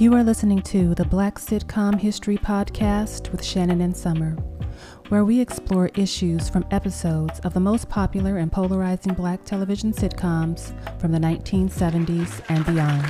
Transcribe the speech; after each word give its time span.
You 0.00 0.14
are 0.14 0.22
listening 0.22 0.62
to 0.62 0.94
the 0.94 1.04
Black 1.04 1.40
Sitcom 1.40 1.98
History 1.98 2.38
Podcast 2.38 3.32
with 3.32 3.44
Shannon 3.44 3.80
and 3.80 3.96
Summer, 3.96 4.30
where 5.08 5.24
we 5.24 5.40
explore 5.40 5.90
issues 5.96 6.48
from 6.48 6.64
episodes 6.70 7.40
of 7.40 7.52
the 7.52 7.58
most 7.58 7.88
popular 7.88 8.36
and 8.38 8.52
polarizing 8.52 9.14
black 9.14 9.44
television 9.44 9.92
sitcoms 9.92 10.72
from 11.00 11.10
the 11.10 11.18
1970s 11.18 12.40
and 12.48 12.64
beyond. 12.64 13.04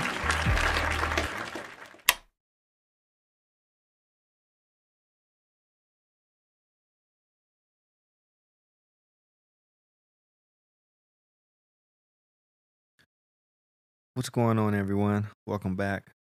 What's 14.15 14.31
going 14.31 14.59
on, 14.59 14.75
everyone? 14.75 15.27
Welcome 15.45 15.77
back 15.77 16.15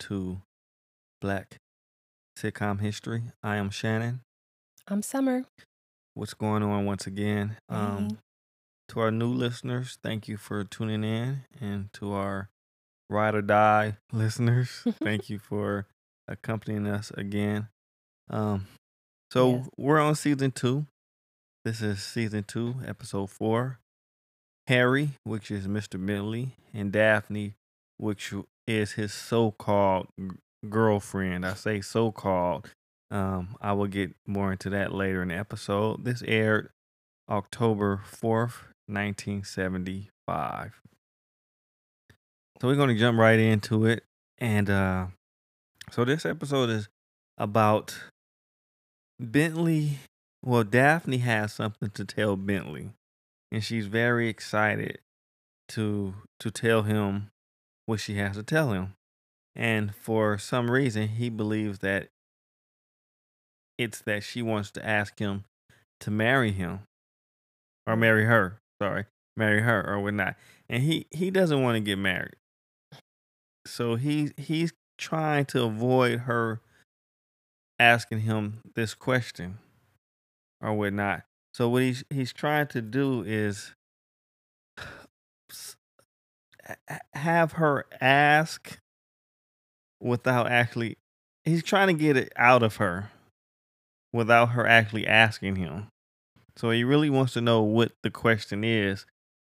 to 0.00 0.40
Black 1.20 1.56
Sitcom 2.38 2.80
History. 2.80 3.22
I 3.42 3.56
am 3.56 3.70
Shannon. 3.70 4.20
I'm 4.88 5.02
Summer. 5.02 5.44
What's 6.14 6.34
going 6.34 6.62
on 6.62 6.84
once 6.84 7.06
again? 7.06 7.56
Um, 7.68 8.18
to 8.88 9.00
our 9.00 9.10
new 9.10 9.32
listeners, 9.32 9.98
thank 10.02 10.28
you 10.28 10.36
for 10.36 10.62
tuning 10.64 11.02
in, 11.04 11.40
and 11.60 11.92
to 11.94 12.12
our 12.12 12.50
ride 13.10 13.34
or 13.34 13.42
die 13.42 13.96
listeners, 14.12 14.82
thank 15.02 15.30
you 15.30 15.38
for 15.40 15.86
accompanying 16.28 16.86
us 16.86 17.10
again. 17.16 17.68
Um, 18.30 18.66
so 19.32 19.56
Yes. 19.56 19.68
we're 19.76 20.00
on 20.00 20.14
season 20.14 20.52
two. 20.52 20.86
This 21.64 21.80
is 21.80 22.02
season 22.02 22.44
two, 22.44 22.76
episode 22.86 23.30
four. 23.30 23.78
Harry, 24.66 25.10
which 25.24 25.50
is 25.50 25.66
Mr. 25.66 26.04
Bentley, 26.04 26.52
and 26.72 26.90
Daphne, 26.92 27.54
which 27.98 28.32
is 28.66 28.92
his 28.92 29.12
so-called 29.12 30.08
girlfriend. 30.68 31.46
I 31.46 31.54
say 31.54 31.80
so-called. 31.80 32.70
Um, 33.10 33.56
I 33.60 33.72
will 33.72 33.86
get 33.86 34.14
more 34.26 34.52
into 34.52 34.70
that 34.70 34.92
later 34.92 35.22
in 35.22 35.28
the 35.28 35.36
episode. 35.36 36.04
This 36.04 36.22
aired 36.26 36.70
October 37.28 38.02
4th, 38.04 38.72
1975. 38.86 40.80
So 42.60 42.68
we're 42.68 42.76
going 42.76 42.88
to 42.88 42.98
jump 42.98 43.18
right 43.18 43.38
into 43.38 43.86
it. 43.86 44.04
And 44.38 44.70
uh, 44.70 45.06
so 45.90 46.04
this 46.04 46.26
episode 46.26 46.70
is 46.70 46.88
about 47.38 47.96
Bentley. 49.20 49.98
Well, 50.44 50.64
Daphne 50.64 51.18
has 51.18 51.52
something 51.52 51.90
to 51.90 52.04
tell 52.04 52.36
Bentley, 52.36 52.90
and 53.50 53.62
she's 53.64 53.86
very 53.86 54.28
excited 54.28 54.98
to 55.68 56.14
to 56.40 56.50
tell 56.50 56.82
him 56.82 57.30
what 57.86 58.00
she 58.00 58.16
has 58.16 58.36
to 58.36 58.42
tell 58.42 58.72
him. 58.72 58.94
And 59.56 59.94
for 59.94 60.38
some 60.38 60.70
reason, 60.70 61.08
he 61.08 61.28
believes 61.30 61.78
that 61.80 62.08
it's 63.78 64.00
that 64.02 64.22
she 64.22 64.42
wants 64.42 64.70
to 64.72 64.86
ask 64.86 65.18
him 65.18 65.44
to 66.00 66.10
marry 66.10 66.52
him 66.52 66.80
or 67.86 67.96
marry 67.96 68.24
her. 68.24 68.58
Sorry, 68.82 69.06
marry 69.36 69.62
her 69.62 69.88
or 69.88 70.00
whatnot. 70.00 70.36
And 70.68 70.82
he 70.82 71.06
he 71.10 71.30
doesn't 71.30 71.62
want 71.62 71.76
to 71.76 71.80
get 71.80 71.98
married, 71.98 72.36
so 73.66 73.96
he 73.96 74.32
he's 74.36 74.72
trying 74.98 75.44
to 75.46 75.64
avoid 75.64 76.20
her 76.20 76.60
asking 77.78 78.20
him 78.20 78.60
this 78.74 78.94
question 78.94 79.58
or 80.60 80.74
whatnot. 80.74 81.24
So 81.52 81.68
what 81.68 81.82
he's 81.82 82.04
he's 82.10 82.32
trying 82.32 82.68
to 82.68 82.82
do 82.82 83.22
is 83.22 83.74
have 87.14 87.52
her 87.52 87.86
ask 88.00 88.78
without 90.00 90.46
actually 90.50 90.96
he's 91.44 91.62
trying 91.62 91.88
to 91.88 91.94
get 91.94 92.16
it 92.16 92.32
out 92.36 92.62
of 92.62 92.76
her 92.76 93.10
without 94.12 94.50
her 94.50 94.66
actually 94.66 95.06
asking 95.06 95.56
him. 95.56 95.88
So 96.56 96.70
he 96.70 96.84
really 96.84 97.10
wants 97.10 97.32
to 97.32 97.40
know 97.40 97.62
what 97.62 97.92
the 98.02 98.10
question 98.10 98.62
is 98.62 99.06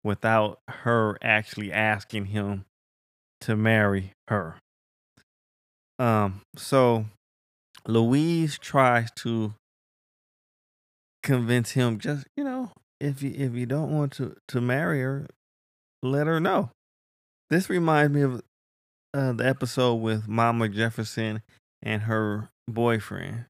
without 0.03 0.59
her 0.67 1.17
actually 1.21 1.71
asking 1.71 2.25
him 2.25 2.65
to 3.41 3.55
marry 3.55 4.11
her. 4.27 4.57
Um 5.97 6.41
so 6.55 7.05
Louise 7.87 8.57
tries 8.57 9.09
to 9.17 9.53
convince 11.23 11.71
him 11.71 11.99
just, 11.99 12.27
you 12.35 12.43
know, 12.43 12.71
if 12.99 13.23
you 13.23 13.31
if 13.35 13.53
you 13.53 13.65
don't 13.65 13.91
want 13.91 14.13
to 14.13 14.35
to 14.49 14.61
marry 14.61 15.01
her, 15.01 15.27
let 16.03 16.27
her 16.27 16.39
know. 16.39 16.71
This 17.49 17.69
reminds 17.69 18.13
me 18.13 18.21
of 18.21 18.41
uh, 19.13 19.33
the 19.33 19.47
episode 19.47 19.95
with 19.95 20.27
Mama 20.27 20.69
Jefferson 20.69 21.41
and 21.81 22.03
her 22.03 22.49
boyfriend, 22.67 23.45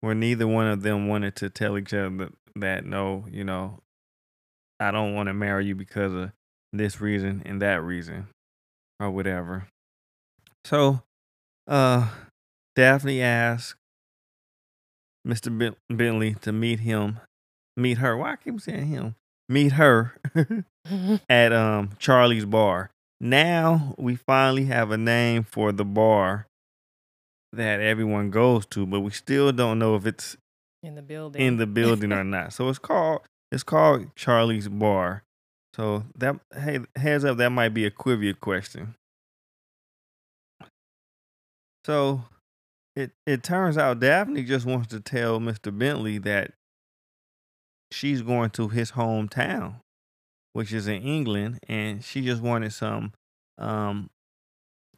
where 0.00 0.14
neither 0.14 0.46
one 0.46 0.66
of 0.66 0.82
them 0.82 1.08
wanted 1.08 1.36
to 1.36 1.50
tell 1.50 1.76
each 1.76 1.92
other 1.92 2.08
that, 2.16 2.32
that 2.56 2.86
no, 2.86 3.26
you 3.30 3.44
know, 3.44 3.80
I 4.80 4.90
don't 4.90 5.14
want 5.14 5.26
to 5.26 5.34
marry 5.34 5.66
you 5.66 5.74
because 5.74 6.14
of 6.14 6.32
this 6.72 7.00
reason 7.00 7.42
and 7.44 7.60
that 7.60 7.82
reason, 7.82 8.28
or 8.98 9.10
whatever. 9.10 9.68
So, 10.64 11.02
uh, 11.68 12.08
Daphne 12.74 13.20
asked 13.20 13.74
Mr. 15.26 15.56
Ben- 15.56 15.76
Bentley 15.90 16.34
to 16.40 16.50
meet 16.50 16.80
him, 16.80 17.20
meet 17.76 17.98
her. 17.98 18.16
Why 18.16 18.32
I 18.32 18.36
keep 18.36 18.58
saying 18.60 18.86
him? 18.86 19.16
Meet 19.48 19.72
her 19.72 20.14
at 21.28 21.52
um 21.52 21.90
Charlie's 21.98 22.46
bar. 22.46 22.90
Now 23.22 23.94
we 23.96 24.16
finally 24.16 24.64
have 24.64 24.90
a 24.90 24.98
name 24.98 25.44
for 25.44 25.70
the 25.70 25.84
bar 25.84 26.48
that 27.52 27.80
everyone 27.80 28.30
goes 28.30 28.66
to, 28.66 28.84
but 28.84 29.00
we 29.00 29.12
still 29.12 29.52
don't 29.52 29.78
know 29.78 29.94
if 29.94 30.06
it's 30.06 30.36
in 30.82 30.96
the 30.96 31.02
building. 31.02 31.40
in 31.40 31.56
the 31.56 31.66
building 31.68 32.12
or 32.12 32.24
not. 32.24 32.52
So 32.52 32.68
it's 32.68 32.80
called 32.80 33.20
it's 33.52 33.62
called 33.62 34.14
Charlie's 34.16 34.66
Bar. 34.66 35.22
So 35.76 36.02
that 36.18 36.40
hey 36.52 36.80
heads 36.96 37.24
up 37.24 37.36
that 37.36 37.50
might 37.50 37.68
be 37.68 37.86
a 37.86 37.90
trivia 37.90 38.34
question. 38.34 38.96
So 41.84 42.24
it 42.96 43.12
it 43.24 43.44
turns 43.44 43.78
out 43.78 44.00
Daphne 44.00 44.42
just 44.42 44.66
wants 44.66 44.88
to 44.88 44.98
tell 44.98 45.38
Mr. 45.38 45.76
Bentley 45.76 46.18
that 46.18 46.54
she's 47.92 48.22
going 48.22 48.50
to 48.50 48.68
his 48.68 48.92
hometown, 48.92 49.76
which 50.52 50.72
is 50.72 50.86
in 50.86 51.02
England, 51.02 51.58
and 51.68 52.04
she 52.04 52.20
just 52.22 52.42
wanted 52.42 52.72
some 52.72 53.12
um 53.58 54.10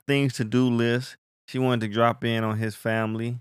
things 0.06 0.34
to 0.34 0.44
do 0.44 0.68
list. 0.68 1.16
She 1.48 1.58
wanted 1.58 1.86
to 1.88 1.92
drop 1.94 2.24
in 2.24 2.42
on 2.44 2.58
his 2.58 2.74
family 2.74 3.38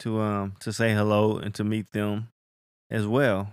to 0.00 0.20
um 0.20 0.54
to 0.60 0.72
say 0.72 0.92
hello 0.94 1.36
and 1.38 1.54
to 1.54 1.64
meet 1.64 1.90
them 1.92 2.28
as 2.90 3.06
well. 3.06 3.52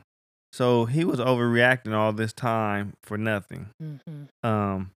So 0.54 0.86
he 0.86 1.04
was 1.04 1.20
overreacting 1.20 1.94
all 1.94 2.14
this 2.14 2.34
time 2.34 2.94
for 3.04 3.18
nothing. 3.18 3.70
Mhm. 3.82 4.28
Um, 4.44 4.92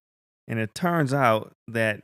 and 0.48 0.58
it 0.58 0.74
turns 0.74 1.12
out 1.14 1.52
that 1.68 2.02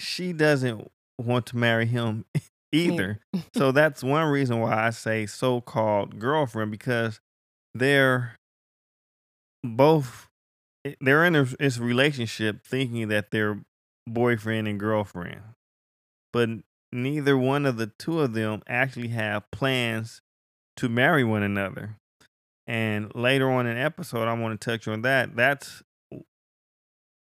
she 0.00 0.32
doesn't 0.32 0.90
want 1.18 1.46
to 1.46 1.56
marry 1.56 1.86
him 1.86 2.24
either. 2.72 3.18
so 3.54 3.72
that's 3.72 4.02
one 4.02 4.28
reason 4.28 4.60
why 4.60 4.86
I 4.86 4.90
say 4.90 5.26
so-called 5.26 6.18
girlfriend 6.18 6.70
because 6.70 7.20
they're 7.74 8.36
both 9.64 10.28
eh, 10.84 10.94
they're 11.00 11.24
in 11.24 11.32
this 11.58 11.78
relationship 11.78 12.64
thinking 12.64 13.08
that 13.08 13.30
they're 13.30 13.60
boyfriend 14.06 14.68
and 14.68 14.80
girlfriend, 14.80 15.42
but 16.32 16.48
neither 16.92 17.36
one 17.36 17.66
of 17.66 17.76
the 17.76 17.86
two 17.98 18.20
of 18.20 18.34
them 18.34 18.62
actually 18.66 19.08
have 19.08 19.50
plans 19.50 20.20
to 20.76 20.88
marry 20.88 21.24
one 21.24 21.42
another. 21.42 21.96
And 22.66 23.12
later 23.14 23.50
on 23.50 23.66
in 23.66 23.76
episode, 23.76 24.28
I 24.28 24.34
want 24.34 24.60
to 24.60 24.70
touch 24.70 24.86
on 24.86 25.02
that. 25.02 25.34
That's 25.34 25.82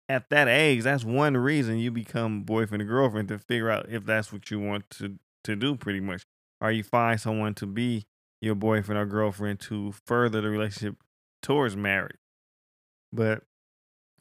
at 0.10 0.30
that 0.30 0.48
age, 0.48 0.84
that's 0.84 1.04
one 1.04 1.36
reason 1.38 1.78
you 1.78 1.90
become 1.90 2.44
boyfriend 2.44 2.82
and 2.82 2.90
girlfriend 2.90 3.30
to 3.30 3.40
figure 3.40 3.70
out 3.70 3.90
if 3.90 4.06
that's 4.06 4.34
what 4.34 4.52
you 4.52 4.60
want 4.60 4.90
to 4.92 5.18
to 5.44 5.56
do 5.56 5.76
pretty 5.76 6.00
much. 6.00 6.24
Or 6.62 6.72
you 6.72 6.84
find 6.84 7.20
someone 7.20 7.54
to 7.56 7.66
be 7.66 8.06
your 8.42 8.56
boyfriend 8.56 9.00
or 9.00 9.06
girlfriend 9.06 9.60
to 9.62 9.94
further 10.06 10.42
the 10.42 10.50
relationship 10.50 10.96
towards 11.44 11.76
marriage. 11.76 12.18
But 13.12 13.44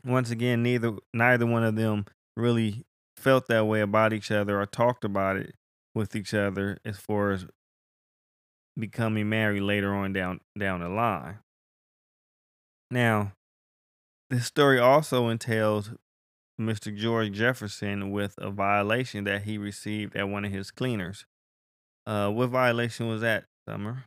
once 0.04 0.30
again, 0.30 0.62
neither 0.62 0.92
neither 1.14 1.46
one 1.46 1.64
of 1.64 1.76
them 1.76 2.04
really 2.36 2.84
felt 3.16 3.46
that 3.46 3.66
way 3.66 3.80
about 3.80 4.12
each 4.12 4.30
other 4.30 4.60
or 4.60 4.66
talked 4.66 5.04
about 5.04 5.36
it 5.36 5.54
with 5.94 6.14
each 6.14 6.34
other 6.34 6.78
as 6.84 6.98
far 6.98 7.30
as 7.30 7.46
becoming 8.78 9.28
married 9.28 9.60
later 9.60 9.94
on 9.94 10.12
down 10.12 10.40
down 10.58 10.80
the 10.80 10.88
line. 10.88 11.38
Now, 12.90 13.32
this 14.28 14.46
story 14.46 14.78
also 14.78 15.28
entails 15.28 15.92
Mr. 16.60 16.94
George 16.94 17.32
Jefferson 17.32 18.10
with 18.10 18.34
a 18.38 18.50
violation 18.50 19.24
that 19.24 19.42
he 19.42 19.56
received 19.56 20.14
at 20.16 20.28
one 20.28 20.44
of 20.44 20.52
his 20.52 20.70
cleaners. 20.70 21.24
Uh, 22.06 22.28
what 22.28 22.50
violation 22.50 23.08
was 23.08 23.20
that, 23.20 23.44
Summer? 23.68 24.04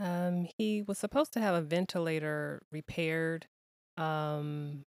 Um, 0.00 0.48
he 0.56 0.82
was 0.82 0.98
supposed 0.98 1.32
to 1.34 1.40
have 1.40 1.54
a 1.54 1.60
ventilator 1.60 2.62
repaired 2.72 3.46
um, 3.98 4.84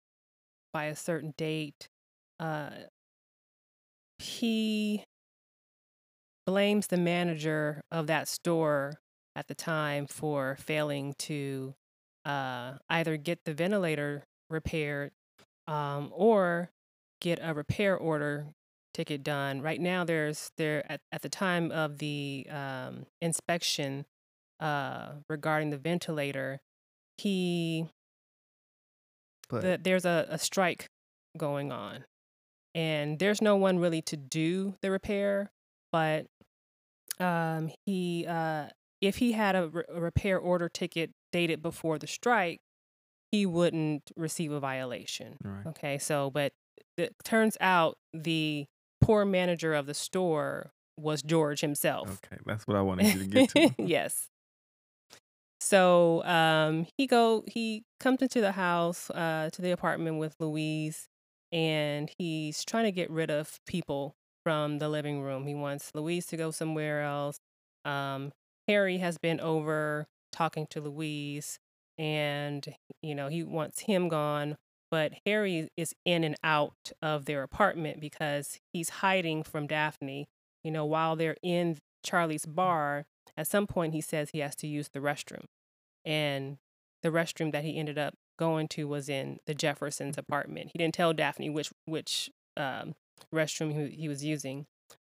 by 0.72 0.86
a 0.86 0.96
certain 0.96 1.34
date. 1.38 1.90
uh, 2.40 2.70
he 4.20 5.04
blames 6.46 6.88
the 6.88 6.98
manager 6.98 7.82
of 7.92 8.08
that 8.08 8.28
store 8.28 9.00
at 9.36 9.48
the 9.48 9.56
time 9.56 10.08
for 10.08 10.58
failing 10.60 11.14
to 11.18 11.74
uh, 12.26 12.74
either 12.90 13.18
get 13.18 13.40
the 13.46 13.54
ventilator 13.54 14.24
repaired 14.50 15.12
um, 15.68 16.12
or 16.14 16.72
get 17.20 17.40
a 17.42 17.54
repair 17.54 17.96
order 17.96 18.48
ticket 18.94 19.24
done. 19.24 19.62
Right 19.62 19.80
now, 19.80 20.04
there's 20.04 20.52
there 20.58 20.90
at, 20.92 21.02
at 21.12 21.22
the 21.22 21.30
time 21.30 21.72
of 21.72 22.00
the 22.00 22.48
um, 22.50 23.06
inspection 23.22 24.06
uh, 24.62 25.14
regarding 25.30 25.72
the 25.72 25.78
ventilator, 25.78 26.62
he 27.18 27.88
But 29.50 29.62
the, 29.62 29.80
there's 29.82 30.06
a, 30.06 30.28
a 30.30 30.38
strike 30.38 30.88
going 31.38 31.72
on, 31.72 32.06
and 32.76 33.20
there's 33.20 33.42
no 33.42 33.56
one 33.56 33.80
really 33.80 34.02
to 34.04 34.18
do 34.18 34.76
the 34.82 34.92
repair. 34.92 35.52
But 35.92 36.28
um, 37.20 37.72
he, 37.86 38.26
uh, 38.28 38.68
if 39.02 39.18
he 39.18 39.34
had 39.34 39.56
a, 39.56 39.68
re- 39.68 39.84
a 39.90 40.00
repair 40.00 40.38
order 40.40 40.70
ticket 40.70 41.12
dated 41.34 41.62
before 41.62 41.98
the 42.00 42.08
strike, 42.08 42.62
he 43.32 43.46
wouldn't 43.46 44.12
receive 44.16 44.52
a 44.52 44.60
violation. 44.60 45.38
right. 45.44 45.66
Okay, 45.68 45.98
so 45.98 46.30
but 46.30 46.54
it 46.98 47.16
turns 47.24 47.58
out 47.60 47.98
the 48.14 48.66
poor 49.02 49.26
manager 49.26 49.74
of 49.74 49.86
the 49.86 49.94
store 49.94 50.72
was 50.98 51.22
George 51.22 51.62
himself. 51.62 52.20
Okay, 52.24 52.40
that's 52.46 52.68
what 52.68 52.78
I 52.78 52.82
wanted 52.82 53.14
you 53.14 53.20
to 53.20 53.26
get 53.26 53.50
to. 53.50 53.72
yes. 53.84 54.28
So 55.62 56.24
um, 56.24 56.88
he 56.98 57.06
go 57.06 57.44
he 57.46 57.84
comes 58.00 58.24
into 58.24 58.42
the 58.42 58.54
house 58.54 59.12
uh, 59.12 59.52
to 59.54 59.62
the 59.62 59.70
apartment 59.70 60.18
with 60.18 60.36
Louise, 60.40 61.08
and 61.52 62.10
he's 62.18 62.66
trying 62.66 62.86
to 62.86 62.92
get 62.92 63.12
rid 63.12 63.30
of 63.30 63.60
people 63.68 64.16
from 64.44 64.80
the 64.80 64.90
living 64.90 65.22
room. 65.22 65.46
He 65.46 65.54
wants 65.54 65.92
Louise 65.94 66.26
to 66.28 66.38
go 66.38 66.50
somewhere 66.50 67.04
else. 67.04 67.38
Um, 67.86 68.32
Harry 68.68 68.98
has 68.98 69.20
been 69.20 69.40
over 69.40 70.08
talking 70.32 70.66
to 70.72 70.82
Louise, 70.82 71.60
and 71.96 72.68
you 73.04 73.14
know 73.14 73.28
he 73.28 73.44
wants 73.44 73.82
him 73.82 74.10
gone. 74.10 74.58
But 74.90 75.14
Harry 75.28 75.70
is 75.78 75.94
in 76.06 76.24
and 76.24 76.36
out 76.44 76.92
of 77.04 77.26
their 77.26 77.44
apartment 77.44 78.02
because 78.02 78.60
he's 78.74 78.90
hiding 78.90 79.44
from 79.44 79.68
Daphne. 79.68 80.28
You 80.64 80.72
know, 80.72 80.86
while 80.86 81.16
they're 81.16 81.38
in 81.44 81.78
Charlie's 82.04 82.48
bar, 82.48 83.06
at 83.42 83.48
some 83.48 83.66
point 83.66 83.94
he 83.94 84.02
says 84.02 84.30
he 84.30 84.40
has 84.40 84.56
to 84.58 84.68
use 84.68 84.90
the 84.90 85.00
restroom. 85.00 85.46
And 86.06 86.58
the 87.02 87.10
restroom 87.10 87.52
that 87.52 87.64
he 87.64 87.78
ended 87.78 87.98
up 87.98 88.14
going 88.38 88.68
to 88.70 88.88
was 88.88 89.10
in 89.10 89.40
the 89.48 89.56
Jeffersons' 89.56 90.18
apartment. 90.18 90.70
He 90.74 90.80
didn't 90.80 90.94
tell 90.94 91.12
Daphne 91.12 91.50
which 91.50 91.72
which 91.86 92.30
um, 92.56 92.94
restroom 93.34 93.74
he, 93.74 93.96
he 93.96 94.08
was 94.08 94.24
using. 94.24 94.68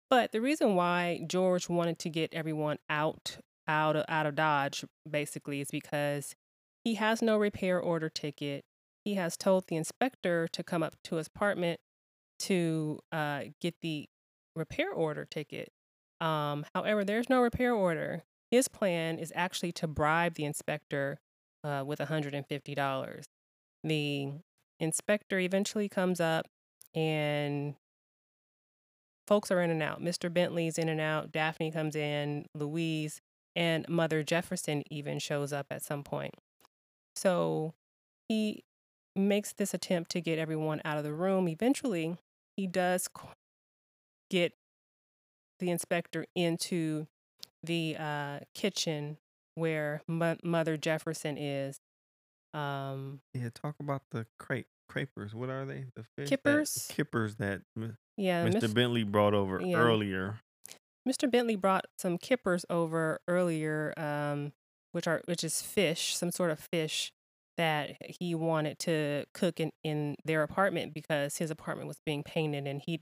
But 0.09 0.33
the 0.33 0.41
reason 0.41 0.75
why 0.75 1.21
George 1.27 1.69
wanted 1.69 1.99
to 2.01 2.11
get 2.11 2.33
everyone 2.33 2.79
out 2.89 3.37
out 3.69 3.97
of, 3.97 4.05
out 4.09 4.27
of 4.27 4.35
Dodge 4.35 4.85
basically 5.09 5.61
is 5.61 5.71
because 5.71 6.35
he 6.85 6.95
has 6.95 7.21
no 7.21 7.37
repair 7.37 7.79
order 7.79 8.09
ticket. 8.09 8.65
He 9.05 9.15
has 9.15 9.37
told 9.37 9.67
the 9.67 9.77
inspector 9.77 10.49
to 10.49 10.63
come 10.63 10.83
up 10.83 10.97
to 11.05 11.17
his 11.17 11.27
apartment 11.27 11.81
to 12.41 12.99
uh, 13.13 13.43
get 13.61 13.75
the 13.83 14.09
repair 14.57 14.91
order 14.91 15.25
ticket. 15.25 15.71
Um, 16.23 16.65
however, 16.75 17.05
there's 17.05 17.29
no 17.29 17.43
repair 17.43 17.75
order. 17.75 18.23
His 18.51 18.69
plan 18.69 19.19
is 19.19 19.33
actually 19.35 19.73
to 19.73 19.89
bribe 19.89 20.35
the 20.35 20.45
inspector 20.45 21.19
uh, 21.65 21.83
with 21.85 21.99
$150. 21.99 23.23
The 23.85 24.33
inspector 24.79 25.39
eventually 25.39 25.89
comes 25.89 26.21
up 26.21 26.47
and 26.95 27.75
folks 29.27 29.51
are 29.51 29.61
in 29.61 29.71
and 29.71 29.83
out. 29.83 30.01
Mr. 30.01 30.33
Bentley's 30.33 30.79
in 30.79 30.89
and 30.89 31.01
out. 31.01 31.33
Daphne 31.33 31.73
comes 31.73 31.97
in. 31.97 32.47
Louise 32.55 33.21
and 33.57 33.89
Mother 33.89 34.23
Jefferson 34.23 34.85
even 34.91 35.19
shows 35.19 35.53
up 35.53 35.67
at 35.71 35.83
some 35.83 36.05
point. 36.05 36.35
So 37.17 37.75
he 38.29 38.63
makes 39.17 39.53
this 39.53 39.75
attempt 39.75 40.11
to 40.13 40.21
get 40.21 40.39
everyone 40.39 40.81
out 40.85 40.99
of 40.99 41.05
the 41.05 41.13
room. 41.13 41.49
Eventually, 41.49 42.17
he 42.57 42.67
does 42.67 43.09
get 44.31 44.53
the 45.63 45.71
inspector 45.71 46.27
into 46.35 47.07
the 47.63 47.97
uh, 47.97 48.41
kitchen 48.53 49.17
where 49.55 50.03
Mo- 50.09 50.37
Mother 50.43 50.77
Jefferson 50.77 51.39
is. 51.39 51.79
Um, 52.53 53.21
Yeah, 53.33 53.49
talk 53.55 53.77
about 53.81 54.03
the 54.11 54.27
crepe 54.39 54.67
crapers. 54.91 55.33
What 55.33 55.49
are 55.49 55.65
they? 55.65 55.87
The 55.95 56.05
fish 56.17 56.29
Kippers? 56.29 56.75
That, 56.75 56.95
kippers 56.95 57.37
that 57.37 57.63
M- 57.77 57.97
yeah, 58.17 58.45
Mr. 58.45 58.63
Mis- 58.63 58.73
Bentley 58.75 59.05
brought 59.05 59.35
over 59.35 59.61
yeah. 59.63 59.77
earlier. 59.77 60.41
Mr. 61.09 61.31
Bentley 61.31 61.57
brought 61.57 61.87
some 61.97 62.19
kippers 62.19 62.67
over 62.69 63.21
earlier, 63.29 63.95
um, 63.97 64.53
which 64.91 65.07
are 65.07 65.23
which 65.27 65.45
is 65.45 65.63
fish, 65.63 66.17
some 66.17 66.33
sort 66.33 66.51
of 66.51 66.59
fish 66.59 67.13
that 67.57 67.97
he 68.21 68.35
wanted 68.35 68.79
to 68.81 69.25
cook 69.33 69.61
in, 69.61 69.71
in 69.85 70.17
their 70.25 70.43
apartment 70.43 70.93
because 70.93 71.37
his 71.37 71.51
apartment 71.51 71.87
was 71.87 71.99
being 72.05 72.23
painted 72.23 72.67
and 72.67 72.83
he 72.85 73.01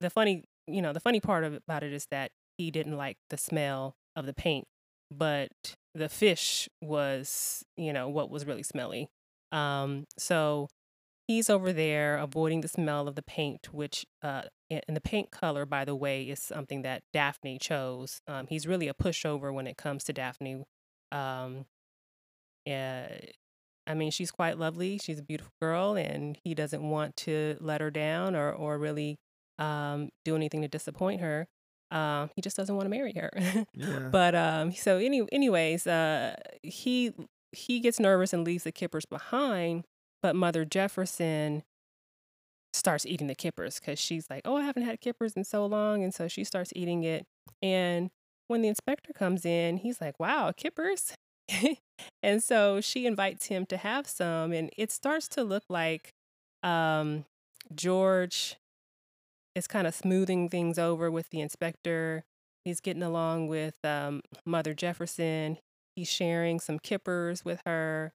the 0.00 0.10
funny 0.10 0.44
you 0.66 0.82
know 0.82 0.92
the 0.92 1.00
funny 1.00 1.20
part 1.20 1.44
about 1.44 1.82
it 1.82 1.92
is 1.92 2.06
that 2.10 2.30
he 2.58 2.70
didn't 2.70 2.96
like 2.96 3.16
the 3.30 3.36
smell 3.36 3.96
of 4.16 4.26
the 4.26 4.34
paint 4.34 4.66
but 5.10 5.50
the 5.94 6.08
fish 6.08 6.68
was 6.80 7.64
you 7.76 7.92
know 7.92 8.08
what 8.08 8.30
was 8.30 8.46
really 8.46 8.62
smelly. 8.62 9.08
Um 9.50 10.06
so 10.16 10.68
he's 11.28 11.50
over 11.50 11.72
there 11.72 12.16
avoiding 12.16 12.60
the 12.62 12.68
smell 12.68 13.08
of 13.08 13.14
the 13.14 13.22
paint 13.22 13.68
which 13.72 14.06
uh 14.22 14.42
and 14.70 14.96
the 14.96 15.00
paint 15.02 15.30
color 15.30 15.66
by 15.66 15.84
the 15.84 15.94
way 15.94 16.22
is 16.24 16.40
something 16.40 16.82
that 16.82 17.02
daphne 17.12 17.58
chose. 17.58 18.20
Um 18.26 18.46
he's 18.48 18.66
really 18.66 18.88
a 18.88 18.94
pushover 18.94 19.52
when 19.52 19.66
it 19.66 19.76
comes 19.76 20.04
to 20.04 20.12
daphne. 20.12 20.64
Um 21.10 21.66
yeah 22.64 23.08
I 23.86 23.94
mean, 23.94 24.12
she's 24.12 24.30
quite 24.30 24.58
lovely. 24.58 24.98
She's 24.98 25.18
a 25.18 25.22
beautiful 25.24 25.52
girl, 25.60 25.94
and 25.96 26.38
he 26.44 26.54
doesn't 26.54 26.88
want 26.88 27.16
to 27.18 27.56
let 27.60 27.80
her 27.80 27.90
down 27.90 28.36
or 28.36 28.52
or 28.52 28.78
really 28.78 29.18
um, 29.58 30.10
do 30.24 30.36
anything 30.36 30.62
to 30.62 30.68
disappoint 30.68 31.20
her. 31.20 31.46
Um, 31.90 32.30
he 32.34 32.40
just 32.42 32.56
doesn't 32.56 32.74
want 32.74 32.86
to 32.86 32.90
marry 32.90 33.12
her. 33.14 33.30
Yeah. 33.74 34.08
but 34.10 34.34
um, 34.34 34.72
so 34.72 34.96
any 34.98 35.26
anyways, 35.30 35.86
uh, 35.86 36.36
he 36.62 37.12
he 37.52 37.80
gets 37.80 38.00
nervous 38.00 38.32
and 38.32 38.44
leaves 38.44 38.64
the 38.64 38.72
kippers 38.72 39.04
behind. 39.04 39.84
But 40.22 40.36
Mother 40.36 40.64
Jefferson 40.64 41.62
starts 42.72 43.04
eating 43.04 43.26
the 43.26 43.34
kippers 43.34 43.78
because 43.78 43.98
she's 43.98 44.30
like, 44.30 44.42
"Oh, 44.44 44.56
I 44.56 44.62
haven't 44.62 44.84
had 44.84 45.00
kippers 45.00 45.34
in 45.34 45.44
so 45.44 45.66
long," 45.66 46.02
and 46.02 46.14
so 46.14 46.28
she 46.28 46.44
starts 46.44 46.72
eating 46.74 47.02
it. 47.04 47.24
And 47.60 48.10
when 48.48 48.62
the 48.62 48.68
inspector 48.68 49.12
comes 49.12 49.44
in, 49.44 49.78
he's 49.78 50.00
like, 50.00 50.18
"Wow, 50.18 50.52
kippers." 50.56 51.14
and 52.22 52.42
so 52.42 52.80
she 52.80 53.06
invites 53.06 53.46
him 53.46 53.66
to 53.66 53.76
have 53.76 54.06
some 54.06 54.52
and 54.52 54.70
it 54.76 54.90
starts 54.90 55.28
to 55.28 55.44
look 55.44 55.64
like 55.68 56.10
um, 56.62 57.24
george 57.74 58.56
is 59.54 59.66
kind 59.66 59.86
of 59.86 59.94
smoothing 59.94 60.48
things 60.48 60.78
over 60.78 61.10
with 61.10 61.30
the 61.30 61.40
inspector. 61.40 62.24
He's 62.64 62.80
getting 62.80 63.02
along 63.02 63.48
with 63.48 63.76
um, 63.84 64.22
mother 64.44 64.74
jefferson. 64.74 65.58
He's 65.96 66.10
sharing 66.10 66.60
some 66.60 66.78
kippers 66.78 67.44
with 67.44 67.60
her. 67.66 68.12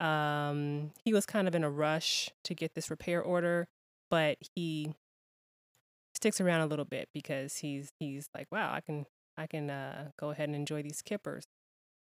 Um, 0.00 0.92
he 1.04 1.12
was 1.12 1.26
kind 1.26 1.46
of 1.46 1.54
in 1.54 1.62
a 1.62 1.70
rush 1.70 2.30
to 2.44 2.54
get 2.54 2.74
this 2.74 2.90
repair 2.90 3.22
order 3.22 3.68
but 4.10 4.38
he 4.54 4.92
sticks 6.14 6.40
around 6.40 6.62
a 6.62 6.66
little 6.66 6.84
bit 6.84 7.08
because 7.14 7.56
he's 7.58 7.90
he's 7.98 8.28
like 8.34 8.48
wow 8.50 8.72
i 8.72 8.80
can 8.80 9.06
i 9.38 9.46
can 9.46 9.70
uh, 9.70 10.08
go 10.18 10.30
ahead 10.30 10.48
and 10.48 10.56
enjoy 10.56 10.82
these 10.82 11.00
kippers. 11.02 11.44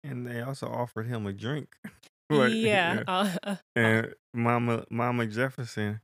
And 0.04 0.24
they 0.26 0.40
also 0.40 0.68
offered 0.68 1.06
him 1.08 1.26
a 1.26 1.32
drink. 1.32 1.74
Right, 2.28 2.50
yeah. 2.50 3.04
Uh, 3.06 3.36
uh, 3.44 3.56
And 3.76 4.12
Mama 4.34 4.84
Mama 4.90 5.28
Jefferson 5.28 6.00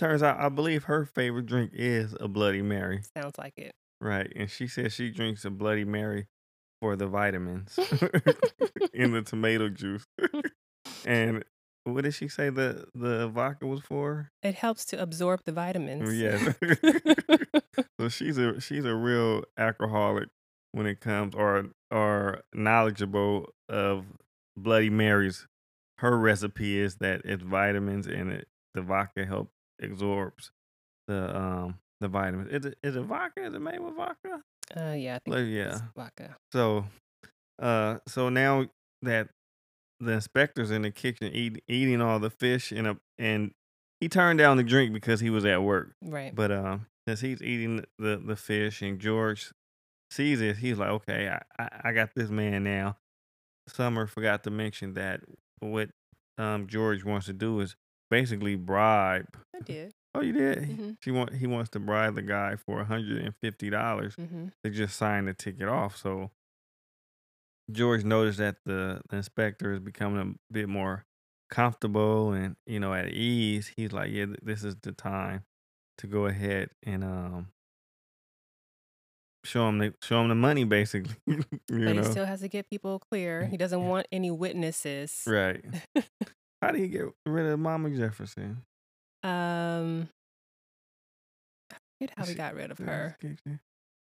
turns 0.00 0.22
out 0.22 0.40
I 0.40 0.48
believe 0.48 0.84
her 0.84 1.04
favorite 1.04 1.46
drink 1.46 1.72
is 1.74 2.16
a 2.18 2.26
Bloody 2.26 2.62
Mary. 2.62 3.02
sounds 3.16 3.38
like 3.38 3.52
it. 3.56 3.72
Right. 4.00 4.32
And 4.34 4.50
she 4.50 4.66
says 4.66 4.94
she 4.94 5.10
drinks 5.10 5.44
a 5.44 5.50
Bloody 5.50 5.84
Mary 5.84 6.26
for 6.80 6.96
the 6.96 7.06
vitamins 7.06 7.78
in 8.94 9.12
the 9.12 9.22
tomato 9.22 9.68
juice. 9.68 10.06
and 11.04 11.44
what 11.84 12.04
did 12.04 12.14
she 12.14 12.28
say 12.28 12.48
the 12.48 12.86
the 12.94 13.28
vodka 13.28 13.66
was 13.66 13.80
for? 13.80 14.30
It 14.42 14.54
helps 14.54 14.86
to 14.86 15.00
absorb 15.00 15.40
the 15.44 15.52
vitamins. 15.52 16.14
Yeah. 16.14 16.52
so 18.00 18.08
she's 18.08 18.38
a 18.38 18.60
she's 18.60 18.86
a 18.86 18.94
real 18.94 19.44
alcoholic 19.58 20.28
when 20.72 20.86
it 20.86 21.00
comes 21.00 21.34
or 21.34 21.66
or 21.90 22.40
knowledgeable 22.54 23.50
of 23.68 24.06
Bloody 24.56 24.90
Marys. 24.90 25.46
Her 25.98 26.16
recipe 26.16 26.78
is 26.78 26.96
that 26.96 27.20
it's 27.26 27.42
vitamins 27.42 28.06
and 28.06 28.32
it 28.32 28.48
the 28.74 28.80
vodka 28.80 29.26
help 29.26 29.50
absorbs 29.82 30.50
the 31.08 31.36
um 31.36 31.78
the 32.00 32.08
vitamins. 32.08 32.48
Is 32.50 32.66
it 32.66 32.78
is 32.82 32.96
it 32.96 33.02
vodka? 33.02 33.44
Is 33.46 33.54
it 33.54 33.60
made 33.60 33.80
with 33.80 33.94
vodka? 33.96 34.42
uh, 34.76 34.92
yeah, 34.92 35.16
I 35.16 35.18
think 35.18 35.34
Like, 35.36 35.44
it's 35.46 35.50
yeah. 35.50 35.78
vodka. 35.96 36.36
So 36.52 36.86
uh 37.60 37.98
so 38.06 38.28
now 38.28 38.66
that 39.02 39.28
the 39.98 40.12
inspectors 40.12 40.70
in 40.70 40.82
the 40.82 40.90
kitchen 40.90 41.30
eat, 41.32 41.62
eating 41.68 42.00
all 42.00 42.18
the 42.18 42.30
fish 42.30 42.72
and 42.72 42.86
a 42.86 42.96
and 43.18 43.52
he 44.00 44.08
turned 44.08 44.38
down 44.38 44.56
the 44.56 44.62
drink 44.62 44.92
because 44.94 45.20
he 45.20 45.28
was 45.28 45.44
at 45.44 45.62
work. 45.62 45.92
Right. 46.02 46.34
But 46.34 46.50
um, 46.50 46.86
since 47.06 47.20
he's 47.20 47.42
eating 47.42 47.84
the 47.98 48.16
the 48.24 48.36
fish 48.36 48.80
and 48.80 48.98
George 48.98 49.50
sees 50.10 50.40
it, 50.40 50.56
he's 50.56 50.78
like, 50.78 50.88
okay, 50.88 51.28
I, 51.28 51.62
I, 51.62 51.68
I 51.84 51.92
got 51.92 52.14
this 52.14 52.30
man 52.30 52.64
now. 52.64 52.96
Summer 53.68 54.06
forgot 54.06 54.42
to 54.44 54.50
mention 54.50 54.94
that 54.94 55.20
what 55.58 55.90
um 56.38 56.66
George 56.66 57.04
wants 57.04 57.26
to 57.26 57.34
do 57.34 57.60
is 57.60 57.76
basically 58.10 58.56
bribe. 58.56 59.26
I 59.54 59.60
did. 59.60 59.92
Oh, 60.14 60.20
you 60.22 60.32
did. 60.32 60.64
He- 60.64 60.74
Mhm. 60.74 60.96
She 61.02 61.10
want 61.12 61.34
he 61.34 61.46
wants 61.46 61.70
to 61.70 61.80
bribe 61.80 62.14
the 62.16 62.22
guy 62.22 62.56
for 62.56 62.82
hundred 62.84 63.22
and 63.24 63.34
fifty 63.40 63.70
dollars 63.70 64.14
hmm 64.16 64.48
to 64.64 64.70
just 64.70 64.96
sign 64.96 65.24
the 65.26 65.34
ticket 65.34 65.68
off. 65.68 65.96
So 65.96 66.30
George 67.70 68.04
noticed 68.04 68.38
that 68.38 68.56
the, 68.66 69.00
the 69.08 69.16
inspector 69.16 69.72
is 69.72 69.78
becoming 69.80 70.36
a 70.50 70.52
bit 70.52 70.68
more 70.68 71.04
comfortable 71.50 72.32
and 72.32 72.56
you 72.66 72.80
know 72.80 72.92
at 72.92 73.08
ease. 73.10 73.72
He's 73.76 73.92
like, 73.92 74.10
yeah, 74.10 74.26
this 74.42 74.64
is 74.64 74.76
the 74.82 74.92
time 74.92 75.44
to 75.98 76.06
go 76.06 76.26
ahead 76.26 76.70
and 76.82 77.04
um 77.04 77.52
show 79.44 79.68
him 79.68 79.78
the 79.78 79.94
show 80.02 80.20
him 80.20 80.28
the 80.28 80.34
money, 80.34 80.64
basically. 80.64 81.14
you 81.26 81.44
But 81.68 81.78
know, 81.96 82.02
he 82.02 82.04
still 82.04 82.26
has 82.26 82.40
to 82.40 82.48
get 82.48 82.68
people 82.68 82.98
clear. 82.98 83.46
He 83.46 83.56
doesn't 83.56 83.84
want 83.88 84.06
any 84.12 84.30
witnesses. 84.30 85.22
right? 85.26 85.64
How 86.62 86.70
do 86.72 86.78
you 86.78 86.88
get 86.88 87.06
rid 87.26 87.46
of 87.46 87.58
Mama 87.58 87.90
Jefferson? 87.90 88.62
Um, 89.22 90.08
I 91.72 91.76
forget 91.98 92.14
how 92.16 92.26
we 92.26 92.34
got 92.34 92.54
rid 92.54 92.70
of 92.70 92.78
her. 92.78 93.16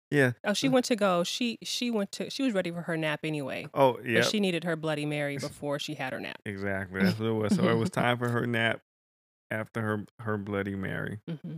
Yeah. 0.10 0.32
Oh, 0.44 0.54
she 0.54 0.68
went 0.68 0.86
to 0.86 0.96
go. 0.96 1.24
She 1.24 1.58
she 1.64 1.90
went 1.92 2.12
to. 2.14 2.30
She 2.30 2.44
was 2.44 2.54
ready 2.54 2.72
for 2.72 2.82
her 2.82 2.98
nap 2.98 3.22
anyway. 3.24 3.68
Oh, 3.74 4.00
yeah. 4.04 4.22
She 4.22 4.40
needed 4.40 4.64
her 4.66 4.76
Bloody 4.76 5.06
Mary 5.06 5.38
before 5.38 5.80
she 5.80 5.94
had 5.94 6.12
her 6.14 6.20
nap. 6.20 6.40
Exactly. 6.46 7.00
That's 7.04 7.20
what 7.20 7.28
it 7.28 7.32
was. 7.34 7.56
So 7.56 7.70
it 7.70 7.76
was 7.76 7.90
time 7.90 8.18
for 8.18 8.28
her 8.30 8.46
nap 8.46 8.82
after 9.52 9.82
her 9.82 10.06
her 10.20 10.38
Bloody 10.38 10.76
Mary. 10.76 11.20
hmm 11.28 11.58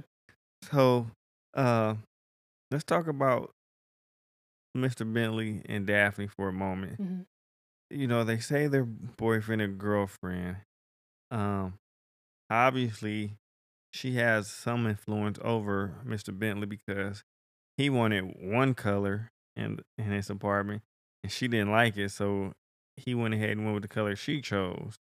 So, 0.71 1.07
uh, 1.55 1.95
let's 2.69 2.83
talk 2.83 3.07
about 3.07 3.51
Mr. 4.77 5.11
Bentley 5.11 5.61
and 5.67 5.87
Daphne 5.87 6.27
for 6.27 6.49
a 6.49 6.53
moment. 6.53 6.97
hmm 6.97 7.21
You 7.89 8.07
know, 8.07 8.23
they 8.23 8.37
say 8.39 8.67
they're 8.67 8.83
boyfriend 8.85 9.61
and 9.61 9.77
girlfriend. 9.79 10.57
Um, 11.33 11.79
obviously, 12.49 13.37
she 13.91 14.15
has 14.15 14.47
some 14.49 14.87
influence 14.87 15.39
over 15.41 15.95
Mr. 16.05 16.31
Bentley 16.31 16.67
because 16.67 17.23
he 17.77 17.89
wanted 17.89 18.35
one 18.39 18.73
color 18.73 19.31
in 19.55 19.79
in 19.97 20.05
his 20.11 20.29
apartment, 20.29 20.83
and 21.23 21.31
she 21.31 21.47
didn't 21.47 21.71
like 21.71 21.97
it, 21.97 22.09
so 22.11 22.53
he 22.97 23.15
went 23.15 23.33
ahead 23.33 23.51
and 23.51 23.63
went 23.65 23.75
with 23.75 23.83
the 23.83 23.89
color 23.89 24.15
she 24.15 24.41
chose. 24.41 24.97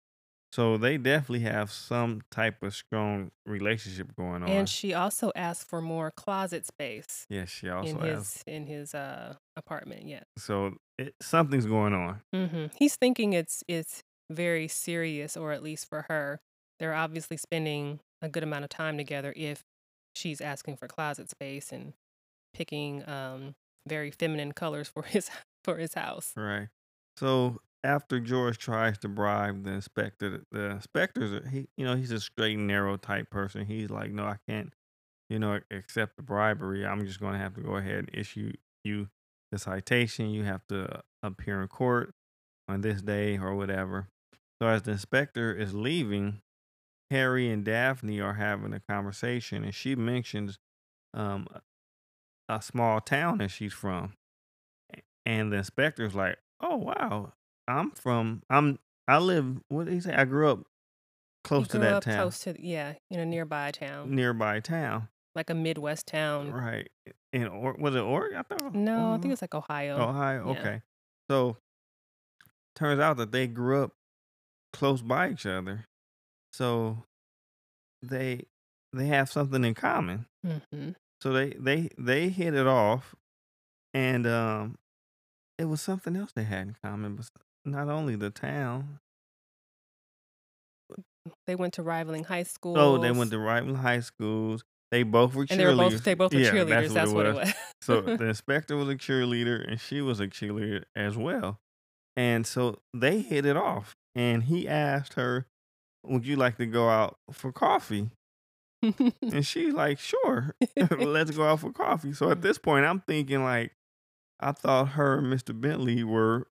So 0.53 0.79
they 0.79 0.97
definitely 0.97 1.41
have 1.41 1.71
some 1.71 2.23
type 2.31 2.63
of 2.63 2.75
strong 2.75 3.31
relationship 3.45 4.17
going 4.17 4.43
on. 4.43 4.49
And 4.49 4.69
she 4.69 4.95
also 4.95 5.31
asked 5.37 5.69
for 5.69 5.83
more 5.83 6.11
closet 6.11 6.65
space 6.67 7.27
yes, 7.29 7.51
she 7.51 7.69
also 7.69 7.99
in 7.99 8.01
his 8.01 8.45
in 8.47 8.67
his 8.67 8.95
uh 8.95 9.35
apartment. 9.57 10.09
Yeah. 10.09 10.23
So 10.39 10.77
it, 10.99 11.15
something's 11.21 11.67
going 11.67 11.93
on. 11.93 12.23
hmm 12.33 12.67
He's 12.77 12.97
thinking 12.97 13.35
it's 13.35 13.63
it's 13.69 14.03
very 14.31 14.69
serious, 14.69 15.37
or 15.37 15.53
at 15.53 15.63
least 15.63 15.89
for 15.89 16.07
her, 16.09 16.41
they're 16.79 16.95
obviously 16.95 17.37
spending 17.37 18.01
a 18.23 18.29
good 18.29 18.43
amount 18.43 18.65
of 18.65 18.71
time 18.71 18.97
together. 18.97 19.33
If 19.37 19.65
she's 20.15 20.41
asking 20.41 20.77
for 20.77 20.89
closet 20.89 21.31
space 21.31 21.73
and 21.73 21.93
picking 22.55 23.09
um 23.09 23.55
very 23.87 24.11
feminine 24.11 24.53
colors 24.53 24.89
for 24.89 25.03
his 25.05 25.31
for 25.65 25.77
his 25.77 25.95
house. 25.95 26.33
Right. 26.37 26.69
So 27.17 27.59
after 27.85 28.21
George 28.21 28.59
tries 28.59 28.99
to 28.99 29.09
bribe 29.09 29.65
the 29.65 29.73
inspector, 29.73 30.45
the 30.51 30.71
inspector's 30.71 31.49
he, 31.51 31.69
you 31.77 31.85
know, 31.85 31.97
he's 31.97 32.13
a 32.13 32.21
straight 32.21 32.59
and 32.59 32.67
narrow 32.67 32.97
type 32.97 33.31
person. 33.31 33.67
He's 33.67 33.91
like, 33.91 34.13
no, 34.13 34.25
I 34.25 34.37
can't, 34.49 34.73
you 35.31 35.39
know, 35.39 35.61
accept 35.71 36.17
the 36.17 36.23
bribery. 36.23 36.87
I'm 36.87 37.07
just 37.07 37.21
going 37.21 37.33
to 37.35 37.39
have 37.39 37.55
to 37.55 37.61
go 37.61 37.77
ahead 37.77 37.99
and 37.99 38.11
issue 38.13 38.53
you 38.85 39.09
the 39.53 39.59
citation. 39.59 40.31
You 40.31 40.45
have 40.45 40.67
to 40.69 41.03
appear 41.23 41.63
in 41.63 41.69
court 41.69 42.15
on 42.69 42.81
this 42.83 43.03
day 43.03 43.39
or 43.39 43.55
whatever. 43.55 44.09
So 44.61 44.69
as 44.69 44.83
the 44.83 44.93
inspector 44.93 45.55
is 45.55 45.75
leaving, 45.75 46.41
Harry 47.11 47.51
and 47.51 47.65
Daphne 47.65 48.21
are 48.21 48.35
having 48.35 48.73
a 48.73 48.81
conversation, 48.81 49.65
and 49.65 49.75
she 49.75 49.95
mentions 49.95 50.59
um, 51.15 51.47
a 52.49 52.61
small 52.61 53.01
town 53.01 53.39
that 53.39 53.51
she's 53.51 53.73
from. 53.73 54.15
And 55.25 55.53
the 55.53 55.59
inspector's 55.59 56.15
like, 56.15 56.39
"Oh 56.61 56.77
wow, 56.77 57.35
I'm 57.67 57.91
from 57.93 58.43
I'm 58.49 58.79
I 59.07 59.19
live 59.19 59.61
what 59.69 59.85
did 59.85 59.95
he 59.95 60.01
say? 60.01 60.15
I 60.15 60.25
grew 60.25 60.51
up 60.51 60.61
close 61.45 61.69
to 61.69 61.79
that 61.79 61.93
up 61.95 62.05
town, 62.05 62.17
close 62.17 62.41
to 62.41 62.57
yeah, 62.59 62.95
in 63.11 63.21
a 63.21 63.27
nearby 63.27 63.71
town, 63.71 64.15
nearby 64.15 64.61
town, 64.61 65.09
like 65.35 65.51
a 65.51 65.55
Midwest 65.55 66.07
town. 66.07 66.51
right? 66.51 66.89
And 67.33 67.49
or 67.49 67.75
was 67.79 67.95
it 67.95 68.01
Oregon? 68.01 68.39
I 68.39 68.43
thought 68.43 68.75
No, 68.75 69.13
I 69.13 69.19
think 69.19 69.33
it's 69.33 69.43
like 69.43 69.55
Ohio. 69.55 69.99
Ohio. 69.99 70.53
yeah. 70.53 70.61
Okay, 70.61 70.83
so 71.31 71.59
turns 72.75 73.01
out 73.01 73.19
that 73.19 73.31
they 73.33 73.47
grew 73.47 73.85
up 73.85 73.93
close 74.73 75.03
by 75.03 75.31
each 75.31 75.47
other, 75.47 75.85
so 76.53 77.05
they 78.03 78.43
they 78.93 79.07
have 79.07 79.31
something 79.31 79.65
in 79.65 79.75
common. 79.75 80.27
hmm 80.45 80.91
So 81.21 81.33
they 81.33 81.51
they 81.51 81.91
they 81.99 82.29
hit 82.29 82.55
it 82.55 82.67
off, 82.67 83.15
and 83.95 84.27
um, 84.27 84.77
it 85.59 85.67
was 85.67 85.81
something 85.81 86.17
else 86.17 86.31
they 86.35 86.45
had 86.45 86.69
in 86.69 86.77
common, 86.83 87.17
but 87.17 87.27
not 87.65 87.89
only 87.89 88.17
the 88.17 88.31
town. 88.31 88.99
They 91.47 91.55
went 91.55 91.75
to 91.75 91.83
rivaling 91.83 92.25
high 92.25 92.45
schools. 92.45 92.79
Oh, 92.79 92.99
they 92.99 93.11
went 93.11 93.31
to 93.33 93.39
rivaling 93.39 93.77
high 93.77 94.01
schools. 94.01 94.65
They 94.91 95.03
both 95.03 95.35
were 95.35 95.45
cheerleaders. 95.45 95.51
and 95.51 95.61
they 95.61 95.67
were 95.67 95.77
both 95.77 96.05
they 96.05 96.15
both 96.15 96.33
were 96.33 96.41
Yeah, 96.41 96.51
cheerleaders. 96.53 96.95
That's, 96.95 97.13
what, 97.13 97.27
it 97.27 97.35
was. 97.35 97.55
so 97.83 98.01
the 98.01 98.25
inspector 98.29 98.77
was 98.77 98.89
a 98.89 98.95
cheerleader, 98.95 99.67
and 99.69 99.79
she 99.81 100.01
was 100.01 100.21
a 100.21 100.27
cheerleader 100.27 100.85
as 100.97 101.17
well. 101.17 101.59
And 102.17 102.47
so 102.47 102.79
they 102.95 103.21
hit 103.21 103.45
it 103.45 103.57
off. 103.57 103.95
And 104.15 104.45
he 104.45 104.67
asked 104.69 105.15
her, 105.15 105.47
"Would 106.05 106.27
you 106.27 106.37
like 106.37 106.57
to 106.59 106.67
go 106.67 106.89
out 106.89 107.19
for 107.33 107.53
coffee?" 107.53 108.11
And 108.83 109.45
she's 109.47 109.73
like, 109.75 109.99
"Sure, 109.99 110.55
let's 110.99 111.31
go 111.33 111.45
out 111.45 111.61
for 111.61 111.73
coffee." 111.73 112.13
So 112.13 112.31
at 112.31 112.43
this 112.43 112.59
point, 112.59 112.85
I'm 112.87 113.01
thinking 113.01 113.43
like, 113.43 113.73
I 114.41 114.53
thought 114.53 114.91
her 114.91 115.19
and 115.19 115.27
Mr. 115.27 115.59
Bentley 115.59 116.05
were 116.05 116.47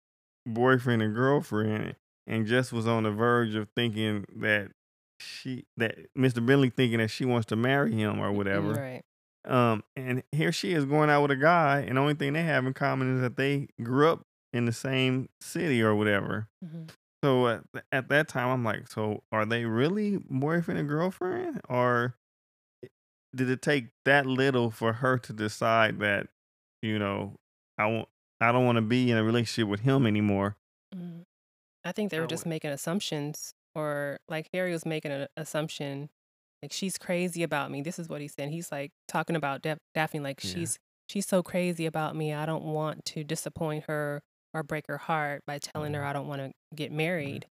boyfriend 0.46 1.02
and 1.02 1.14
girlfriend, 1.14 1.96
and 2.26 2.46
just 2.46 2.72
was 2.72 2.86
on 2.86 3.02
the 3.04 3.10
verge 3.10 3.54
of 3.54 3.68
thinking 3.76 4.24
that 4.36 4.70
she 5.20 5.64
that 5.76 5.96
Mr. 6.16 6.44
Bentley 6.44 6.70
thinking 6.70 6.98
that 6.98 7.08
she 7.08 7.24
wants 7.24 7.46
to 7.46 7.56
marry 7.56 7.92
him 7.94 8.20
or 8.20 8.32
whatever. 8.32 8.72
right. 8.72 9.02
Um, 9.46 9.84
and 9.94 10.22
here 10.32 10.52
she 10.52 10.72
is 10.72 10.86
going 10.86 11.10
out 11.10 11.20
with 11.20 11.30
a 11.30 11.36
guy, 11.36 11.80
and 11.86 11.98
the 11.98 12.00
only 12.00 12.14
thing 12.14 12.32
they 12.32 12.42
have 12.42 12.64
in 12.66 12.72
common 12.72 13.16
is 13.16 13.20
that 13.20 13.36
they 13.36 13.68
grew 13.82 14.08
up 14.08 14.22
in 14.54 14.64
the 14.64 14.72
same 14.72 15.28
city 15.42 15.82
or 15.82 15.94
whatever. 15.94 16.48
Mhm. 16.64 16.88
So 17.24 17.48
at, 17.48 17.62
at 17.90 18.08
that 18.10 18.28
time, 18.28 18.48
I'm 18.48 18.64
like, 18.64 18.86
so 18.86 19.22
are 19.32 19.46
they 19.46 19.64
really 19.64 20.18
boyfriend 20.28 20.78
and 20.78 20.86
girlfriend, 20.86 21.62
or 21.70 22.16
did 23.34 23.48
it 23.48 23.62
take 23.62 23.86
that 24.04 24.26
little 24.26 24.70
for 24.70 24.92
her 24.92 25.16
to 25.16 25.32
decide 25.32 26.00
that, 26.00 26.26
you 26.82 26.98
know, 26.98 27.36
I 27.78 27.86
want, 27.86 28.08
I 28.42 28.52
don't 28.52 28.66
want 28.66 28.76
to 28.76 28.82
be 28.82 29.10
in 29.10 29.16
a 29.16 29.24
relationship 29.24 29.70
with 29.70 29.80
him 29.80 30.06
anymore? 30.06 30.58
Mm. 30.94 31.22
I 31.82 31.92
think 31.92 32.10
they 32.10 32.20
were 32.20 32.26
just 32.26 32.44
making 32.44 32.72
assumptions, 32.72 33.54
or 33.74 34.18
like 34.28 34.50
Harry 34.52 34.72
was 34.72 34.84
making 34.84 35.10
an 35.10 35.26
assumption, 35.34 36.10
like 36.62 36.74
she's 36.74 36.98
crazy 36.98 37.42
about 37.42 37.70
me. 37.70 37.80
This 37.80 37.98
is 37.98 38.06
what 38.06 38.20
he 38.20 38.28
said. 38.28 38.50
He's 38.50 38.70
like 38.70 38.92
talking 39.08 39.34
about 39.34 39.64
Daphne, 39.94 40.20
like 40.20 40.44
Yeah. 40.44 40.50
she's 40.50 40.78
she's 41.08 41.26
so 41.26 41.42
crazy 41.42 41.86
about 41.86 42.16
me. 42.16 42.34
I 42.34 42.44
don't 42.44 42.64
want 42.64 43.06
to 43.06 43.24
disappoint 43.24 43.84
her 43.88 44.22
or 44.54 44.62
break 44.62 44.86
her 44.88 44.98
heart 44.98 45.42
by 45.46 45.58
telling 45.58 45.94
her 45.94 46.04
Mhm. 46.04 46.04
I 46.04 46.12
don't 46.14 46.28
want 46.28 46.42
to 46.42 46.52
get 46.76 46.92
married. 46.92 47.46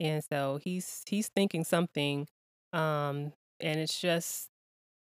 And 0.00 0.24
so 0.24 0.58
he's 0.62 1.02
he's 1.08 1.28
thinking 1.28 1.64
something, 1.64 2.28
um, 2.72 3.32
and 3.60 3.80
it's 3.80 4.00
just 4.00 4.48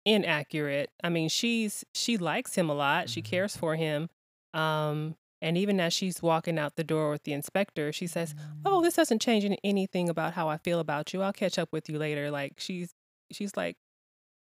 inaccurate. 0.05 0.90
I 1.02 1.09
mean, 1.09 1.28
she's 1.28 1.85
she 1.95 2.16
likes 2.19 2.55
him 2.55 2.71
a 2.71 2.75
lot. 2.75 3.09
She 3.11 3.23
Mhm. 3.23 3.25
cares 3.25 3.57
for 3.57 3.76
him. 3.76 4.09
Um, 4.55 5.16
and 5.43 5.59
even 5.59 5.81
as 5.81 5.93
she's 5.93 6.23
walking 6.23 6.59
out 6.59 6.76
the 6.76 6.85
door 6.85 7.11
with 7.11 7.25
the 7.25 7.33
inspector, 7.33 7.93
she 7.93 8.07
says, 8.07 8.35
"Oh, 8.64 8.81
this 8.83 8.95
doesn't 8.95 9.21
change 9.23 9.45
any- 9.45 9.59
anything 9.64 10.09
about 10.09 10.35
how 10.35 10.49
I 10.49 10.59
feel 10.59 10.81
about 10.81 11.12
you. 11.12 11.23
I'll 11.23 11.33
catch 11.33 11.59
up 11.59 11.71
with 11.73 11.88
you 11.88 11.99
later." 11.99 12.31
Like 12.31 12.55
she's 12.61 12.95
she's 13.33 13.57
like, 13.57 13.76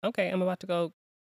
"Okay, 0.03 0.29
I'm 0.29 0.41
about 0.41 0.59
to 0.61 0.67
go 0.67 0.93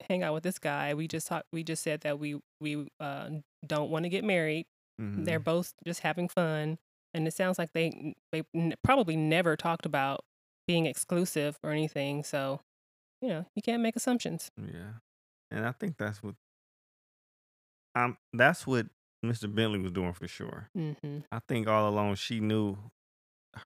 hang 0.09 0.23
out 0.23 0.35
with 0.35 0.45
this 0.45 0.59
guy. 0.59 0.95
We 0.95 1.09
just 1.09 1.27
talked. 1.29 1.47
We 1.53 1.65
just 1.65 1.83
said 1.83 2.03
that 2.03 2.19
we 2.19 2.41
we 2.61 2.89
uh, 3.01 3.31
don't 3.67 3.91
want 3.91 4.05
to 4.05 4.09
get 4.11 4.25
married. 4.25 4.67
They're 4.99 5.41
Mhm. 5.41 5.45
both 5.45 5.75
just 5.85 6.01
having 6.01 6.29
fun, 6.29 6.79
and 7.15 7.27
it 7.29 7.33
sounds 7.35 7.59
like 7.59 7.73
they 7.73 8.15
they 8.33 8.43
probably 8.83 9.17
never 9.17 9.57
talked 9.57 9.85
about 9.87 10.25
being 10.67 10.87
exclusive 10.87 11.59
or 11.63 11.71
anything. 11.71 12.25
So, 12.25 12.61
you 13.21 13.29
know, 13.29 13.47
you 13.55 13.63
can't 13.63 13.83
make 13.83 13.95
assumptions. 13.97 14.51
Yeah, 14.57 14.95
and 15.51 15.67
I 15.67 15.73
think 15.73 15.97
that's 15.99 16.23
what, 16.23 16.35
um, 17.95 18.17
that's 18.33 18.67
what 18.67 18.87
Mr. 19.25 19.53
Bentley 19.53 19.79
was 19.79 19.93
doing 19.93 20.13
for 20.13 20.29
sure. 20.29 20.69
hmm 20.75 21.21
I 21.33 21.41
think 21.49 21.67
all 21.69 21.89
along 21.89 22.17
she 22.17 22.41
knew 22.41 22.77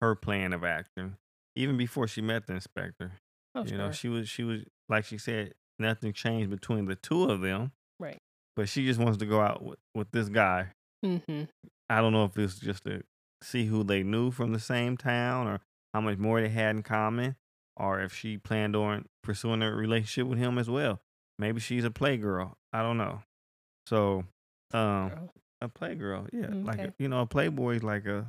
her 0.00 0.14
plan 0.14 0.52
of 0.52 0.64
action, 0.64 1.16
even 1.56 1.76
before 1.76 2.06
she 2.06 2.20
met 2.22 2.46
the 2.46 2.54
inspector. 2.54 3.12
Oh, 3.54 3.64
you 3.64 3.76
know, 3.76 3.90
she 3.90 4.08
was 4.08 4.28
she 4.28 4.44
was 4.44 4.62
like 4.88 5.04
she 5.04 5.18
said, 5.18 5.54
nothing 5.78 6.12
changed 6.12 6.50
between 6.50 6.84
the 6.87 6.94
two 6.96 7.25
of 7.25 7.40
them. 7.40 7.72
Right. 7.99 8.18
But 8.56 8.68
she 8.68 8.84
just 8.87 9.00
wants 9.00 9.18
to 9.18 9.26
go 9.26 9.40
out 9.40 9.62
with, 9.62 9.78
with 9.94 10.10
this 10.12 10.28
guy. 10.28 10.68
Mm-hmm. 11.04 11.45
I 11.88 12.00
don't 12.00 12.12
know 12.12 12.25
if 12.25 12.37
it's 12.38 12.59
just 12.59 12.85
to 12.85 13.02
see 13.42 13.66
who 13.66 13.83
they 13.85 14.02
knew 14.02 14.30
from 14.30 14.52
the 14.52 14.59
same 14.61 14.97
town 14.97 15.47
or 15.47 15.61
how 15.95 16.00
much 16.00 16.19
more 16.19 16.40
they 16.40 16.49
had 16.49 16.76
in 16.76 16.83
common, 16.83 17.37
or 17.76 18.00
if 18.00 18.14
she 18.14 18.37
planned 18.37 18.76
on 18.76 19.07
pursuing 19.23 19.62
a 19.62 19.73
relationship 19.75 20.26
with 20.28 20.38
him 20.38 20.59
as 20.59 20.69
well. 20.71 21.00
Maybe 21.38 21.59
she's 21.61 21.85
a 21.85 21.90
playgirl. 21.90 22.52
I 22.73 22.83
don't 22.83 22.99
know. 22.99 23.23
So, 23.87 24.25
um, 24.73 25.30
a 25.62 25.69
playgirl, 25.69 26.28
yeah, 26.33 26.47
Mm, 26.47 26.64
like 26.66 26.78
a, 26.78 26.95
you 26.99 27.09
know, 27.09 27.23
a 27.23 27.26
playboy 27.26 27.76
is 27.76 27.83
like 27.83 28.07
a, 28.07 28.26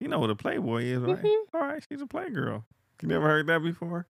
you 0.00 0.08
know 0.08 0.18
what 0.18 0.30
a 0.30 0.34
playboy 0.36 0.84
is, 0.84 0.98
right? 1.00 1.22
Mhm. 1.22 1.34
All 1.54 1.60
right, 1.60 1.84
she's 1.88 2.00
a 2.00 2.06
playgirl. 2.06 2.64
You 3.02 3.08
never 3.08 3.26
heard 3.28 3.46
that 3.46 3.62
before? 3.62 4.06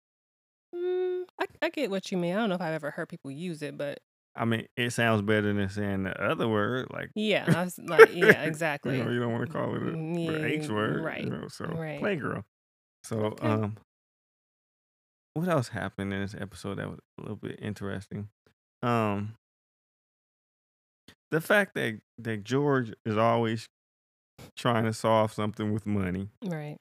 Mm, 0.74 1.25
I, 1.39 1.46
I 1.62 1.70
get 1.70 1.89
what 1.89 2.12
you 2.12 2.18
mean. 2.18 2.36
I 2.36 2.39
don't 2.39 2.50
know 2.50 2.56
if 2.56 2.62
I've 2.62 2.74
ever 2.74 2.92
heard 2.92 3.10
people 3.10 3.32
use 3.32 3.62
it, 3.62 3.77
but 3.77 4.00
I 4.38 4.46
mean, 4.46 4.67
it 4.77 4.91
sounds 4.91 5.22
better 5.22 5.51
than 5.53 5.70
saying 5.70 6.03
the 6.03 6.22
other 6.24 6.48
word, 6.48 6.88
like 6.91 7.12
yeah, 7.15 7.46
I 7.56 7.63
was 7.63 7.77
like, 7.79 8.10
yeah, 8.13 8.44
exactly. 8.44 8.98
you 8.98 9.03
know, 9.03 9.12
you 9.12 9.20
don't 9.20 9.32
want 9.34 9.48
to 9.48 9.51
call 9.51 9.75
it 9.75 9.82
a, 9.82 9.91
the 9.91 10.46
H 10.46 10.70
word, 10.70 11.03
right, 11.03 11.24
You 11.24 11.29
know, 11.32 11.48
so 11.48 11.65
right. 11.65 12.01
playgirl. 12.01 12.44
So, 13.03 13.17
Okay. 13.17 13.48
um, 13.48 13.77
what 15.34 15.48
else 15.48 15.70
happened 15.70 16.13
in 16.13 16.22
this 16.22 16.36
episode 16.36 16.75
that 16.77 16.89
was 16.89 17.00
a 17.17 17.22
little 17.22 17.36
bit 17.38 17.60
interesting? 17.62 18.29
Um, 18.84 19.36
the 21.32 21.41
fact 21.41 21.74
that 21.75 22.00
that 22.20 22.44
George 22.44 22.94
is 23.06 23.17
always 23.17 23.67
trying 24.56 24.86
to 24.86 24.94
solve 24.94 25.34
something 25.34 25.74
with 25.74 25.86
money, 25.86 26.29
Right. 26.44 26.77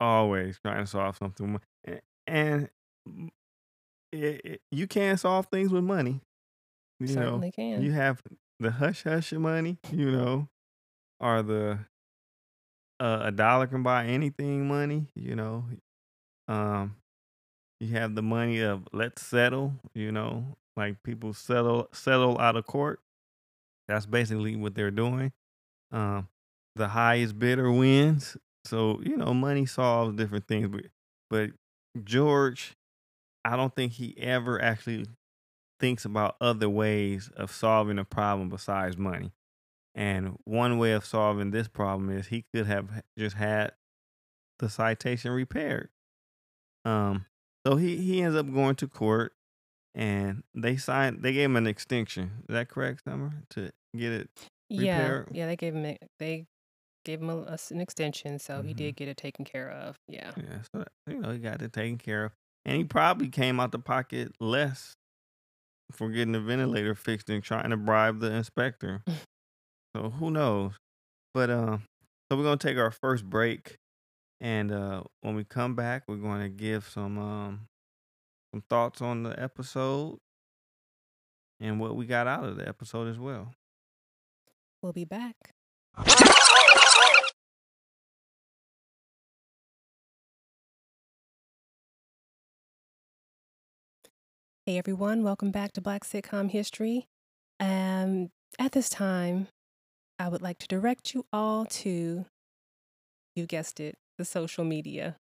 always 0.00 0.58
trying 0.64 0.84
to 0.84 0.86
solve 0.86 1.16
something, 1.16 1.60
and 2.26 2.68
mm, 3.08 3.28
it, 4.22 4.40
it, 4.44 4.60
you 4.70 4.86
can't 4.86 5.18
solve 5.18 5.46
things 5.46 5.70
with 5.70 5.84
money. 5.84 6.20
You 7.00 7.14
know, 7.14 7.42
can. 7.54 7.82
you 7.82 7.92
have 7.92 8.22
the 8.58 8.70
hush 8.70 9.04
hush 9.04 9.32
money, 9.32 9.78
you 9.92 10.10
know, 10.10 10.48
or 11.20 11.42
the 11.42 11.78
uh, 12.98 13.20
a 13.24 13.32
dollar 13.32 13.66
can 13.66 13.82
buy 13.82 14.06
anything 14.06 14.66
money, 14.66 15.06
you 15.14 15.36
know. 15.36 15.64
Um, 16.48 16.96
you 17.80 17.88
have 17.88 18.14
the 18.14 18.22
money 18.22 18.60
of 18.60 18.86
let's 18.92 19.22
settle, 19.22 19.74
you 19.94 20.10
know, 20.12 20.56
like 20.76 21.02
people 21.02 21.34
settle 21.34 21.88
settle 21.92 22.38
out 22.38 22.56
of 22.56 22.66
court. 22.66 23.00
That's 23.88 24.06
basically 24.06 24.56
what 24.56 24.74
they're 24.74 24.90
doing. 24.90 25.32
Um, 25.92 26.28
the 26.74 26.88
highest 26.88 27.38
bidder 27.38 27.70
wins. 27.70 28.36
So 28.64 29.00
you 29.04 29.16
know, 29.16 29.34
money 29.34 29.66
solves 29.66 30.16
different 30.16 30.46
things, 30.48 30.68
but 30.68 30.84
but 31.28 31.50
George, 32.04 32.76
I 33.52 33.56
don't 33.56 33.74
think 33.74 33.92
he 33.92 34.16
ever 34.18 34.60
actually 34.60 35.06
thinks 35.80 36.04
about 36.04 36.36
other 36.40 36.68
ways 36.68 37.30
of 37.36 37.50
solving 37.50 37.98
a 37.98 38.04
problem 38.04 38.48
besides 38.48 38.96
money. 38.96 39.32
And 39.94 40.38
one 40.44 40.78
way 40.78 40.92
of 40.92 41.04
solving 41.04 41.50
this 41.50 41.68
problem 41.68 42.10
is 42.10 42.26
he 42.28 42.44
could 42.54 42.66
have 42.66 43.02
just 43.18 43.36
had 43.36 43.72
the 44.58 44.68
citation 44.68 45.30
repaired. 45.32 45.88
Um, 46.84 47.26
so 47.66 47.76
he 47.76 47.96
he 47.96 48.22
ends 48.22 48.36
up 48.36 48.52
going 48.52 48.76
to 48.76 48.88
court, 48.88 49.32
and 49.94 50.42
they 50.54 50.76
signed. 50.76 51.22
They 51.22 51.32
gave 51.32 51.46
him 51.46 51.56
an 51.56 51.66
extension. 51.66 52.44
Is 52.48 52.52
that 52.54 52.68
correct, 52.68 53.02
Summer? 53.04 53.32
To 53.50 53.70
get 53.96 54.12
it. 54.12 54.30
yeah, 54.68 55.22
yeah. 55.32 55.46
They 55.46 55.56
gave 55.56 55.74
him 55.74 55.84
a- 55.86 55.98
they 56.18 56.46
gave 57.04 57.20
him 57.22 57.30
a, 57.30 57.56
an 57.70 57.80
extension, 57.80 58.38
so 58.38 58.62
he 58.62 58.72
Mhm. 58.72 58.76
did 58.76 58.96
get 58.96 59.08
it 59.08 59.16
taken 59.16 59.44
care 59.44 59.70
of. 59.70 59.98
Yeah. 60.08 60.32
Yeah, 60.36 60.62
so 60.72 60.84
you 61.06 61.20
know 61.20 61.30
he 61.32 61.38
got 61.38 61.60
it 61.62 61.72
taken 61.72 61.98
care 61.98 62.24
of, 62.26 62.32
and 62.66 62.76
he 62.76 62.84
probably 62.84 63.28
came 63.28 63.60
out 63.60 63.70
the 63.70 63.78
pocket 63.78 64.32
less 64.40 64.96
for 65.92 66.10
getting 66.10 66.32
the 66.32 66.40
ventilator 66.40 66.96
fixed 66.96 67.30
and 67.30 67.42
trying 67.42 67.70
to 67.70 67.76
bribe 67.76 68.18
the 68.18 68.32
inspector. 68.32 69.02
so 69.96 70.10
who 70.10 70.30
knows? 70.32 70.72
But 71.32 71.48
um, 71.48 71.84
so 72.28 72.36
we're 72.36 72.42
gonna 72.42 72.56
take 72.56 72.76
our 72.76 72.90
first 72.90 73.24
break, 73.24 73.76
and 74.40 74.72
uh, 74.72 75.04
when 75.22 75.36
we 75.36 75.44
come 75.44 75.76
back, 75.76 76.02
we're 76.08 76.16
going 76.16 76.42
to 76.42 76.48
give 76.48 76.88
some 76.88 77.18
um 77.18 77.68
some 78.52 78.62
thoughts 78.68 79.00
on 79.00 79.22
the 79.22 79.40
episode 79.40 80.18
and 81.60 81.78
what 81.78 81.94
we 81.94 82.06
got 82.06 82.26
out 82.26 82.44
of 82.44 82.56
the 82.56 82.68
episode 82.68 83.08
as 83.08 83.18
well. 83.18 83.52
We'll 84.82 84.92
be 84.92 85.04
back. 85.04 85.34
Hey 94.68 94.78
everyone, 94.78 95.22
welcome 95.22 95.52
back 95.52 95.70
to 95.74 95.80
Black 95.80 96.02
Sitcom 96.02 96.50
History. 96.50 97.06
Um, 97.60 98.30
at 98.58 98.72
this 98.72 98.88
time, 98.88 99.46
I 100.18 100.26
would 100.26 100.42
like 100.42 100.58
to 100.58 100.66
direct 100.66 101.14
you 101.14 101.24
all 101.32 101.66
to, 101.66 102.26
you 103.36 103.46
guessed 103.46 103.78
it, 103.78 103.94
the 104.18 104.24
social 104.24 104.64
media. 104.64 105.18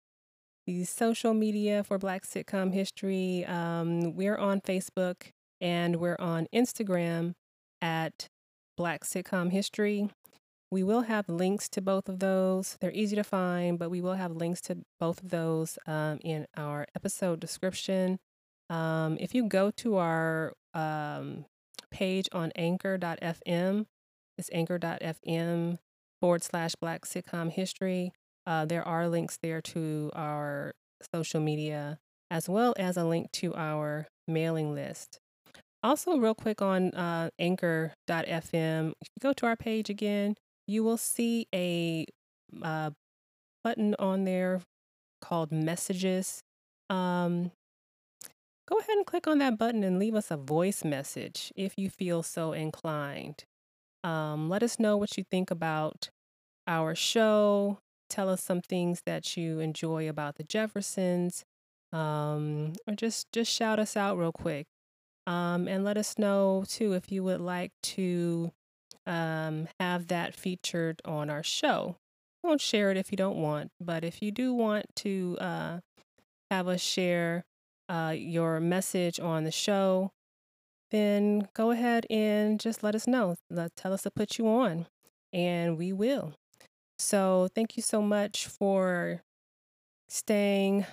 The 0.66 0.84
social 0.86 1.36
media 1.36 1.84
for 1.84 2.00
Black 2.00 2.26
Sitcom 2.26 2.74
History. 2.74 3.46
Um, 3.46 4.16
we're 4.16 4.36
on 4.36 4.62
Facebook 4.62 5.28
and 5.62 5.98
we're 5.98 6.18
on 6.18 6.48
Instagram 6.52 7.34
at 7.84 8.28
Black 8.76 9.04
Sitcom 9.04 9.52
History. 9.52 10.10
We 10.72 10.82
will 10.82 11.02
have 11.02 11.30
links 11.30 11.70
to 11.70 11.84
both 11.84 12.10
of 12.10 12.18
those. 12.18 12.78
They're 12.82 12.92
easy 12.94 13.16
to 13.16 13.24
find, 13.24 13.78
but 13.78 13.92
we 13.92 14.02
will 14.02 14.16
have 14.16 14.32
links 14.32 14.60
to 14.62 14.78
both 15.00 15.22
of 15.22 15.30
those 15.30 15.78
um, 15.86 16.18
in 16.24 16.48
our 16.58 16.88
episode 16.96 17.40
description. 17.40 18.18
Um, 18.70 19.18
if 19.20 19.36
you 19.36 19.48
go 19.48 19.72
to 19.78 19.98
our 19.98 20.54
um, 20.74 21.46
page 21.92 22.28
on 22.32 22.52
anchor.fm, 22.56 23.86
it's 24.38 24.50
anchor.fm 24.52 25.78
forward 26.22 26.44
slash 26.44 26.76
black 26.76 27.06
sitcom 27.06 27.52
history. 27.52 28.12
Uh, 28.48 28.66
there 28.66 28.86
are 28.88 29.08
links 29.08 29.38
there 29.42 29.62
to 29.62 30.12
our 30.14 30.74
social 31.14 31.40
media 31.40 31.98
as 32.32 32.50
well 32.50 32.74
as 32.78 32.98
a 32.98 33.06
link 33.06 33.32
to 33.32 33.54
our 33.56 34.08
mailing 34.28 34.74
list. 34.74 35.20
Also, 35.84 36.18
real 36.18 36.34
quick 36.34 36.62
on 36.62 36.90
uh, 36.92 37.30
anchor.fm, 37.38 38.90
if 39.00 39.08
you 39.16 39.20
go 39.22 39.34
to 39.34 39.46
our 39.46 39.56
page 39.56 39.90
again, 39.90 40.36
you 40.68 40.84
will 40.84 40.98
see 40.98 41.48
a 41.54 42.06
uh, 42.64 42.90
button 43.64 43.96
on 44.00 44.26
there 44.26 44.62
called 45.22 45.52
messages. 45.52 46.42
Um, 46.90 47.52
go 48.68 48.78
ahead 48.78 48.98
and 48.98 49.06
click 49.06 49.28
on 49.28 49.38
that 49.40 49.58
button 49.58 49.84
and 49.84 50.00
leave 50.00 50.16
us 50.16 50.32
a 50.32 50.38
voice 50.38 50.84
message 50.84 51.52
if 51.56 51.74
you 51.78 51.90
feel 51.90 52.24
so 52.24 52.54
inclined. 52.54 53.46
Um, 54.04 54.50
let 54.50 54.64
us 54.64 54.80
know 54.80 54.98
what 54.98 55.18
you 55.18 55.24
think 55.24 55.52
about 55.52 56.10
our 56.68 56.96
show. 56.96 57.80
Tell 58.10 58.30
us 58.30 58.44
some 58.44 58.62
things 58.62 59.02
that 59.06 59.36
you 59.36 59.60
enjoy 59.60 60.08
about 60.08 60.36
the 60.36 60.44
Jeffersons, 60.44 61.44
um, 61.92 62.74
or 62.88 62.96
just 62.96 63.32
just 63.32 63.52
shout 63.52 63.80
us 63.80 63.98
out 63.98 64.18
real 64.18 64.32
quick. 64.32 64.68
Um, 65.28 65.68
and 65.68 65.84
let 65.84 65.98
us 65.98 66.20
know 66.20 66.66
too 66.68 66.94
if 66.94 67.12
you 67.12 67.24
would 67.24 67.42
like 67.42 67.72
to 67.82 68.52
um, 69.08 69.68
have 69.80 70.08
that 70.08 70.36
featured 70.36 71.02
on 71.04 71.32
our 71.32 71.42
show. 71.42 71.98
Won't 72.44 72.62
share 72.62 72.92
it 72.92 72.98
if 72.98 73.12
you 73.12 73.18
don't 73.18 73.38
want, 73.38 73.72
but 73.80 74.04
if 74.04 74.22
you 74.22 74.32
do 74.32 74.54
want 74.54 74.86
to 74.98 75.36
uh, 75.42 75.80
have 76.52 76.68
us 76.68 76.82
share 76.82 77.44
uh, 77.90 78.14
your 78.16 78.60
message 78.60 79.20
on 79.20 79.44
the 79.44 79.52
show, 79.52 80.12
then 80.92 81.48
go 81.54 81.72
ahead 81.72 82.06
and 82.10 82.60
just 82.60 82.84
let 82.84 82.96
us 82.96 83.08
know. 83.08 83.36
Let, 83.50 83.76
tell 83.76 83.94
us 83.94 84.04
to 84.04 84.12
put 84.12 84.38
you 84.38 84.48
on, 84.48 84.88
and 85.34 85.78
we 85.78 85.92
will. 85.94 86.34
So, 86.98 87.50
thank 87.54 87.76
you 87.76 87.84
so 87.84 88.02
much 88.02 88.48
for 88.48 89.22
staying, 90.08 90.86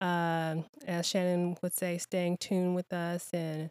uh, 0.00 0.56
as 0.86 1.06
Shannon 1.06 1.56
would 1.62 1.74
say, 1.74 1.98
staying 1.98 2.38
tuned 2.38 2.74
with 2.74 2.92
us. 2.92 3.28
And 3.32 3.70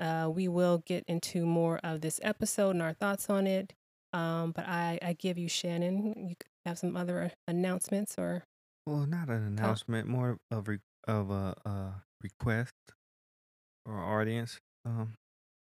uh, 0.00 0.30
we 0.32 0.48
will 0.48 0.82
get 0.86 1.04
into 1.06 1.44
more 1.44 1.78
of 1.82 2.00
this 2.00 2.20
episode 2.22 2.70
and 2.70 2.82
our 2.82 2.94
thoughts 2.94 3.28
on 3.28 3.46
it. 3.46 3.74
Um, 4.12 4.52
but 4.52 4.66
I, 4.66 4.98
I 5.02 5.12
give 5.12 5.36
you, 5.36 5.48
Shannon, 5.48 6.14
you 6.16 6.36
have 6.64 6.78
some 6.78 6.96
other 6.96 7.32
announcements 7.46 8.14
or. 8.16 8.44
Well, 8.86 9.04
not 9.06 9.28
an 9.28 9.42
announcement, 9.44 10.08
more 10.08 10.38
of 10.50 10.68
re- 10.68 10.78
of 11.06 11.30
a, 11.30 11.54
a 11.64 12.02
request 12.22 12.74
for 13.84 13.94
our 13.94 14.20
audience. 14.20 14.58
Um, 14.84 15.14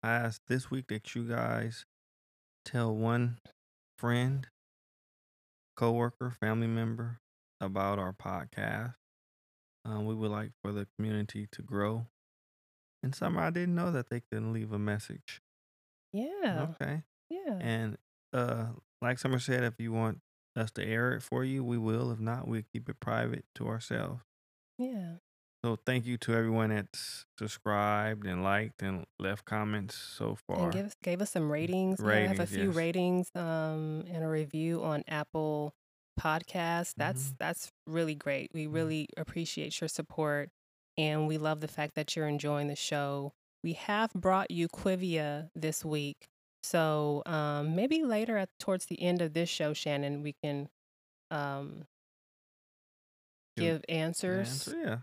I 0.03 0.13
asked 0.13 0.43
this 0.49 0.71
week 0.71 0.87
that 0.89 1.15
you 1.15 1.25
guys 1.25 1.85
tell 2.65 2.95
one 2.95 3.39
friend, 3.99 4.47
coworker, 5.77 6.31
family 6.31 6.67
member 6.67 7.21
about 7.61 7.99
our 7.99 8.13
podcast. 8.13 8.95
Um, 9.85 10.07
we 10.07 10.15
would 10.15 10.31
like 10.31 10.53
for 10.63 10.73
the 10.73 10.87
community 10.97 11.47
to 11.53 11.63
grow. 11.63 12.07
And 13.03 13.15
some 13.15 13.37
I 13.37 13.51
didn't 13.51 13.75
know 13.75 13.91
that 13.91 14.09
they 14.09 14.23
can 14.33 14.53
leave 14.53 14.73
a 14.73 14.79
message. 14.79 15.43
Yeah. 16.13 16.69
Okay. 16.71 17.03
Yeah. 17.29 17.59
And 17.61 17.99
uh, 18.33 18.67
like 19.03 19.19
Summer 19.19 19.39
said, 19.39 19.63
if 19.65 19.75
you 19.79 19.93
want 19.93 20.21
us 20.57 20.71
to 20.73 20.85
air 20.85 21.13
it 21.13 21.23
for 21.23 21.45
you, 21.45 21.63
we 21.63 21.77
will. 21.77 22.11
If 22.11 22.19
not, 22.19 22.49
we 22.49 22.65
keep 22.73 22.89
it 22.89 23.01
private 23.01 23.45
to 23.57 23.67
ourselves. 23.67 24.23
Yeah. 24.79 25.17
So 25.65 25.77
thank 25.87 26.05
you 26.07 26.19
to 26.19 26.35
everyone 26.35 26.71
that's 26.71 27.25
subscribed 27.39 28.27
and 28.27 28.43
liked 28.43 28.83
and 28.83 29.07
left 29.19 29.45
comments 29.47 29.97
so 29.97 30.37
far. 30.37 30.59
And 30.61 30.73
give 30.73 30.95
gave 31.03 31.21
us 31.21 31.31
some 31.33 31.51
ratings. 31.51 32.03
I 32.07 32.19
have 32.19 32.39
a 32.41 32.47
few 32.47 32.71
yes. 32.71 32.77
ratings 32.77 33.31
um 33.35 34.05
and 34.09 34.23
a 34.25 34.29
review 34.29 34.83
on 34.85 35.03
Apple 35.09 35.75
Podcasts. 36.19 36.95
That's 36.97 37.33
Mhm. 37.33 37.37
that's 37.39 37.73
really 37.87 38.15
great. 38.15 38.51
We 38.55 38.67
Mhm. 38.71 38.73
really 38.75 39.09
appreciate 39.17 39.81
your 39.81 39.89
support 39.89 40.51
and 40.97 41.27
we 41.27 41.39
love 41.39 41.61
the 41.61 41.69
fact 41.69 41.95
that 41.97 42.15
you're 42.15 42.29
enjoying 42.29 42.69
the 42.69 42.77
show. 42.77 43.33
We 43.63 43.73
have 43.75 44.13
brought 44.13 44.51
you 44.51 44.69
Quivia 44.69 45.51
this 45.55 45.85
week. 45.85 46.27
So 46.63 47.23
um 47.27 47.75
maybe 47.75 48.05
later 48.05 48.37
at 48.39 48.51
towards 48.61 48.87
the 48.87 49.01
end 49.03 49.23
of 49.23 49.33
this 49.35 49.49
show, 49.49 49.73
Shannon, 49.75 50.23
we 50.23 50.35
can 50.43 50.69
um 51.31 51.87
Give 53.57 53.85
answers 53.89 54.49
Answer, 54.69 54.77
yeah. 54.85 54.97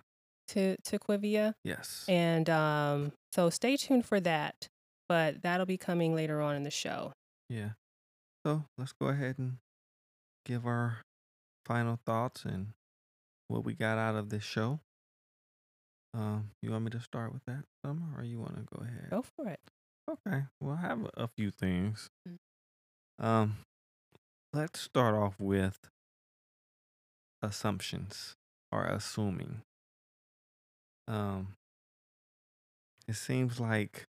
to 0.50 0.76
to 0.84 1.00
Quivia. 1.00 1.54
Yes. 1.64 2.06
And 2.08 2.50
um, 2.50 3.14
so 3.32 3.50
stay 3.50 3.78
tuned 3.78 4.06
for 4.06 4.20
that. 4.20 4.68
But 5.08 5.42
that'll 5.42 5.66
be 5.66 5.78
coming 5.78 6.16
later 6.16 6.42
on 6.42 6.56
in 6.56 6.64
the 6.64 6.72
show. 6.72 7.14
Yeah. 7.50 7.72
So 8.46 8.66
let's 8.78 8.94
go 8.94 9.08
ahead 9.08 9.36
and 9.38 9.58
give 10.46 10.66
our 10.66 11.00
final 11.66 12.00
thoughts 12.06 12.46
and 12.46 12.68
what 13.48 13.66
we 13.66 13.74
got 13.74 13.98
out 13.98 14.16
of 14.16 14.30
this 14.30 14.44
show. 14.44 14.80
Um, 16.14 16.52
you 16.62 16.72
want 16.72 16.86
me 16.86 16.92
to 16.92 17.00
start 17.00 17.34
with 17.34 17.44
that, 17.46 17.64
Summer, 17.86 18.18
or 18.18 18.24
you 18.24 18.40
want 18.40 18.56
to 18.56 18.64
go 18.74 18.84
ahead? 18.84 19.10
Go 19.10 19.22
for 19.22 19.48
it. 19.48 19.60
Okay. 20.10 20.44
Well, 20.60 20.78
I 20.82 20.88
have 20.88 21.04
a, 21.04 21.24
a 21.24 21.28
few 21.28 21.52
things. 21.52 22.10
Mm. 22.28 23.26
Um, 23.26 23.58
let's 24.54 24.80
start 24.80 25.16
off 25.16 25.36
with 25.40 25.78
assumptions 27.42 28.36
or 28.72 28.86
assuming. 28.86 29.62
Um, 31.08 31.56
it 33.08 33.16
seems 33.16 33.60
like 33.60 34.08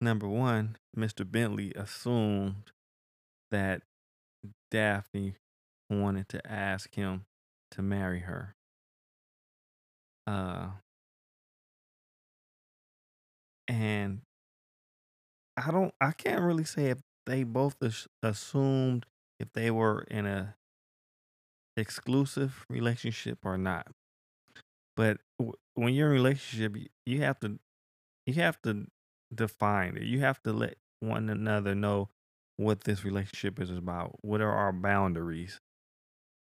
number 0.00 0.28
one, 0.28 0.76
Mr. 0.96 1.30
Bentley 1.30 1.72
assumed 1.74 2.72
that 3.50 3.82
Daphne 4.70 5.36
wanted 5.90 6.28
to 6.28 6.46
ask 6.50 6.94
him 6.94 7.24
to 7.70 7.82
marry 7.82 8.20
her. 8.20 8.54
Uh, 10.26 10.68
and 13.66 14.20
I 15.56 15.70
don't, 15.70 15.94
I 16.00 16.12
can't 16.12 16.42
really 16.42 16.64
say 16.64 16.90
if 16.90 16.98
they 17.26 17.44
both 17.44 17.76
assumed 18.22 19.06
if 19.40 19.52
they 19.54 19.70
were 19.70 20.02
in 20.10 20.26
a 20.26 20.54
exclusive 21.78 22.66
relationship 22.68 23.38
or 23.44 23.56
not. 23.56 23.86
But 24.96 25.18
w- 25.38 25.56
when 25.74 25.94
you're 25.94 26.08
in 26.08 26.12
a 26.12 26.22
relationship, 26.22 26.74
y- 26.74 26.86
you 27.06 27.20
have 27.22 27.38
to, 27.40 27.58
you 28.26 28.34
have 28.34 28.60
to 28.62 28.86
define 29.34 29.96
it. 29.96 30.02
You 30.02 30.20
have 30.20 30.42
to 30.42 30.52
let 30.52 30.76
one 31.00 31.28
another 31.28 31.74
know 31.74 32.08
what 32.56 32.84
this 32.84 33.04
relationship 33.04 33.60
is 33.60 33.70
about. 33.70 34.16
What 34.22 34.40
are 34.40 34.52
our 34.52 34.72
boundaries? 34.72 35.60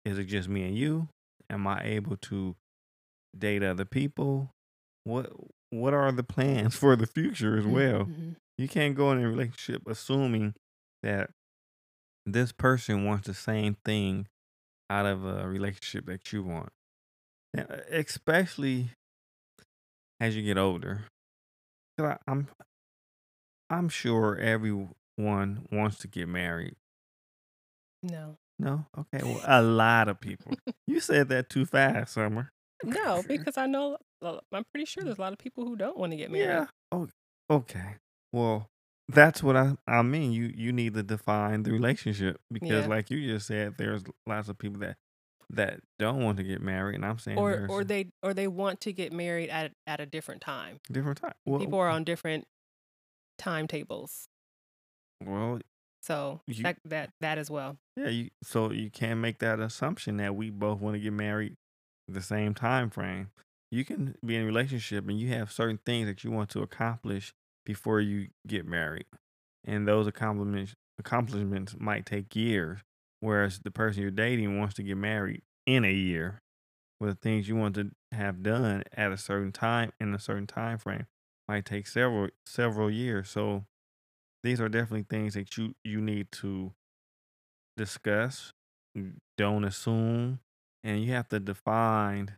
Is 0.04 0.18
it 0.18 0.24
just 0.24 0.48
me 0.48 0.62
and 0.64 0.76
you? 0.76 1.08
Am 1.50 1.66
I 1.66 1.82
able 1.84 2.16
to 2.16 2.56
date 3.36 3.62
other 3.62 3.84
people? 3.84 4.54
What 5.04 5.32
What 5.70 5.92
are 5.94 6.12
the 6.12 6.22
plans 6.22 6.76
for 6.78 6.96
the 6.96 7.06
future 7.06 7.58
as 7.58 7.66
well? 7.66 8.04
Mhm. 8.06 8.36
You 8.56 8.68
can't 8.68 8.94
go 8.96 9.12
in 9.12 9.22
a 9.22 9.28
relationship 9.28 9.82
assuming 9.86 10.54
that 11.02 11.30
this 12.26 12.52
person 12.52 13.04
wants 13.04 13.26
the 13.26 13.34
same 13.34 13.76
thing 13.84 14.26
out 14.90 15.06
of 15.06 15.24
a 15.24 15.48
relationship 15.48 16.06
that 16.06 16.32
you 16.32 16.42
want. 16.42 16.70
Yeah, 17.54 17.64
Especially 17.90 18.90
as 20.20 20.36
you 20.36 20.42
get 20.42 20.58
older. 20.58 21.04
I, 21.98 22.16
I'm 22.26 22.48
I'm 23.70 23.88
sure 23.88 24.36
everyone 24.36 25.66
wants 25.70 25.98
to 25.98 26.08
get 26.08 26.28
married. 26.28 26.76
No. 28.02 28.36
No? 28.58 28.86
Okay. 28.96 29.24
Well, 29.24 29.40
a 29.44 29.62
lot 29.62 30.08
of 30.08 30.20
people. 30.20 30.54
You 30.86 31.00
said 31.00 31.28
that 31.28 31.50
too 31.50 31.66
fast, 31.66 32.14
Summer. 32.14 32.50
No, 32.84 33.22
because 33.26 33.58
I 33.58 33.66
know, 33.66 33.98
uh, 34.22 34.38
I'm 34.52 34.64
pretty 34.72 34.86
sure 34.86 35.04
there's 35.04 35.18
a 35.18 35.20
lot 35.20 35.32
of 35.32 35.38
people 35.38 35.64
who 35.64 35.76
don't 35.76 35.96
want 35.96 36.12
to 36.12 36.16
get 36.16 36.30
married. 36.30 36.46
Yeah. 36.46 36.66
Oh, 36.92 37.08
okay. 37.50 37.96
Well, 38.32 38.68
that's 39.08 39.42
what 39.42 39.56
I 39.56 39.76
I 39.86 40.02
mean. 40.02 40.32
You 40.32 40.52
you 40.54 40.72
need 40.72 40.94
to 40.94 41.02
define 41.02 41.62
the 41.62 41.72
relationship 41.72 42.40
because, 42.52 42.84
Yeah. 42.84 42.86
like 42.86 43.10
you 43.10 43.26
just 43.26 43.46
said, 43.46 43.74
there's 43.78 44.02
lots 44.26 44.48
of 44.48 44.58
people 44.58 44.80
that 44.80 44.96
that 45.50 45.80
don't 45.98 46.22
want 46.22 46.36
to 46.36 46.44
get 46.44 46.60
married, 46.60 46.96
and 46.96 47.06
I'm 47.06 47.18
saying 47.18 47.38
Or 47.38 47.52
there's 47.52 47.70
or 47.70 47.84
they 47.84 48.10
or 48.22 48.34
they 48.34 48.46
want 48.48 48.80
to 48.82 48.92
get 48.92 49.12
married 49.12 49.48
at 49.50 49.72
at 49.86 49.98
a 50.00 50.06
different 50.06 50.42
time. 50.42 50.78
different 50.92 51.20
time. 51.20 51.32
Well, 51.46 51.58
People 51.60 51.78
are 51.78 51.88
on 51.88 52.04
different 52.04 52.46
timetables. 53.38 54.28
well, 55.24 55.60
So 56.00 56.40
You- 56.46 56.62
that 56.62 56.78
that 56.84 57.10
that 57.20 57.38
as 57.38 57.50
well. 57.50 57.78
yeah. 57.96 58.08
You 58.08 58.30
so 58.42 58.70
you 58.72 58.90
can't 58.90 59.20
make 59.20 59.38
that 59.40 59.58
assumption 59.60 60.16
that 60.18 60.34
we 60.36 60.50
both 60.50 60.80
want 60.80 60.94
to 60.94 61.00
get 61.00 61.12
married 61.12 61.56
the 62.06 62.22
same 62.22 62.54
time 62.54 62.88
frame. 62.90 63.30
You 63.70 63.84
can 63.84 64.16
be 64.24 64.36
in 64.36 64.42
a 64.42 64.46
relationship 64.46 65.06
and 65.08 65.18
you 65.20 65.28
have 65.30 65.50
certain 65.52 65.78
things 65.78 66.06
that 66.06 66.24
you 66.24 66.30
want 66.30 66.50
to 66.50 66.62
accomplish 66.62 67.34
before 67.68 68.00
you 68.00 68.30
get 68.48 68.66
married, 68.66 69.06
and 69.64 69.88
those 69.88 70.08
accomplishments 70.08 70.74
accomplishments 70.98 71.76
might 71.78 72.06
take 72.06 72.36
years. 72.36 72.80
Whereas 73.20 73.60
the 73.60 73.70
person 73.72 74.02
you're 74.02 74.12
dating 74.12 74.58
wants 74.58 74.74
to 74.76 74.84
get 74.84 74.96
married 74.96 75.42
in 75.66 75.84
a 75.84 75.92
year, 75.92 76.42
with 77.00 77.20
things 77.20 77.48
you 77.48 77.56
want 77.56 77.76
to 77.76 77.92
have 78.12 78.42
done 78.42 78.84
at 78.92 79.12
a 79.12 79.18
certain 79.18 79.52
time 79.52 79.92
in 80.00 80.14
a 80.14 80.20
certain 80.20 80.46
time 80.46 80.78
frame 80.78 81.06
might 81.48 81.66
take 81.66 81.86
several 81.86 82.30
several 82.46 82.90
years. 82.90 83.30
So 83.30 83.66
these 84.44 84.60
are 84.60 84.68
definitely 84.68 85.06
things 85.10 85.34
that 85.34 85.56
you 85.56 85.74
you 85.84 86.00
need 86.00 86.32
to 86.32 86.74
discuss. 87.76 88.52
Mm, 88.96 89.16
don't 89.36 89.64
assume, 89.64 90.40
and 90.82 91.02
you 91.02 91.12
have 91.12 91.28
to 91.28 91.40
define 91.40 92.36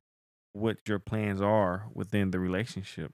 what 0.53 0.79
your 0.89 0.99
plans 0.99 1.41
are 1.41 1.89
within 1.95 2.31
the 2.31 2.41
relationship. 2.41 3.13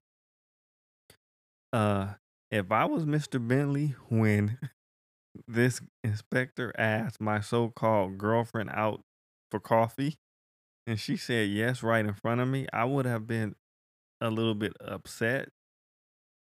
Uh, 1.76 2.14
if 2.50 2.72
I 2.72 2.86
was 2.86 3.04
Mr. 3.04 3.46
Bentley 3.46 3.94
when 4.08 4.56
this 5.46 5.82
inspector 6.02 6.72
asked 6.78 7.20
my 7.20 7.40
so-called 7.40 8.16
girlfriend 8.16 8.70
out 8.72 9.02
for 9.50 9.60
coffee, 9.60 10.14
and 10.86 10.98
she 10.98 11.18
said 11.18 11.50
yes 11.50 11.82
right 11.82 12.06
in 12.06 12.14
front 12.14 12.40
of 12.40 12.48
me, 12.48 12.66
I 12.72 12.86
would 12.86 13.04
have 13.04 13.26
been 13.26 13.56
a 14.22 14.30
little 14.30 14.54
bit 14.54 14.72
upset, 14.82 15.50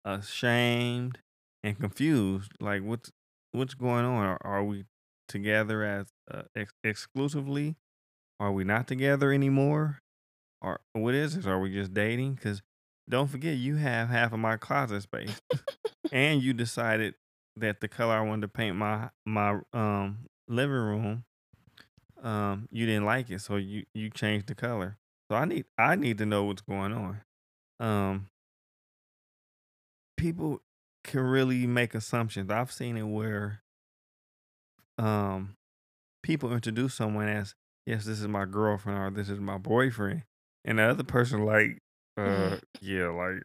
ashamed, 0.06 1.18
and 1.62 1.78
confused. 1.78 2.52
Like, 2.58 2.82
what's 2.82 3.10
what's 3.52 3.74
going 3.74 4.06
on? 4.06 4.24
Are, 4.24 4.38
are 4.40 4.64
we 4.64 4.86
together 5.28 5.84
as 5.84 6.06
uh, 6.32 6.44
ex- 6.56 6.72
exclusively? 6.82 7.76
Are 8.38 8.52
we 8.52 8.64
not 8.64 8.86
together 8.86 9.34
anymore? 9.34 9.98
Or 10.62 10.80
what 10.94 11.14
is 11.14 11.36
this? 11.36 11.44
Are 11.44 11.60
we 11.60 11.74
just 11.74 11.92
dating? 11.92 12.36
Because 12.36 12.62
don't 13.10 13.28
forget, 13.28 13.56
you 13.56 13.76
have 13.76 14.08
half 14.08 14.32
of 14.32 14.38
my 14.38 14.56
closet 14.56 15.02
space, 15.02 15.40
and 16.12 16.42
you 16.42 16.52
decided 16.52 17.14
that 17.56 17.80
the 17.80 17.88
color 17.88 18.14
I 18.14 18.20
wanted 18.22 18.42
to 18.42 18.48
paint 18.48 18.76
my 18.76 19.10
my 19.26 19.60
um 19.72 20.26
living 20.48 20.74
room, 20.74 21.24
um, 22.22 22.68
you 22.70 22.86
didn't 22.86 23.04
like 23.04 23.30
it, 23.30 23.40
so 23.40 23.56
you 23.56 23.84
you 23.92 24.10
changed 24.10 24.46
the 24.46 24.54
color. 24.54 24.96
So 25.30 25.36
I 25.36 25.44
need 25.44 25.64
I 25.76 25.96
need 25.96 26.18
to 26.18 26.26
know 26.26 26.44
what's 26.44 26.62
going 26.62 26.92
on. 26.92 27.20
Um, 27.78 28.28
people 30.16 30.60
can 31.04 31.20
really 31.20 31.66
make 31.66 31.94
assumptions. 31.94 32.50
I've 32.50 32.72
seen 32.72 32.96
it 32.96 33.02
where 33.04 33.62
um 34.98 35.56
people 36.22 36.52
introduce 36.52 36.94
someone 36.94 37.28
as 37.28 37.54
yes, 37.86 38.04
this 38.04 38.20
is 38.20 38.28
my 38.28 38.44
girlfriend 38.44 38.98
or 38.98 39.10
this 39.10 39.28
is 39.30 39.40
my 39.40 39.58
boyfriend, 39.58 40.22
and 40.64 40.78
the 40.78 40.82
other 40.84 41.04
person 41.04 41.44
like, 41.44 41.80
uh, 42.16 42.56
yeah, 42.80 43.08
like 43.08 43.42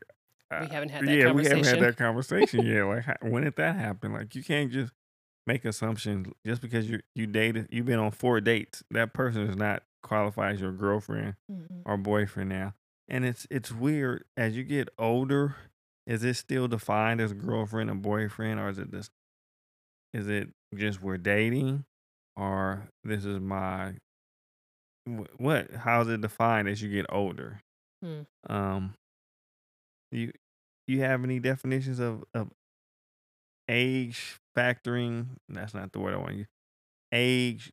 We 0.61 0.67
haven't 0.67 0.89
had 0.89 1.05
that 1.05 1.09
yeah, 1.17 1.31
we 1.31 1.43
haven't 1.45 1.63
had 1.65 1.79
conversation. 1.79 1.79
that 1.81 1.97
conversation 1.97 2.61
yet. 2.65 2.83
Like, 2.83 3.03
how- 3.03 3.17
when 3.21 3.43
did 3.43 3.55
that 3.57 3.75
happen? 3.75 4.13
Like, 4.13 4.35
you 4.35 4.43
can't 4.43 4.71
just 4.71 4.93
make 5.47 5.63
assumptions 5.65 6.27
just 6.45 6.61
because 6.61 6.89
you 6.89 7.01
you 7.13 7.27
dated, 7.27 7.67
you've 7.71 7.85
been 7.85 7.99
on 7.99 8.11
four 8.11 8.41
dates. 8.41 8.83
That 8.91 9.13
person 9.13 9.43
is 9.43 9.55
not 9.55 9.83
qualified 10.03 10.55
as 10.55 10.61
your 10.61 10.71
girlfriend 10.71 11.35
Mhm. 11.51 11.81
or 11.85 11.97
boyfriend 11.97 12.49
now. 12.49 12.73
And 13.07 13.25
it's 13.25 13.45
it's 13.51 13.71
weird 13.71 14.25
as 14.37 14.55
you 14.55 14.63
get 14.63 14.89
older. 14.97 15.55
Is 16.07 16.23
it 16.23 16.35
still 16.35 16.67
defined 16.67 17.19
as 17.21 17.33
girlfriend 17.33 17.89
and 17.89 18.01
boyfriend, 18.01 18.59
or 18.59 18.69
is 18.69 18.77
it 18.79 18.91
just 18.91 19.11
is 20.13 20.27
it 20.29 20.49
just 20.75 21.01
we're 21.01 21.17
dating, 21.17 21.85
or 22.35 22.87
this 23.03 23.25
is 23.25 23.39
my 23.39 23.95
what? 25.37 25.71
How 25.71 26.01
is 26.01 26.07
it 26.07 26.21
defined 26.21 26.67
as 26.67 26.81
you 26.81 26.89
get 26.89 27.05
older? 27.09 27.61
Hmm. 28.05 28.21
Um, 28.53 28.93
you 30.11 30.31
you 30.87 30.99
have 31.01 31.23
any 31.23 31.39
definitions 31.39 31.99
of 31.99 32.23
of 32.33 32.49
age 33.69 34.39
factoring? 34.55 35.27
That's 35.49 35.73
not 35.73 35.91
the 35.91 35.99
word 35.99 36.13
I 36.13 36.17
want 36.17 36.29
to 36.31 36.37
use. 36.37 36.47
Age 37.11 37.71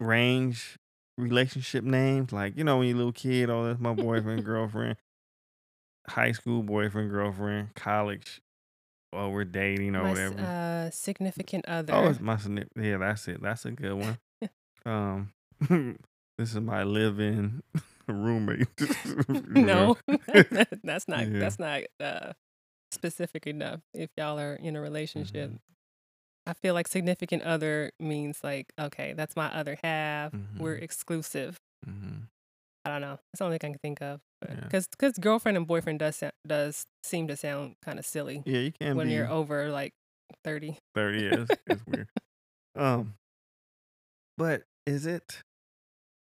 range 0.00 0.78
relationship 1.18 1.84
names, 1.84 2.32
like 2.32 2.56
you 2.56 2.64
know 2.64 2.78
when 2.78 2.88
you're 2.88 2.96
a 2.96 2.98
little 2.98 3.12
kid, 3.12 3.50
oh 3.50 3.64
that's 3.64 3.80
my 3.80 3.94
boyfriend, 3.94 4.44
girlfriend, 4.44 4.96
high 6.08 6.32
school 6.32 6.62
boyfriend, 6.62 7.10
girlfriend, 7.10 7.74
college, 7.74 8.40
oh 9.12 9.28
we're 9.30 9.44
dating 9.44 9.94
or 9.96 10.02
My 10.02 10.10
whatever. 10.10 10.40
uh, 10.40 10.90
significant 10.90 11.66
other. 11.66 11.94
Oh, 11.94 12.08
it's 12.08 12.20
my 12.20 12.36
signi- 12.36 12.68
yeah, 12.76 12.98
that's 12.98 13.28
it. 13.28 13.42
That's 13.42 13.64
a 13.64 13.70
good 13.70 13.94
one. 13.94 14.18
um, 14.86 15.32
this 16.38 16.50
is 16.54 16.60
my 16.60 16.82
live-in 16.82 17.62
roommate. 18.12 18.68
No, 19.48 19.96
that's 20.84 21.08
not 21.08 21.28
Yeah. 21.28 21.38
that's 21.38 21.58
not 21.58 21.82
uh, 22.00 22.32
specific 22.92 23.46
enough. 23.46 23.80
If 23.94 24.10
y'all 24.16 24.38
are 24.38 24.54
in 24.54 24.76
a 24.76 24.80
relationship, 24.80 25.50
Mhm. 25.50 25.58
I 26.46 26.52
feel 26.52 26.74
like 26.74 26.86
significant 26.88 27.42
other 27.42 27.90
means 27.98 28.44
like 28.44 28.72
okay, 28.78 29.12
that's 29.14 29.34
my 29.36 29.46
other 29.52 29.78
half. 29.82 30.32
We're 30.58 30.76
Mhm. 30.78 30.82
exclusive. 30.82 31.58
Mhm. 31.86 32.28
I 32.84 32.90
don't 32.90 33.00
know. 33.00 33.18
That's 33.32 33.38
the 33.40 33.44
only 33.44 33.58
thing 33.58 33.70
I 33.70 33.72
can 33.74 33.78
think 33.80 34.00
of. 34.02 34.20
Yeah. 34.48 34.60
Because 34.60 34.86
because 34.86 35.18
girlfriend 35.18 35.56
and 35.56 35.66
boyfriend 35.66 35.98
does 35.98 36.22
does 36.46 36.86
seem 37.02 37.26
to 37.28 37.36
sound 37.36 37.74
kind 37.82 37.98
of 37.98 38.06
silly 38.06 38.42
Yeah, 38.46 38.60
you 38.60 38.72
can 38.72 38.96
when 38.96 39.08
be 39.08 39.14
you're 39.14 39.28
over 39.28 39.70
like 39.70 39.92
thirty. 40.44 40.78
thirty. 40.94 41.24
Yeah, 41.24 41.46
it's, 41.48 41.60
it's 41.66 41.86
weird. 41.86 42.08
Um, 42.76 43.14
but 44.38 44.62
is 44.86 45.06
it? 45.06 45.42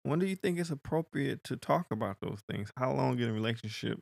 When 0.07 0.21
do 0.21 0.27
you 0.27 0.37
think 0.37 0.61
it's 0.61 0.71
appropriate 0.71 1.43
to 1.45 1.57
talk 1.57 1.91
about 1.91 2.19
those 2.21 2.41
things? 2.49 2.71
How 2.77 2.93
long 2.93 3.19
in 3.19 3.29
a 3.29 3.33
relationship 3.33 3.99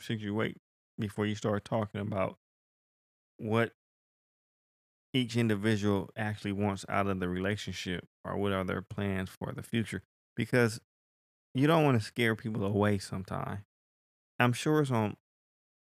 should 0.00 0.22
you 0.22 0.34
wait 0.34 0.56
before 0.98 1.26
you 1.26 1.34
start 1.34 1.66
talking 1.66 2.00
about 2.00 2.38
what 3.36 3.72
each 5.12 5.36
individual 5.36 6.08
actually 6.16 6.52
wants 6.52 6.86
out 6.88 7.06
of 7.06 7.20
the 7.20 7.28
relationship 7.28 8.06
or 8.24 8.38
what 8.38 8.52
are 8.52 8.64
their 8.64 8.80
plans 8.80 9.28
for 9.28 9.52
the 9.52 9.62
future? 9.62 10.00
Because 10.36 10.80
you 11.54 11.66
don't 11.66 11.84
want 11.84 12.00
to 12.00 12.06
scare 12.06 12.34
people 12.34 12.64
away 12.64 12.96
sometime. 12.96 13.66
I'm 14.40 14.54
sure 14.54 14.80
it's 14.80 14.90
on 14.90 15.18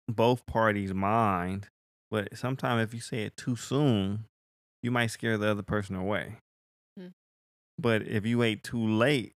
both 0.08 0.46
parties' 0.46 0.92
mind, 0.92 1.68
but 2.10 2.36
sometimes 2.36 2.82
if 2.82 2.92
you 2.92 3.00
say 3.00 3.22
it 3.22 3.36
too 3.36 3.54
soon, 3.54 4.24
you 4.82 4.90
might 4.90 5.12
scare 5.12 5.38
the 5.38 5.48
other 5.48 5.62
person 5.62 5.94
away. 5.94 6.38
But 7.80 8.02
if 8.02 8.26
you 8.26 8.38
wait 8.38 8.62
too 8.62 8.84
late, 8.86 9.34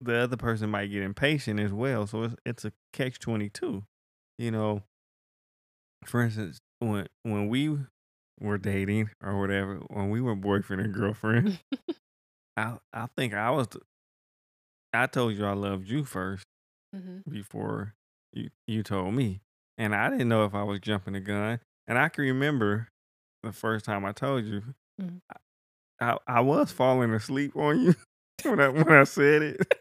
the 0.00 0.14
other 0.16 0.36
person 0.36 0.70
might 0.70 0.86
get 0.90 1.02
impatient 1.02 1.60
as 1.60 1.72
well. 1.72 2.06
So 2.06 2.24
it's 2.24 2.34
it's 2.44 2.64
a 2.64 2.72
catch 2.92 3.18
twenty 3.18 3.48
two. 3.48 3.84
You 4.38 4.50
know, 4.50 4.82
for 6.04 6.22
instance, 6.22 6.58
when 6.78 7.06
when 7.22 7.48
we 7.48 7.76
were 8.40 8.58
dating 8.58 9.10
or 9.22 9.38
whatever, 9.38 9.76
when 9.88 10.10
we 10.10 10.20
were 10.20 10.34
boyfriend 10.34 10.82
and 10.82 10.94
girlfriend, 10.94 11.58
I 12.56 12.78
I 12.92 13.06
think 13.16 13.34
I 13.34 13.50
was. 13.50 13.68
the- 13.68 13.80
I 14.92 15.06
told 15.06 15.36
you 15.36 15.44
I 15.46 15.52
loved 15.52 15.88
you 15.88 16.04
first 16.04 16.44
hmm 16.94 17.18
before 17.30 17.94
you 18.32 18.50
you 18.66 18.82
told 18.82 19.14
me, 19.14 19.40
and 19.78 19.94
I 19.94 20.10
didn't 20.10 20.28
know 20.28 20.44
if 20.44 20.54
I 20.54 20.62
was 20.64 20.80
jumping 20.80 21.12
the 21.14 21.20
gun. 21.20 21.60
And 21.86 21.98
I 21.98 22.08
can 22.08 22.24
remember 22.24 22.88
the 23.42 23.52
first 23.52 23.84
time 23.84 24.04
I 24.04 24.12
told 24.12 24.44
you, 24.44 24.62
Mhm. 25.00 25.20
I 26.00 26.16
I 26.26 26.40
was 26.40 26.72
falling 26.72 27.12
asleep 27.12 27.56
on 27.56 27.80
you 27.80 27.94
when 28.44 28.60
I 28.60 28.68
when 28.68 28.90
I 28.90 29.04
said 29.04 29.42
it. 29.42 29.74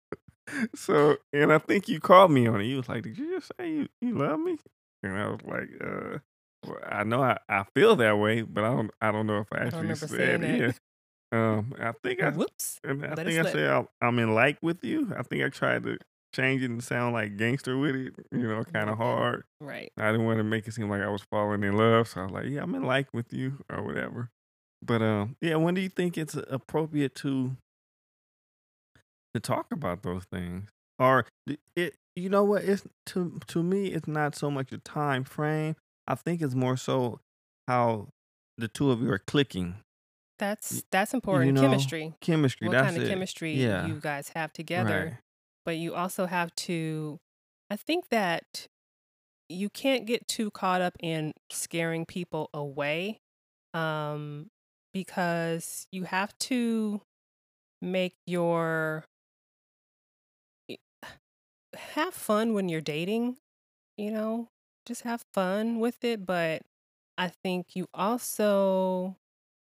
so, 0.74 1.16
and 1.32 1.52
I 1.52 1.58
think 1.58 1.88
you 1.88 2.00
called 2.00 2.30
me 2.30 2.46
on 2.46 2.60
it. 2.60 2.64
You 2.64 2.78
was 2.78 2.88
like, 2.88 3.02
"Did 3.02 3.18
you 3.18 3.38
just 3.38 3.52
say 3.58 3.70
you 3.70 3.88
you 4.00 4.16
love 4.16 4.40
me?" 4.40 4.58
And 5.02 5.16
I 5.16 5.28
was 5.28 5.40
like, 5.44 5.68
"Uh." 5.80 6.18
Well, 6.64 6.78
I 6.86 7.02
know 7.02 7.24
I, 7.24 7.38
I 7.48 7.64
feel 7.74 7.96
that 7.96 8.18
way, 8.18 8.42
but 8.42 8.62
I 8.62 8.68
don't 8.68 8.90
I 9.00 9.10
don't 9.10 9.26
know 9.26 9.38
if 9.38 9.48
I 9.52 9.64
actually 9.64 9.80
remember 9.80 10.06
said 10.06 10.44
it. 10.44 10.78
Um, 11.32 11.74
I 11.80 11.92
think 12.02 12.22
I 12.22 12.28
Whoops. 12.28 12.78
I 12.84 13.14
think 13.14 13.40
I 13.40 13.50
said 13.50 13.86
I'm 14.00 14.18
in 14.18 14.34
like 14.34 14.58
with 14.62 14.84
you. 14.84 15.12
I 15.16 15.22
think 15.22 15.42
I 15.42 15.48
tried 15.48 15.82
to 15.84 15.98
change 16.34 16.62
it 16.62 16.70
and 16.70 16.84
sound 16.84 17.14
like 17.14 17.36
gangster 17.36 17.78
with 17.78 17.96
it, 17.96 18.14
you 18.30 18.46
know, 18.46 18.62
kind 18.64 18.90
of 18.90 18.98
hard. 18.98 19.44
Right. 19.60 19.90
I 19.96 20.12
didn't 20.12 20.26
want 20.26 20.38
to 20.38 20.44
make 20.44 20.68
it 20.68 20.74
seem 20.74 20.88
like 20.90 21.02
I 21.02 21.08
was 21.08 21.22
falling 21.22 21.64
in 21.64 21.76
love, 21.76 22.08
so 22.08 22.20
I 22.20 22.24
was 22.24 22.32
like, 22.32 22.46
"Yeah, 22.46 22.62
I'm 22.62 22.74
in 22.74 22.84
like 22.84 23.12
with 23.12 23.32
you" 23.32 23.64
or 23.70 23.82
whatever. 23.82 24.30
But 24.84 25.02
um, 25.02 25.36
yeah, 25.40 25.56
when 25.56 25.74
do 25.74 25.80
you 25.80 25.88
think 25.88 26.18
it's 26.18 26.34
appropriate 26.34 27.14
to 27.16 27.56
to 29.34 29.40
talk 29.40 29.66
about 29.72 30.02
those 30.02 30.24
things? 30.24 30.68
Or 30.98 31.26
it, 31.76 31.94
you 32.16 32.28
know 32.28 32.44
what? 32.44 32.64
It's 32.64 32.84
to 33.06 33.38
to 33.48 33.62
me, 33.62 33.88
it's 33.88 34.06
not 34.08 34.34
so 34.34 34.50
much 34.50 34.72
a 34.72 34.78
time 34.78 35.24
frame. 35.24 35.76
I 36.06 36.14
think 36.16 36.42
it's 36.42 36.54
more 36.54 36.76
so 36.76 37.20
how 37.68 38.08
the 38.58 38.68
two 38.68 38.90
of 38.90 39.00
you 39.00 39.10
are 39.10 39.18
clicking 39.18 39.76
That's 40.38 40.82
that's 40.90 41.14
important. 41.14 41.54
know, 41.54 41.60
chemistry. 41.62 42.14
chemistry. 42.20 42.68
What 42.68 42.76
kind 42.76 42.96
of 42.96 43.04
it. 43.04 43.08
chemistry 43.08 43.54
Yeah. 43.54 43.86
you 43.86 43.94
guys 44.00 44.30
have 44.34 44.52
together. 44.52 45.04
Right. 45.12 45.18
But 45.64 45.76
you 45.76 45.94
also 45.94 46.26
have 46.26 46.54
to 46.56 47.18
I 47.70 47.76
think 47.76 48.08
that 48.10 48.66
you 49.48 49.70
can't 49.70 50.06
get 50.06 50.26
too 50.28 50.50
caught 50.50 50.80
up 50.80 50.94
in 51.00 51.32
scaring 51.50 52.04
people 52.04 52.50
away. 52.52 53.20
Um 53.74 54.48
because 54.92 55.86
you 55.92 56.04
have 56.04 56.36
to 56.40 57.02
make 57.82 58.14
your 58.26 59.04
have 61.76 62.14
fun 62.14 62.54
when 62.54 62.68
you're 62.68 62.80
dating, 62.80 63.36
you 63.96 64.10
know, 64.10 64.48
just 64.86 65.02
have 65.02 65.24
fun 65.34 65.80
with 65.80 66.04
it, 66.04 66.26
but 66.26 66.62
I 67.18 67.28
think 67.28 67.76
you 67.76 67.86
also 67.94 69.16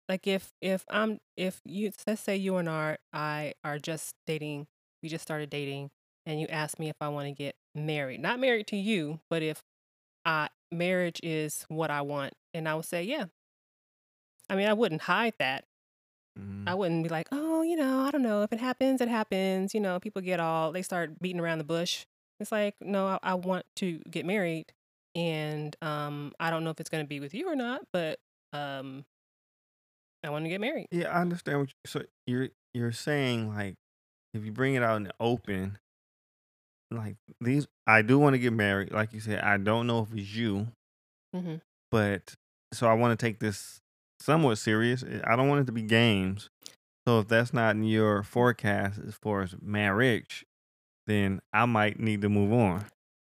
like 0.09 0.27
if 0.27 0.51
if 0.63 0.85
I'm 0.91 1.19
if 1.37 1.61
you 1.65 1.93
let's 2.07 2.23
say 2.23 2.37
you 2.37 2.57
and 2.57 2.69
I 2.69 2.99
I 3.13 3.55
are 3.65 3.79
just 3.79 4.15
dating, 4.27 4.67
we 5.03 5.09
just 5.09 5.23
started 5.23 5.51
dating 5.51 5.91
and 6.27 6.41
you 6.41 6.47
ask 6.49 6.79
me 6.79 6.89
if 6.89 6.97
I 7.01 7.09
want 7.09 7.29
to 7.29 7.33
get 7.33 7.55
married. 7.75 8.21
Not 8.21 8.41
married 8.41 8.67
to 8.69 8.77
you, 8.77 9.21
but 9.31 9.43
if 9.43 9.63
I 10.25 10.49
marriage 10.73 11.21
is 11.23 11.67
what 11.69 11.91
I 11.91 12.03
want 12.03 12.35
and 12.55 12.69
I 12.69 12.75
would 12.77 12.87
say, 12.87 13.05
yeah. 13.05 13.27
I 14.53 14.55
mean, 14.55 14.69
I 14.69 14.75
wouldn't 14.75 15.01
hide 15.01 15.33
that. 15.39 15.65
Mhm. 16.39 16.69
I 16.69 16.75
wouldn't 16.75 17.03
be 17.03 17.09
like, 17.09 17.29
oh, 17.33 17.63
you 17.63 17.75
know, 17.75 18.01
I 18.01 18.11
don't 18.11 18.23
know. 18.23 18.43
If 18.43 18.53
it 18.53 18.61
happens, 18.61 19.01
it 19.01 19.09
happens. 19.09 19.73
You 19.73 19.81
know, 19.81 19.99
people 19.99 20.21
get 20.21 20.41
all, 20.41 20.73
they 20.73 20.83
start 20.83 21.19
beating 21.21 21.41
around 21.41 21.57
the 21.57 21.65
bush. 21.65 22.05
It's 22.39 22.53
like, 22.53 22.75
no, 22.79 23.07
I, 23.07 23.19
I 23.23 23.35
want 23.35 23.65
to 23.77 23.99
get 24.11 24.27
married. 24.27 24.73
And 25.15 25.75
um, 25.81 26.35
I 26.39 26.51
don't 26.51 26.65
know 26.65 26.71
if 26.71 26.81
it's 26.81 26.91
going 26.91 27.03
to 27.03 27.09
be 27.09 27.19
with 27.19 27.33
you 27.33 27.49
or 27.49 27.57
not, 27.57 27.87
but 27.95 28.19
um, 28.53 29.07
I 30.23 30.29
want 30.29 30.45
to 30.45 30.51
get 30.51 30.61
married. 30.61 30.89
Yeah, 30.91 31.09
I 31.09 31.23
understand 31.23 31.61
what 31.61 31.69
you, 31.71 31.75
so 31.87 32.03
you're 32.27 32.49
you're 32.75 32.93
saying 32.93 33.55
like 33.55 33.77
if 34.35 34.45
you 34.45 34.53
bring 34.53 34.75
it 34.75 34.83
out 34.83 34.97
in 34.97 35.05
the 35.05 35.15
open, 35.19 35.79
like 36.91 37.17
these 37.41 37.67
I 37.87 38.03
do 38.03 38.19
want 38.19 38.35
to 38.35 38.39
get 38.39 38.53
married. 38.53 38.93
Like 38.93 39.13
you 39.13 39.21
said, 39.21 39.41
I 39.41 39.57
don't 39.57 39.87
know 39.87 40.01
if 40.03 40.13
it's 40.15 40.35
you, 40.35 40.69
hmm 41.35 41.57
but 41.91 42.35
so 42.73 42.87
I 42.87 42.95
want 42.95 43.19
to 43.19 43.23
take 43.27 43.39
this 43.39 43.82
somewhat 44.23 44.59
serious. 44.59 45.03
Eh, 45.03 45.21
I 45.25 45.37
don't 45.37 45.49
want 45.49 45.63
it 45.63 45.67
to 45.67 45.73
be 45.73 45.83
games. 45.83 46.51
So 47.07 47.21
if 47.21 47.29
that's 47.29 47.53
not 47.53 47.75
in 47.75 47.85
your 47.85 48.23
forecast 48.23 49.01
as 49.07 49.15
far 49.15 49.43
as 49.43 49.55
marriage, 49.61 50.45
then 51.07 51.41
I 51.53 51.67
might 51.67 51.99
need 51.99 52.23
to 52.23 52.29
move 52.29 52.53
on. 52.53 52.87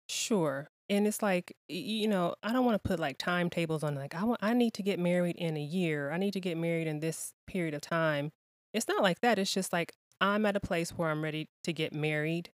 Sure. 0.09 0.69
And 0.91 1.07
it's 1.07 1.23
like, 1.23 1.57
you 1.69 2.07
know, 2.07 2.35
I 2.43 2.53
don't 2.53 2.67
want 2.67 2.83
to 2.83 2.87
put 2.87 3.01
like 3.01 3.17
timetables 3.17 3.83
on 3.83 3.95
like 3.95 4.15
I 4.15 4.25
want 4.25 4.41
I 4.43 4.53
need 4.53 4.75
to 4.75 4.83
get 4.83 4.99
married 4.99 5.37
in 5.37 5.57
a 5.57 5.63
year. 5.63 6.11
I 6.11 6.19
need 6.19 6.35
to 6.35 6.41
get 6.41 6.59
married 6.59 6.87
in 6.87 7.01
this 7.01 7.33
period 7.47 7.73
of 7.73 7.81
time. 7.81 8.31
It's 8.75 8.89
not 8.89 9.03
like 9.03 9.21
that. 9.21 9.39
It's 9.39 9.53
just 9.53 9.73
like 9.73 9.93
I'm 10.21 10.45
at 10.45 10.57
a 10.57 10.61
place 10.61 10.91
where 10.91 11.09
I'm 11.09 11.25
ready 11.25 11.49
to 11.65 11.73
get 11.73 11.95
married 11.95 12.51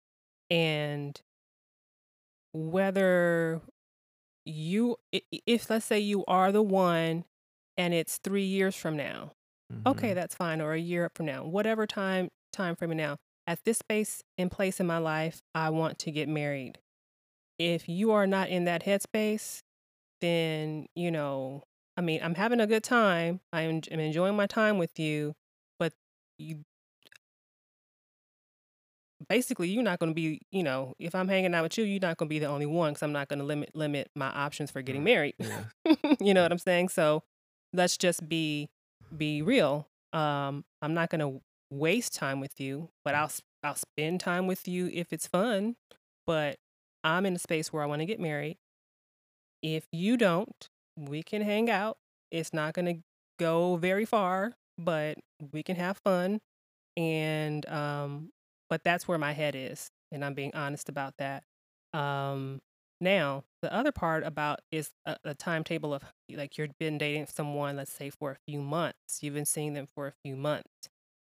and 0.50 1.18
whether 2.52 3.62
you 4.44 4.96
if 5.12 5.70
let's 5.70 5.86
say 5.86 5.98
you 5.98 6.24
are 6.26 6.52
the 6.52 6.62
one 6.62 7.24
and 7.76 7.94
it's 7.94 8.18
3 8.18 8.44
years 8.44 8.74
from 8.76 8.96
now. 8.96 9.32
Okay, 9.86 10.12
Mhm. 10.12 10.14
that's 10.14 10.34
fine 10.34 10.60
or 10.60 10.72
a 10.72 10.78
year 10.80 11.10
from 11.14 11.26
now. 11.26 11.44
Whatever 11.44 11.86
time 11.86 12.30
time 12.52 12.76
frame 12.76 12.96
now. 12.96 13.18
At 13.46 13.64
this 13.64 13.78
space 13.78 14.22
and 14.38 14.50
place 14.50 14.80
in 14.80 14.86
my 14.86 14.98
life, 14.98 15.40
I 15.54 15.70
want 15.70 15.98
to 16.00 16.10
get 16.10 16.28
married 16.28 16.78
if 17.58 17.88
you 17.88 18.12
are 18.12 18.26
not 18.26 18.48
in 18.48 18.64
that 18.64 18.84
headspace, 18.84 19.62
then, 20.20 20.86
you 20.94 21.10
know, 21.10 21.62
I 21.96 22.00
mean, 22.02 22.20
I'm 22.22 22.34
having 22.34 22.60
a 22.60 22.66
good 22.66 22.84
time. 22.84 23.40
I 23.52 23.62
am 23.62 23.80
I'm 23.90 24.00
enjoying 24.00 24.36
my 24.36 24.46
time 24.46 24.78
with 24.78 24.98
you, 24.98 25.34
but 25.78 25.92
you 26.38 26.64
basically 29.28 29.68
you're 29.68 29.82
not 29.82 29.98
going 29.98 30.10
to 30.10 30.14
be, 30.14 30.40
you 30.50 30.62
know, 30.62 30.94
if 30.98 31.14
I'm 31.14 31.28
hanging 31.28 31.54
out 31.54 31.62
with 31.62 31.78
you, 31.78 31.84
you're 31.84 32.00
not 32.00 32.16
going 32.18 32.28
to 32.28 32.34
be 32.34 32.38
the 32.38 32.46
only 32.46 32.66
one 32.66 32.94
cuz 32.94 33.02
I'm 33.02 33.12
not 33.12 33.28
going 33.28 33.38
to 33.38 33.44
limit 33.44 33.74
limit 33.74 34.10
my 34.14 34.28
options 34.28 34.70
for 34.70 34.82
getting 34.82 35.04
married. 35.04 35.34
Yeah. 35.38 35.64
you 36.20 36.34
know 36.34 36.42
what 36.42 36.52
I'm 36.52 36.58
saying? 36.58 36.90
So, 36.90 37.22
let's 37.76 37.96
just 37.96 38.28
be 38.28 38.68
be 39.16 39.42
real. 39.42 39.88
Um 40.12 40.64
I'm 40.82 40.94
not 40.94 41.10
going 41.10 41.20
to 41.20 41.40
waste 41.70 42.14
time 42.14 42.40
with 42.40 42.60
you, 42.60 42.90
but 43.04 43.14
I'll 43.14 43.30
I'll 43.62 43.76
spend 43.76 44.20
time 44.20 44.46
with 44.46 44.68
you 44.68 44.90
if 44.92 45.12
it's 45.12 45.26
fun, 45.26 45.76
but 46.26 46.56
I'm 47.04 47.26
in 47.26 47.36
a 47.36 47.38
space 47.38 47.72
where 47.72 47.82
I 47.82 47.86
want 47.86 48.00
to 48.00 48.06
get 48.06 48.20
married. 48.20 48.58
If 49.62 49.86
you 49.92 50.16
don't, 50.16 50.68
we 50.96 51.22
can 51.22 51.42
hang 51.42 51.70
out. 51.70 51.96
It's 52.30 52.52
not 52.52 52.74
going 52.74 52.86
to 52.86 53.02
go 53.38 53.76
very 53.76 54.04
far, 54.04 54.54
but 54.78 55.18
we 55.52 55.62
can 55.62 55.76
have 55.76 55.98
fun 56.04 56.40
and 56.96 57.66
um, 57.68 58.30
but 58.70 58.82
that's 58.84 59.08
where 59.08 59.18
my 59.18 59.32
head 59.32 59.54
is, 59.56 59.90
and 60.12 60.24
I'm 60.24 60.34
being 60.34 60.54
honest 60.54 60.88
about 60.88 61.14
that. 61.18 61.44
Um, 61.94 62.60
now, 63.00 63.44
the 63.62 63.72
other 63.74 63.92
part 63.92 64.24
about 64.24 64.60
is 64.70 64.90
a, 65.04 65.16
a 65.24 65.34
timetable 65.34 65.92
of 65.94 66.02
like 66.30 66.56
you've 66.56 66.78
been 66.78 66.98
dating 66.98 67.26
someone, 67.26 67.76
let's 67.76 67.92
say 67.92 68.10
for 68.10 68.32
a 68.32 68.36
few 68.48 68.60
months, 68.60 69.22
you've 69.22 69.34
been 69.34 69.44
seeing 69.44 69.74
them 69.74 69.86
for 69.94 70.06
a 70.06 70.12
few 70.24 70.36
months. 70.36 70.88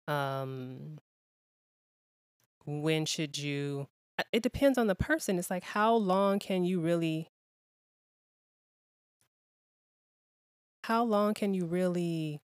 Um, 0.07 0.99
when 2.65 3.05
should 3.05 3.37
you? 3.37 3.87
uh, 4.19 4.23
It 4.31 4.43
depends 4.43 4.77
on 4.77 4.87
the 4.87 4.95
person. 4.95 5.39
It's 5.39 5.49
like 5.49 5.63
how 5.63 5.95
long 5.95 6.39
can 6.39 6.63
you 6.63 6.79
really? 6.79 7.29
How 10.83 11.03
long 11.03 11.33
can 11.33 11.53
you 11.53 11.65
really 11.65 12.41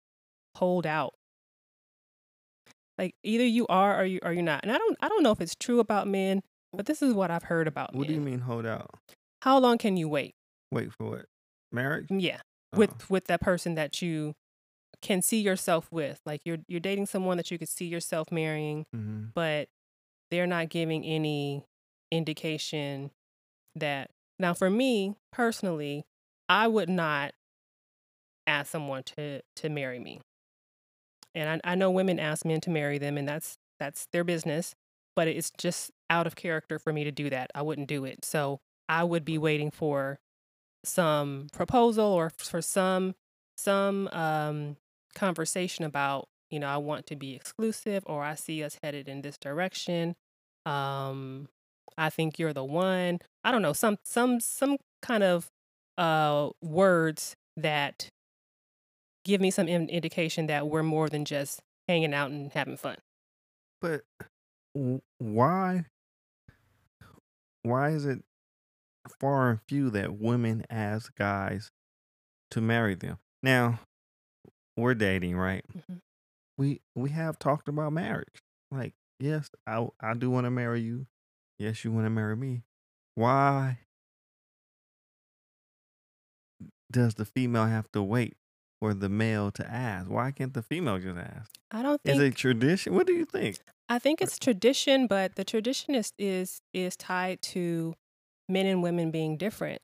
hold 0.57 0.87
out? 0.87 1.15
Like 2.99 3.15
either 3.23 3.45
you 3.47 3.67
are 3.69 4.01
or 4.01 4.05
you 4.05 4.19
or 4.23 4.33
you're 4.33 4.43
not. 4.43 4.63
And 4.63 4.73
I 4.73 4.79
don't 4.79 4.97
I 5.01 5.09
don't 5.09 5.23
know 5.23 5.33
if 5.33 5.41
it's 5.41 5.55
true 5.55 5.81
about 5.81 6.07
men, 6.07 6.43
but 6.73 6.87
this 6.87 7.03
is 7.03 7.15
what 7.15 7.31
I've 7.31 7.45
heard 7.45 7.67
about 7.69 7.95
What 7.95 8.07
do 8.07 8.13
you 8.15 8.21
mean 8.21 8.41
hold 8.41 8.67
out? 8.67 8.91
How 9.43 9.59
long 9.59 9.79
can 9.79 9.97
you 9.97 10.09
wait? 10.09 10.35
Wait 10.71 10.93
for 10.93 11.11
what? 11.11 11.27
Marriage? 11.73 12.07
Yeah, 12.11 12.41
Oh. 12.73 12.79
with 12.79 13.11
with 13.11 13.25
that 13.27 13.41
person 13.41 13.75
that 13.75 14.01
you 14.03 14.35
can 15.03 15.23
see 15.23 15.41
yourself 15.41 15.89
with. 15.91 16.21
Like 16.27 16.43
you're 16.45 16.59
you're 16.69 16.81
dating 16.81 17.07
someone 17.07 17.37
that 17.39 17.51
you 17.51 17.59
could 17.59 17.69
see 17.69 17.87
yourself 17.87 18.31
marrying, 18.31 18.87
hmm 18.93 19.27
but 19.35 19.69
they're 20.31 20.47
not 20.47 20.69
giving 20.69 21.05
any 21.05 21.65
indication 22.13 23.11
that 23.75 24.11
now 24.39 24.55
for 24.55 24.71
me 24.71 25.15
personally, 25.33 26.05
I 26.49 26.69
would 26.69 26.89
not 26.89 27.33
ask 28.47 28.71
someone 28.71 29.03
to 29.17 29.41
to 29.57 29.69
marry 29.69 29.99
me. 29.99 30.21
And 31.35 31.61
I, 31.65 31.73
I 31.73 31.75
know 31.77 31.91
women 31.91 32.19
ask 32.19 32.45
men 32.45 32.61
to 32.63 32.71
marry 32.71 32.99
them 32.99 33.17
and 33.17 33.29
that's 33.29 33.57
that's 33.79 34.07
their 34.13 34.25
business, 34.25 34.75
but 35.17 35.29
it's 35.29 35.51
just 35.57 35.91
out 36.11 36.27
of 36.27 36.37
character 36.37 36.79
for 36.79 36.93
me 36.93 37.05
to 37.05 37.13
do 37.13 37.31
that. 37.31 37.51
I 37.55 37.63
wouldn't 37.63 37.89
do 37.89 38.05
it. 38.05 38.25
So 38.25 38.61
I 38.89 39.05
would 39.05 39.25
be 39.25 39.39
waiting 39.39 39.71
for 39.71 40.19
some 40.85 41.47
proposal 41.53 42.07
or 42.07 42.31
for 42.39 42.61
some 42.63 43.15
some 43.57 44.09
um 44.09 44.77
conversation 45.15 45.85
about 45.85 46.27
you 46.51 46.59
know 46.59 46.67
i 46.69 46.79
want 46.79 47.05
to 47.07 47.15
be 47.15 47.35
exclusive 47.35 48.03
or 48.07 48.23
i 48.25 48.35
see 48.35 48.65
us 48.65 48.79
headed 48.83 49.07
in 49.07 49.21
this 49.21 49.37
direction 49.37 50.15
um 50.65 51.47
i 51.99 52.09
think 52.09 52.39
you're 52.39 52.55
the 52.55 52.65
one 52.65 53.19
i 53.45 53.51
don't 53.53 53.61
know 53.61 53.75
some 53.75 53.99
some 54.05 54.41
some 54.41 54.79
kind 55.03 55.23
of 55.23 55.49
uh 55.99 56.49
words 56.63 57.35
that 57.59 58.09
give 59.27 59.43
me 59.43 59.51
some 59.51 59.69
in- 59.69 59.91
indication 59.91 60.47
that 60.47 60.67
we're 60.67 60.83
more 60.83 61.11
than 61.11 61.27
just 61.27 61.61
hanging 61.89 62.15
out 62.15 62.31
and 62.31 62.53
having 62.53 62.79
fun 62.79 62.97
But 63.83 64.01
why? 65.19 65.85
Why 67.63 67.91
is 67.91 68.07
it 68.07 68.25
far 69.19 69.51
and 69.51 69.61
few 69.69 69.91
that 69.91 70.15
women 70.19 70.65
ask 70.71 71.15
guys 71.15 71.71
to 72.51 72.61
marry 72.61 72.95
them? 72.95 73.19
Now, 73.43 73.81
we're 74.77 74.95
dating, 74.95 75.37
right? 75.37 75.65
Mhm. 75.77 76.01
We 76.59 76.81
we 76.95 77.11
have 77.11 77.39
talked 77.39 77.69
about 77.69 77.93
marriage. 77.93 78.43
Like, 78.71 78.95
yes, 79.19 79.51
I 79.67 79.89
I 80.01 80.15
do 80.15 80.31
want 80.31 80.45
to 80.47 80.51
marry 80.51 80.81
you. 80.81 81.07
Yes, 81.59 81.85
you 81.85 81.93
want 81.93 82.07
to 82.07 82.11
marry 82.11 82.37
me. 82.37 82.63
Why 83.15 83.81
does 86.91 87.15
the 87.15 87.25
female 87.25 87.67
have 87.67 87.91
to 87.93 88.03
wait 88.03 88.37
for 88.81 88.95
the 88.95 89.09
male 89.09 89.51
to 89.53 89.71
ask? 89.71 90.09
Why 90.11 90.31
can't 90.33 90.55
the 90.55 90.63
female 90.63 90.99
just 90.99 91.19
ask? 91.19 91.51
i 91.71 91.83
don't 91.83 92.01
think. 92.03 92.17
Is 92.17 92.23
it 92.23 92.37
tradition? 92.37 92.95
What 92.95 93.07
do 93.07 93.13
you 93.13 93.25
think? 93.25 93.59
I 93.91 93.99
think 93.99 94.23
it's 94.23 94.39
tradition, 94.39 95.09
but 95.09 95.35
the 95.35 95.43
tradition 95.43 95.97
is 95.97 96.13
is 96.17 96.63
is 96.73 96.97
tied 96.97 97.43
to 97.43 97.95
men 98.49 98.65
and 98.67 98.85
women 98.85 99.11
being 99.11 99.37
different. 99.37 99.83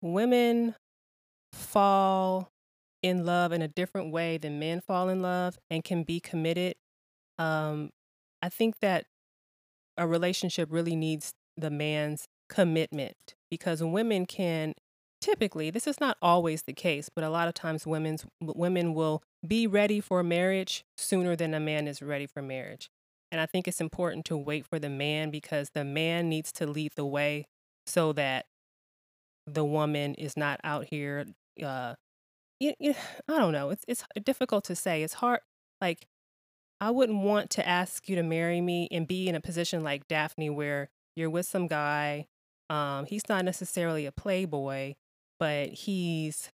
Women 0.00 0.74
fall 1.52 2.48
in 3.02 3.26
love 3.26 3.52
in 3.52 3.60
a 3.60 3.68
different 3.68 4.12
way 4.12 4.38
than 4.38 4.58
men 4.58 4.80
fall 4.80 5.10
in 5.10 5.20
love 5.20 5.58
and 5.68 5.84
can 5.84 6.04
be 6.04 6.20
committed. 6.20 6.74
Um, 7.38 7.90
I 8.40 8.48
think 8.48 8.80
that 8.80 9.04
a 9.98 10.06
relationship 10.06 10.68
really 10.72 10.96
needs 10.96 11.34
the 11.54 11.70
man's 11.70 12.28
commitment 12.48 13.34
because 13.50 13.82
women 13.82 14.24
can 14.24 14.72
typically 15.20 15.70
this 15.70 15.86
is 15.86 16.00
not 16.00 16.16
always 16.20 16.62
the 16.62 16.72
case 16.72 17.08
but 17.14 17.22
a 17.22 17.30
lot 17.30 17.46
of 17.46 17.54
times 17.54 17.86
women's 17.86 18.26
women 18.40 18.92
will 18.92 19.22
be 19.46 19.66
ready 19.66 20.00
for 20.00 20.22
marriage 20.22 20.84
sooner 20.96 21.36
than 21.36 21.54
a 21.54 21.60
man 21.60 21.86
is 21.86 22.02
ready 22.02 22.26
for 22.26 22.42
marriage 22.42 22.90
and 23.32 23.40
i 23.40 23.46
think 23.46 23.66
it's 23.66 23.80
important 23.80 24.24
to 24.24 24.36
wait 24.36 24.64
for 24.64 24.78
the 24.78 24.90
man 24.90 25.30
because 25.30 25.70
the 25.74 25.84
man 25.84 26.28
needs 26.28 26.52
to 26.52 26.66
lead 26.66 26.92
the 26.94 27.06
way 27.06 27.46
so 27.88 28.12
that 28.12 28.46
the 29.48 29.64
woman 29.64 30.14
is 30.14 30.36
not 30.36 30.60
out 30.62 30.84
here 30.84 31.26
uh 31.64 31.94
y- 32.60 32.76
y- 32.78 32.94
i 33.28 33.38
don't 33.38 33.52
know 33.52 33.70
it's 33.70 33.84
it's 33.88 34.04
difficult 34.24 34.62
to 34.64 34.76
say 34.76 35.02
it's 35.02 35.14
hard 35.14 35.40
like 35.80 36.06
I 36.82 36.90
wouldn't 36.90 37.22
want 37.22 37.50
to 37.50 37.68
ask 37.68 38.08
you 38.08 38.16
to 38.16 38.24
marry 38.24 38.60
me 38.60 38.88
and 38.90 39.06
be 39.06 39.28
in 39.28 39.36
a 39.36 39.40
position 39.40 39.84
like 39.84 40.08
Daphne 40.08 40.50
where 40.50 40.88
you're 41.14 41.30
with 41.30 41.46
some 41.46 41.68
guy. 41.68 42.26
Um, 42.70 43.06
he's 43.06 43.28
not 43.28 43.44
necessarily 43.44 44.04
a 44.04 44.10
playboy, 44.10 44.94
but 45.38 45.68
he's 45.68 46.50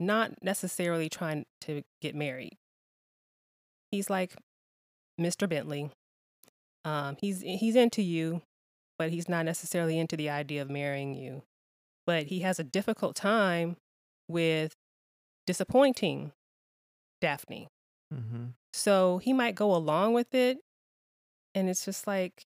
not 0.00 0.42
necessarily 0.42 1.08
trying 1.08 1.46
to 1.60 1.82
get 2.02 2.16
married. 2.16 2.58
He's 3.92 4.10
like 4.10 4.34
Mr. 5.20 5.48
Bentley. 5.48 5.90
Um, 6.84 7.16
he's 7.20 7.40
he's 7.40 7.76
into 7.76 8.02
you, 8.02 8.42
but 8.98 9.10
he's 9.10 9.28
not 9.28 9.44
necessarily 9.44 9.98
into 9.98 10.16
the 10.16 10.30
idea 10.30 10.62
of 10.62 10.70
marrying 10.70 11.14
you. 11.14 11.42
But 12.06 12.26
he 12.26 12.40
has 12.40 12.58
a 12.60 12.64
difficult 12.64 13.16
time 13.16 13.76
with 14.28 14.74
disappointing 15.46 16.32
Daphne. 17.20 17.68
Mm-hmm. 18.14 18.46
So 18.72 19.18
he 19.18 19.32
might 19.32 19.54
go 19.54 19.74
along 19.74 20.14
with 20.14 20.34
it. 20.34 20.58
And 21.54 21.68
it's 21.68 21.84
just 21.84 22.06
like 22.06 22.44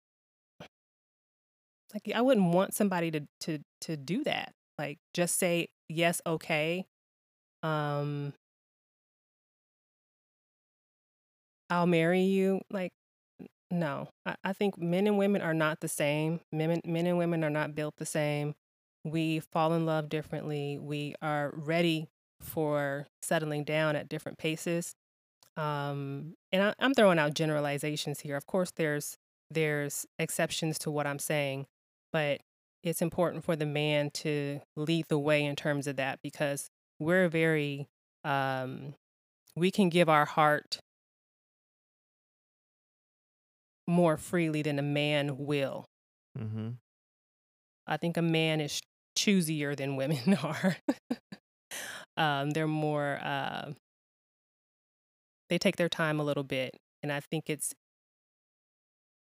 like 1.92 2.10
I 2.14 2.20
wouldn't 2.20 2.54
want 2.54 2.74
somebody 2.74 3.10
to 3.10 3.26
to 3.40 3.58
to 3.82 3.96
do 3.96 4.24
that. 4.24 4.52
Like 4.78 4.98
just 5.12 5.38
say 5.38 5.68
yes, 5.88 6.20
okay. 6.26 6.86
Um 7.62 8.32
I'll 11.72 11.86
marry 11.86 12.22
you. 12.22 12.60
Like 12.70 12.92
no. 13.70 14.08
I, 14.26 14.36
I 14.44 14.52
think 14.52 14.78
men 14.78 15.06
and 15.06 15.16
women 15.18 15.40
are 15.42 15.54
not 15.54 15.80
the 15.80 15.88
same. 15.88 16.40
Men 16.52 16.80
men 16.84 17.06
and 17.06 17.18
women 17.18 17.42
are 17.44 17.50
not 17.50 17.74
built 17.74 17.94
the 17.96 18.06
same. 18.06 18.54
We 19.04 19.40
fall 19.40 19.72
in 19.72 19.86
love 19.86 20.08
differently. 20.08 20.78
We 20.78 21.14
are 21.22 21.52
ready 21.56 22.08
for 22.40 23.06
settling 23.22 23.64
down 23.64 23.96
at 23.96 24.08
different 24.08 24.38
paces 24.38 24.94
um 25.56 26.34
and 26.50 26.62
I, 26.62 26.74
i'm 26.78 26.94
throwing 26.94 27.18
out 27.18 27.34
generalizations 27.34 28.20
here 28.20 28.36
of 28.36 28.46
course 28.46 28.72
there's 28.74 29.16
there's 29.50 30.06
exceptions 30.18 30.78
to 30.80 30.90
what 30.90 31.06
i'm 31.06 31.18
saying 31.18 31.66
but 32.12 32.40
it's 32.82 33.02
important 33.02 33.44
for 33.44 33.54
the 33.54 33.66
man 33.66 34.10
to 34.10 34.60
lead 34.76 35.06
the 35.08 35.18
way 35.18 35.44
in 35.44 35.56
terms 35.56 35.86
of 35.86 35.96
that 35.96 36.20
because 36.22 36.70
we're 36.98 37.28
very 37.28 37.86
um 38.24 38.94
we 39.54 39.70
can 39.70 39.90
give 39.90 40.08
our 40.08 40.24
heart 40.24 40.80
more 43.86 44.16
freely 44.16 44.62
than 44.62 44.78
a 44.78 44.82
man 44.82 45.36
will. 45.38 45.84
Mm-hmm. 46.38 46.70
i 47.86 47.98
think 47.98 48.16
a 48.16 48.22
man 48.22 48.62
is 48.62 48.80
choosier 49.18 49.76
than 49.76 49.96
women 49.96 50.34
are. 50.42 50.76
Um 52.16 52.50
they're 52.52 52.66
more 52.66 53.18
uh 53.22 53.72
they 55.50 55.58
take 55.58 55.76
their 55.76 55.90
time 55.90 56.18
a 56.20 56.24
little 56.24 56.44
bit 56.44 56.74
and 57.02 57.12
i 57.12 57.20
think 57.20 57.50
it's 57.50 57.74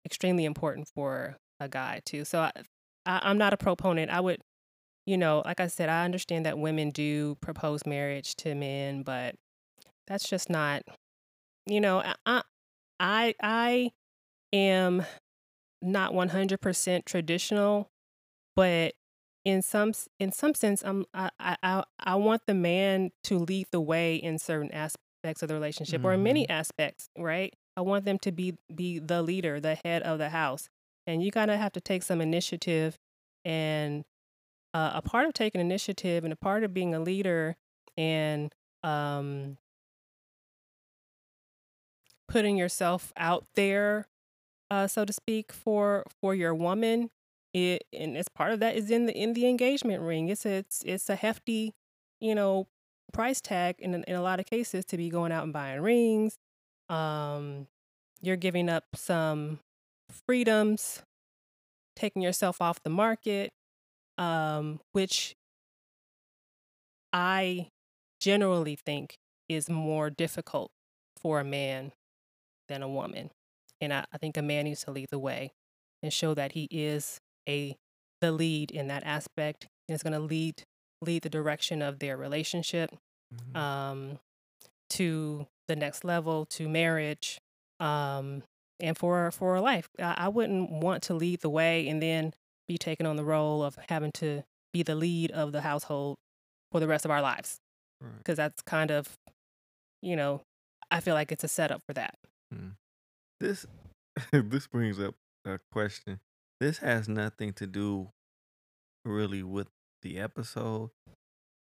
extremely 0.06 0.46
important 0.46 0.88
for 0.96 1.38
a 1.60 1.70
guy 1.70 2.02
too. 2.06 2.26
So 2.26 2.40
I, 2.40 2.52
I 3.06 3.20
i'm 3.24 3.38
not 3.38 3.54
a 3.54 3.58
proponent. 3.58 4.10
I 4.10 4.20
would 4.22 4.42
you 5.08 5.18
know 5.18 5.42
like 5.46 5.60
i 5.60 5.68
said 5.68 5.90
i 5.90 6.04
understand 6.04 6.46
that 6.46 6.60
women 6.60 6.92
do 6.92 7.36
propose 7.42 7.86
marriage 7.86 8.36
to 8.36 8.54
men 8.54 9.02
but 9.02 9.34
that's 10.06 10.30
just 10.30 10.50
not 10.50 10.84
you 11.66 11.82
know 11.82 12.00
i 12.00 12.16
i 12.26 12.42
i, 13.00 13.36
I 13.42 13.92
am 14.54 15.06
not 15.82 16.14
100% 16.14 17.06
traditional 17.06 17.90
but 18.56 18.94
in 19.46 19.62
some 19.62 19.94
in 20.20 20.32
some 20.32 20.54
sense 20.54 20.84
i'm 20.84 21.06
i 21.14 21.30
i 21.40 21.84
i 22.00 22.16
want 22.16 22.42
the 22.48 22.54
man 22.54 23.12
to 23.24 23.38
lead 23.38 23.68
the 23.72 23.80
way 23.80 24.16
in 24.16 24.38
certain 24.40 24.72
aspects 24.72 25.42
of 25.42 25.48
the 25.48 25.54
relationship 25.54 26.04
or 26.04 26.14
in 26.14 26.24
many 26.24 26.50
aspects 26.50 27.10
right? 27.18 27.54
I 27.76 27.82
want 27.82 28.06
them 28.06 28.18
to 28.20 28.32
be 28.32 28.56
be 28.74 29.00
the 29.00 29.22
leader 29.22 29.60
the 29.60 29.76
head 29.76 30.02
of 30.02 30.18
the 30.18 30.30
house 30.30 30.68
and 31.06 31.24
you 31.24 31.32
kind 31.32 31.52
of 31.52 31.60
have 31.60 31.74
to 31.74 31.82
take 31.82 32.02
some 32.02 32.22
initiative 32.22 32.98
and 33.46 34.04
uh, 34.74 34.92
a 34.96 35.02
part 35.02 35.28
of 35.28 35.34
taking 35.34 35.62
initiative 35.62 36.24
and 36.24 36.34
a 36.34 36.38
part 36.38 36.64
of 36.64 36.74
being 36.74 36.96
a 36.96 37.00
leader 37.00 37.56
and 37.96 38.54
um 38.84 39.58
putting 42.28 42.58
yourself 42.58 43.14
out 43.16 43.46
there, 43.56 44.08
uh, 44.72 44.88
so 44.88 45.06
to 45.06 45.14
speak, 45.14 45.52
for 45.52 46.04
for 46.22 46.36
your 46.36 46.54
woman. 46.54 47.10
It 47.54 47.86
and 47.94 48.18
as 48.18 48.28
part 48.30 48.52
of 48.52 48.60
that 48.60 48.76
is 48.76 48.92
in 48.92 49.06
the 49.06 49.18
in 49.18 49.34
the 49.34 49.48
engagement 49.48 50.02
ring. 50.02 50.30
It's 50.30 50.46
a, 50.46 50.58
it's 50.58 50.84
it's 50.86 51.10
a 51.10 51.16
hefty, 51.16 51.74
you 52.20 52.36
know, 52.36 52.68
price 53.14 53.42
tag 53.42 53.76
in 53.80 53.94
in 54.04 54.16
a 54.16 54.22
lot 54.22 54.40
of 54.40 54.46
cases 54.46 54.86
to 54.86 54.98
be 54.98 55.10
going 55.10 55.32
out 55.32 55.44
and 55.44 55.54
buying 55.54 55.82
rings. 55.82 56.38
Um, 56.90 57.68
you're 58.22 58.36
giving 58.36 58.70
up 58.70 58.84
some 58.96 59.60
freedoms, 60.26 61.02
taking 61.96 62.22
yourself 62.22 62.62
off 62.62 62.82
the 62.84 62.90
market, 62.90 63.52
um, 64.18 64.80
which 64.94 65.36
I 67.14 67.70
generally 68.20 68.76
think 68.76 69.18
is 69.48 69.70
more 69.70 70.10
difficult 70.10 70.72
for 71.22 71.40
a 71.40 71.44
man 71.44 71.92
than 72.68 72.84
a 72.84 72.90
woman. 72.90 73.32
And 73.82 73.94
I, 73.94 74.06
I 74.12 74.18
think 74.18 74.38
a 74.38 74.42
man 74.42 74.66
needs 74.66 74.84
to 74.86 74.92
lead 74.92 75.10
the 75.12 75.20
way 75.20 75.52
and 76.02 76.12
show 76.12 76.34
that 76.34 76.54
he 76.54 76.68
is 76.72 77.20
a 77.48 77.76
the 78.22 78.32
lead 78.32 78.72
in 78.72 78.88
that 78.88 79.04
aspect 79.06 79.68
and 79.88 79.96
is 79.96 80.04
going 80.04 80.14
to 80.14 80.20
lead 80.20 80.64
lead 81.02 81.22
the 81.22 81.30
direction 81.30 81.82
of 81.82 82.00
their 82.00 82.18
relationship 82.18 82.92
mm-hmm. 83.34 83.56
um, 83.56 84.20
to 84.90 85.46
the 85.68 85.76
next 85.76 86.04
level 86.04 86.46
to 86.46 86.68
marriage 86.68 87.40
um, 87.80 88.44
and 88.80 88.98
for 88.98 89.32
for 89.32 89.56
a 89.56 89.62
life 89.62 89.90
I, 90.00 90.16
I 90.18 90.28
wouldn't 90.30 90.72
want 90.72 91.04
to 91.04 91.14
lead 91.14 91.42
the 91.42 91.50
way 91.50 91.88
and 91.88 92.02
then 92.02 92.34
be 92.68 92.78
taken 92.78 93.06
on 93.06 93.16
the 93.16 93.24
role 93.24 93.64
of 93.64 93.78
having 93.90 94.12
to 94.14 94.44
be 94.74 94.84
the 94.84 94.96
lead 94.96 95.32
of 95.32 95.52
the 95.52 95.62
household 95.62 96.18
for 96.72 96.80
the 96.80 96.88
rest 96.88 97.06
of 97.06 97.12
our 97.12 97.22
lives 97.22 97.58
because 98.18 98.38
right. 98.38 98.46
that's 98.46 98.62
kind 98.62 98.92
of 98.92 99.18
you 100.02 100.16
know 100.16 100.42
i 100.92 101.00
feel 101.00 101.14
like 101.14 101.32
it's 101.32 101.44
a 101.44 101.48
setup 101.48 101.82
for 101.88 101.94
that 101.94 102.16
hmm. 102.54 102.70
This 103.40 103.66
this 104.32 104.68
brings 104.68 105.00
up 105.00 105.16
a 105.46 105.60
question 105.72 106.20
this 106.60 106.80
has 106.80 107.08
nothing 107.08 107.54
to 107.54 107.68
do 107.68 108.10
really 109.06 109.44
with 109.44 109.68
the 110.02 110.20
episode 110.20 110.90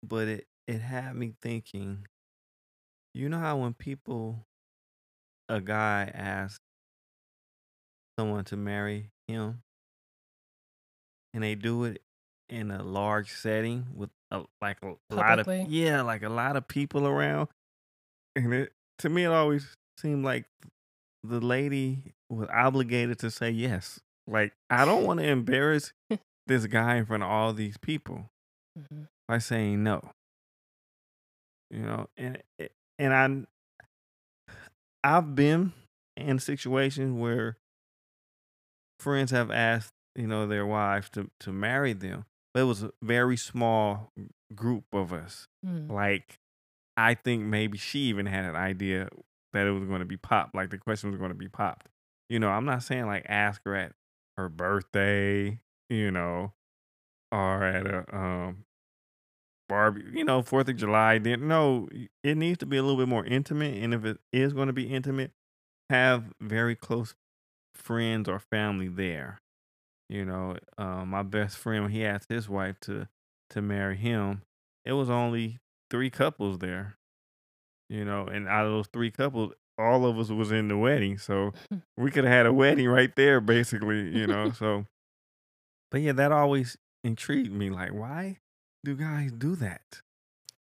but 0.03 0.29
it 0.29 0.47
it 0.67 0.81
had 0.81 1.15
me 1.15 1.35
thinking 1.43 2.07
you 3.15 3.29
know 3.29 3.39
how 3.39 3.57
when 3.57 3.75
people 3.75 4.45
a 5.49 5.61
guy 5.61 6.11
asks 6.13 6.61
someone 8.19 8.45
to 8.45 8.57
marry 8.57 9.11
him 9.29 9.63
and 11.35 11.43
they 11.43 11.55
do 11.55 11.85
it 11.85 12.01
in 12.49 12.71
a 12.71 12.83
large 12.83 13.31
setting 13.31 13.87
with 13.95 14.11
a, 14.31 14.43
like 14.63 14.79
a 14.83 15.15
lot 15.15 15.39
of 15.39 15.71
yeah, 15.71 16.03
like 16.03 16.23
a 16.23 16.29
lot 16.29 16.57
of 16.57 16.67
people 16.67 17.07
around. 17.07 17.49
And 18.35 18.53
it 18.53 18.73
to 19.01 19.09
me, 19.09 19.25
it 19.25 19.33
always 19.33 19.67
seemed 19.99 20.25
like 20.25 20.47
the 21.29 21.41
lady 21.41 22.15
was 22.31 22.49
obligated 22.53 23.19
to 23.21 23.31
say 23.31 23.51
yes. 23.51 24.01
Like 24.27 24.53
I 24.71 24.85
don't 24.85 25.05
want 25.05 25.21
to 25.21 25.27
embarrass 25.27 25.93
this 26.47 26.67
guy 26.67 26.97
in 26.97 27.07
front 27.07 27.23
of 27.23 27.29
all 27.29 27.53
these 27.53 27.77
people 27.79 28.31
mm-hmm. 28.79 29.05
by 29.29 29.39
saying 29.39 29.83
no. 29.83 30.03
You 31.71 31.81
know, 31.81 32.09
and 32.17 32.43
and 32.99 33.47
I 35.03 35.17
I've 35.17 35.35
been 35.35 35.73
in 36.17 36.39
situations 36.39 37.13
where 37.13 37.59
friends 38.99 39.31
have 39.31 39.51
asked 39.51 39.93
you 40.15 40.27
know 40.27 40.47
their 40.47 40.67
wives 40.67 41.11
to 41.11 41.31
to 41.41 41.53
marry 41.53 41.93
them 41.93 42.25
but 42.55 42.61
it 42.61 42.65
was 42.65 42.83
a 42.83 42.91
very 43.03 43.37
small 43.37 44.11
group 44.55 44.85
of 44.93 45.13
us 45.13 45.47
mm. 45.65 45.91
like 45.91 46.39
i 46.97 47.15
think 47.15 47.43
maybe 47.43 47.77
she 47.77 48.01
even 48.01 48.27
had 48.27 48.45
an 48.45 48.57
idea 48.57 49.09
that 49.53 49.67
it 49.67 49.71
was 49.71 49.85
going 49.85 50.01
to 50.01 50.07
be 50.07 50.17
popped 50.17 50.55
like 50.55 50.71
the 50.71 50.79
question 50.79 51.11
was 51.11 51.19
going 51.19 51.31
to 51.31 51.37
be 51.37 51.49
popped 51.49 51.89
you 52.29 52.39
know 52.39 52.49
i'm 52.49 52.65
not 52.65 52.83
saying 52.83 53.07
like 53.07 53.25
ask 53.29 53.61
her 53.65 53.75
at 53.75 53.93
her 54.37 54.49
birthday 54.49 55.59
you 55.89 56.11
know 56.11 56.53
or 57.33 57.65
at 57.65 57.87
a 57.87 58.05
um 58.17 58.65
barbie 59.69 60.05
you 60.13 60.25
know 60.25 60.43
fourth 60.43 60.69
of 60.69 60.77
july 60.77 61.19
then 61.19 61.49
no 61.49 61.89
it 62.23 62.37
needs 62.37 62.59
to 62.59 62.67
be 62.67 62.77
a 62.77 62.83
little 62.83 62.99
bit 62.99 63.09
more 63.09 63.25
intimate 63.25 63.83
and 63.83 63.93
if 63.93 64.05
it 64.05 64.19
is 64.33 64.53
going 64.53 64.69
to 64.69 64.73
be 64.73 64.85
intimate 64.85 65.33
have 65.91 66.25
very 66.41 66.77
close 66.77 67.15
friends 67.75 68.29
or 68.29 68.39
family 68.39 68.89
there 68.89 69.41
you 70.09 70.25
know, 70.25 70.57
uh, 70.79 71.05
my 71.05 71.23
best 71.23 71.57
friend 71.57 71.91
he 71.91 72.05
asked 72.05 72.29
his 72.29 72.49
wife 72.49 72.79
to 72.81 73.09
to 73.51 73.63
marry 73.63 73.97
him, 73.97 74.43
it 74.85 74.93
was 74.93 75.11
only 75.11 75.59
three 75.91 76.11
couples 76.11 76.59
there. 76.59 76.97
You 77.89 78.05
know, 78.05 78.27
and 78.27 78.49
out 78.49 78.67
of 78.67 78.73
those 78.73 78.89
three 78.89 79.11
couples, 79.11 79.53
all 79.79 80.07
of 80.07 80.19
us 80.19 80.29
was 80.29 80.51
in 80.51 80.69
the 80.69 80.77
wedding, 80.77 81.19
so 81.19 81.53
we 81.97 82.11
could 82.11 82.25
have 82.25 82.33
had 82.33 82.47
a 82.47 82.53
wedding 82.53 82.89
right 82.89 83.15
there, 83.15 83.41
basically. 83.41 84.09
You 84.11 84.27
know, 84.27 84.51
so. 84.59 84.87
But 85.91 86.01
yeah, 86.01 86.13
that 86.13 86.33
always 86.33 86.77
intrigued 87.05 87.53
me. 87.53 87.71
Like, 87.71 87.93
why 87.93 88.39
do 88.85 88.97
guys 88.97 89.33
do 89.33 89.55
that? 89.57 90.01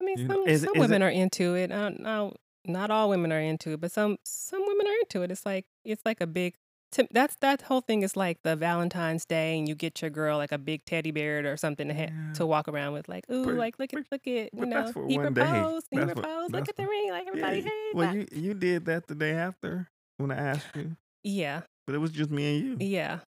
I 0.00 0.04
mean, 0.04 0.18
you 0.18 0.26
some, 0.28 0.46
is, 0.46 0.62
some 0.62 0.76
is 0.76 0.80
women 0.80 1.02
it, 1.02 1.06
are 1.06 1.10
into 1.10 1.54
it. 1.54 1.72
I 1.72 1.92
I 2.04 2.30
not 2.66 2.90
all 2.90 3.08
women 3.08 3.32
are 3.32 3.40
into 3.40 3.72
it, 3.72 3.80
but 3.80 3.90
some 3.90 4.18
some 4.24 4.64
women 4.66 4.86
are 4.86 4.98
into 5.00 5.22
it. 5.22 5.30
It's 5.30 5.44
like 5.44 5.66
it's 5.84 6.02
like 6.04 6.20
a 6.20 6.26
big 6.26 6.54
to, 6.92 7.06
that's 7.10 7.36
that 7.36 7.62
whole 7.62 7.80
thing 7.80 8.02
is 8.02 8.16
like 8.16 8.42
the 8.42 8.56
Valentine's 8.56 9.24
Day, 9.24 9.58
and 9.58 9.68
you 9.68 9.74
get 9.74 10.00
your 10.00 10.10
girl 10.10 10.38
like 10.38 10.52
a 10.52 10.58
big 10.58 10.84
teddy 10.84 11.10
bear 11.10 11.50
or 11.50 11.56
something 11.56 11.88
to 11.88 11.94
ha- 11.94 12.08
yeah. 12.10 12.32
to 12.34 12.46
walk 12.46 12.68
around 12.68 12.92
with, 12.92 13.08
like, 13.08 13.24
ooh, 13.30 13.44
but, 13.44 13.54
like 13.54 13.78
look 13.78 13.92
at 13.94 14.06
look 14.10 14.26
at 14.26 14.54
you 14.54 14.66
know 14.66 14.92
he 15.06 15.18
proposed, 15.18 15.86
he 15.90 15.98
proposed, 15.98 16.52
look 16.52 16.68
at 16.68 16.76
the 16.76 16.86
ring, 16.86 17.10
like 17.10 17.26
everybody, 17.26 17.58
yeah. 17.58 17.64
hey. 17.64 17.90
Well, 17.94 18.14
you 18.14 18.26
you 18.32 18.54
did 18.54 18.86
that 18.86 19.06
the 19.06 19.14
day 19.14 19.32
after 19.32 19.88
when 20.18 20.30
I 20.30 20.36
asked 20.36 20.76
you. 20.76 20.96
Yeah. 21.24 21.62
But 21.86 21.94
it 21.94 21.98
was 21.98 22.10
just 22.10 22.30
me 22.30 22.58
and 22.58 22.80
you. 22.80 22.86
Yeah. 22.86 23.20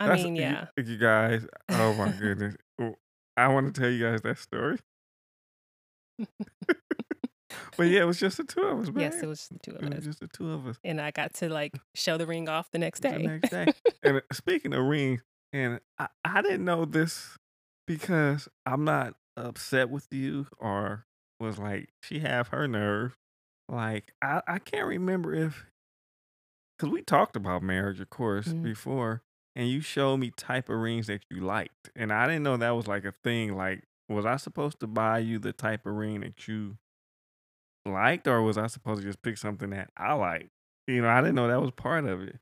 I 0.00 0.08
that's, 0.08 0.22
mean, 0.22 0.36
yeah. 0.36 0.66
You, 0.76 0.84
you 0.84 0.96
guys, 0.98 1.46
oh 1.70 1.94
my 1.94 2.10
goodness, 2.20 2.56
I 3.36 3.48
want 3.48 3.74
to 3.74 3.80
tell 3.80 3.90
you 3.90 4.04
guys 4.04 4.22
that 4.22 4.38
story. 4.38 4.78
but 7.76 7.84
yeah, 7.84 8.00
it 8.00 8.06
was 8.06 8.18
just 8.18 8.36
the 8.36 8.44
two 8.44 8.62
of 8.62 8.80
us. 8.80 8.90
Man. 8.90 9.00
Yes, 9.00 9.22
it 9.22 9.26
was 9.26 9.48
the 9.48 9.58
two 9.58 9.76
of 9.76 9.82
it 9.82 9.94
us. 9.94 10.04
just 10.04 10.20
the 10.20 10.28
two 10.28 10.52
of 10.52 10.66
us. 10.66 10.78
And 10.84 11.00
I 11.00 11.10
got 11.10 11.34
to 11.34 11.48
like 11.48 11.74
show 11.94 12.16
the 12.16 12.26
ring 12.26 12.48
off 12.48 12.70
the 12.70 12.78
next 12.78 13.00
day. 13.00 13.12
The 13.12 13.18
next 13.18 13.50
day. 13.50 13.66
and 14.02 14.16
uh, 14.18 14.20
speaking 14.32 14.72
of 14.72 14.84
rings, 14.84 15.22
and 15.52 15.80
I, 15.98 16.08
I 16.24 16.42
didn't 16.42 16.64
know 16.64 16.84
this 16.84 17.36
because 17.86 18.48
I'm 18.64 18.84
not 18.84 19.14
upset 19.36 19.90
with 19.90 20.06
you 20.10 20.46
or 20.58 21.06
was 21.38 21.58
like 21.58 21.90
she 22.02 22.20
have 22.20 22.48
her 22.48 22.66
nerve. 22.66 23.16
Like 23.68 24.12
I, 24.22 24.42
I 24.46 24.58
can't 24.58 24.86
remember 24.86 25.34
if 25.34 25.66
because 26.78 26.92
we 26.92 27.02
talked 27.02 27.36
about 27.36 27.62
marriage, 27.62 28.00
of 28.00 28.10
course, 28.10 28.48
mm-hmm. 28.48 28.62
before, 28.62 29.22
and 29.54 29.68
you 29.68 29.80
showed 29.80 30.18
me 30.18 30.30
type 30.36 30.68
of 30.68 30.78
rings 30.78 31.06
that 31.06 31.22
you 31.30 31.40
liked, 31.40 31.90
and 31.94 32.12
I 32.12 32.26
didn't 32.26 32.42
know 32.42 32.56
that 32.56 32.70
was 32.70 32.86
like 32.86 33.04
a 33.04 33.14
thing. 33.24 33.56
Like, 33.56 33.84
was 34.08 34.26
I 34.26 34.36
supposed 34.36 34.80
to 34.80 34.86
buy 34.86 35.18
you 35.18 35.38
the 35.38 35.52
type 35.52 35.86
of 35.86 35.94
ring 35.94 36.20
that 36.20 36.46
you 36.46 36.76
liked, 37.86 38.26
or 38.26 38.42
was 38.42 38.58
I 38.58 38.66
supposed 38.66 39.00
to 39.00 39.06
just 39.06 39.22
pick 39.22 39.38
something 39.38 39.70
that 39.70 39.90
I 39.96 40.14
like? 40.14 40.50
You 40.86 41.02
know, 41.02 41.08
I 41.08 41.20
didn't 41.20 41.34
know 41.34 41.48
that 41.48 41.60
was 41.60 41.72
part 41.72 42.04
of 42.04 42.22
it. 42.22 42.36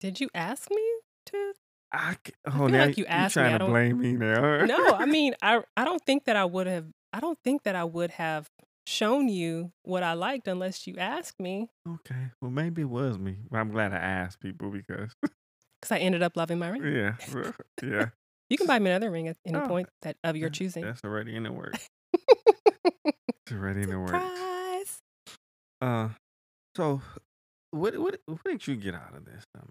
Did 0.00 0.20
you 0.20 0.28
ask 0.34 0.70
me 0.70 0.82
to? 1.26 1.52
I, 1.92 2.16
oh, 2.46 2.64
I 2.64 2.66
now 2.68 2.86
like 2.86 2.98
you 2.98 3.06
asked 3.06 3.34
trying 3.34 3.52
me. 3.52 3.58
to 3.58 3.64
blame 3.66 3.98
me 3.98 4.12
now. 4.12 4.64
no, 4.66 4.94
I 4.94 5.06
mean, 5.06 5.34
I 5.40 5.62
I 5.76 5.84
don't 5.84 6.02
think 6.04 6.24
that 6.24 6.36
I 6.36 6.44
would 6.44 6.66
have. 6.66 6.86
I 7.12 7.20
don't 7.20 7.38
think 7.42 7.62
that 7.62 7.74
I 7.74 7.84
would 7.84 8.10
have 8.12 8.50
shown 8.86 9.28
you 9.28 9.72
what 9.82 10.02
I 10.02 10.12
liked 10.12 10.48
unless 10.48 10.86
you 10.86 10.96
asked 10.98 11.40
me. 11.40 11.68
Okay, 11.88 12.30
well 12.40 12.50
maybe 12.50 12.82
it 12.82 12.90
was 12.90 13.18
me. 13.18 13.36
I'm 13.52 13.70
glad 13.70 13.92
I 13.92 13.96
asked 13.96 14.40
people 14.40 14.70
because 14.70 15.14
because 15.22 15.92
I 15.92 15.98
ended 15.98 16.22
up 16.22 16.36
loving 16.36 16.58
my 16.58 16.68
ring. 16.68 16.84
Yeah, 16.84 17.14
yeah. 17.82 18.06
you 18.50 18.58
can 18.58 18.66
buy 18.66 18.78
me 18.78 18.90
another 18.90 19.10
ring 19.10 19.28
at 19.28 19.36
any 19.46 19.58
oh, 19.58 19.66
point 19.66 19.88
that 20.02 20.16
of 20.22 20.36
your 20.36 20.50
choosing. 20.50 20.84
That's 20.84 21.02
already 21.04 21.34
in 21.34 21.44
the 21.44 21.52
works. 21.52 21.88
it's 22.12 23.52
already 23.52 23.82
in 23.82 23.90
the 23.90 23.98
works. 23.98 24.55
Uh, 25.80 26.08
so 26.74 27.02
what 27.70 27.96
what 27.98 28.18
what 28.26 28.44
did 28.44 28.66
you 28.66 28.76
get 28.76 28.94
out 28.94 29.14
of 29.16 29.24
this? 29.24 29.44
Um, 29.54 29.68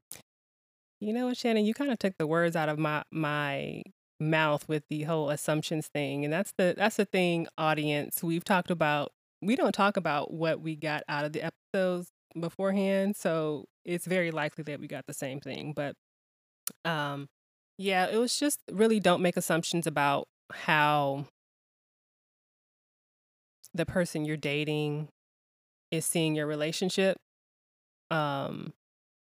you 1.00 1.14
know 1.14 1.28
what, 1.28 1.38
Shannon, 1.38 1.66
you 1.66 1.74
kind 1.74 1.92
of 1.92 2.00
took 2.00 2.18
the 2.18 2.28
words 2.28 2.56
out 2.56 2.70
of 2.70 2.80
my 2.80 3.04
my 3.12 3.84
mouth 4.20 4.68
with 4.68 4.84
the 4.90 5.04
whole 5.04 5.30
assumptions 5.30 5.88
thing, 5.94 6.24
and 6.24 6.34
that's 6.34 6.54
the 6.58 6.74
that's 6.78 6.98
the 6.98 7.06
thing, 7.06 7.48
audience. 7.58 8.24
We've 8.24 8.44
talked 8.44 8.72
about 8.72 9.12
we 9.42 9.56
don't 9.56 9.74
talk 9.74 9.98
about 9.98 10.34
what 10.34 10.62
we 10.62 10.76
got 10.76 11.04
out 11.08 11.26
of 11.26 11.34
the 11.34 11.52
episodes 11.74 12.10
beforehand, 12.40 13.16
so 13.16 13.66
it's 13.84 14.06
very 14.06 14.32
likely 14.32 14.64
that 14.66 14.80
we 14.80 14.88
got 14.88 15.06
the 15.08 15.14
same 15.14 15.40
thing. 15.40 15.74
But 15.76 15.96
um, 16.84 17.28
yeah, 17.78 18.08
it 18.08 18.18
was 18.18 18.38
just 18.40 18.60
really 18.72 19.00
don't 19.00 19.22
make 19.22 19.38
assumptions 19.38 19.86
about 19.86 20.28
how 20.52 21.26
the 23.74 23.86
person 23.86 24.24
you're 24.24 24.38
dating 24.38 25.10
is 25.96 26.06
seeing 26.06 26.36
your 26.36 26.48
relationship. 26.48 27.18
Um, 28.12 28.74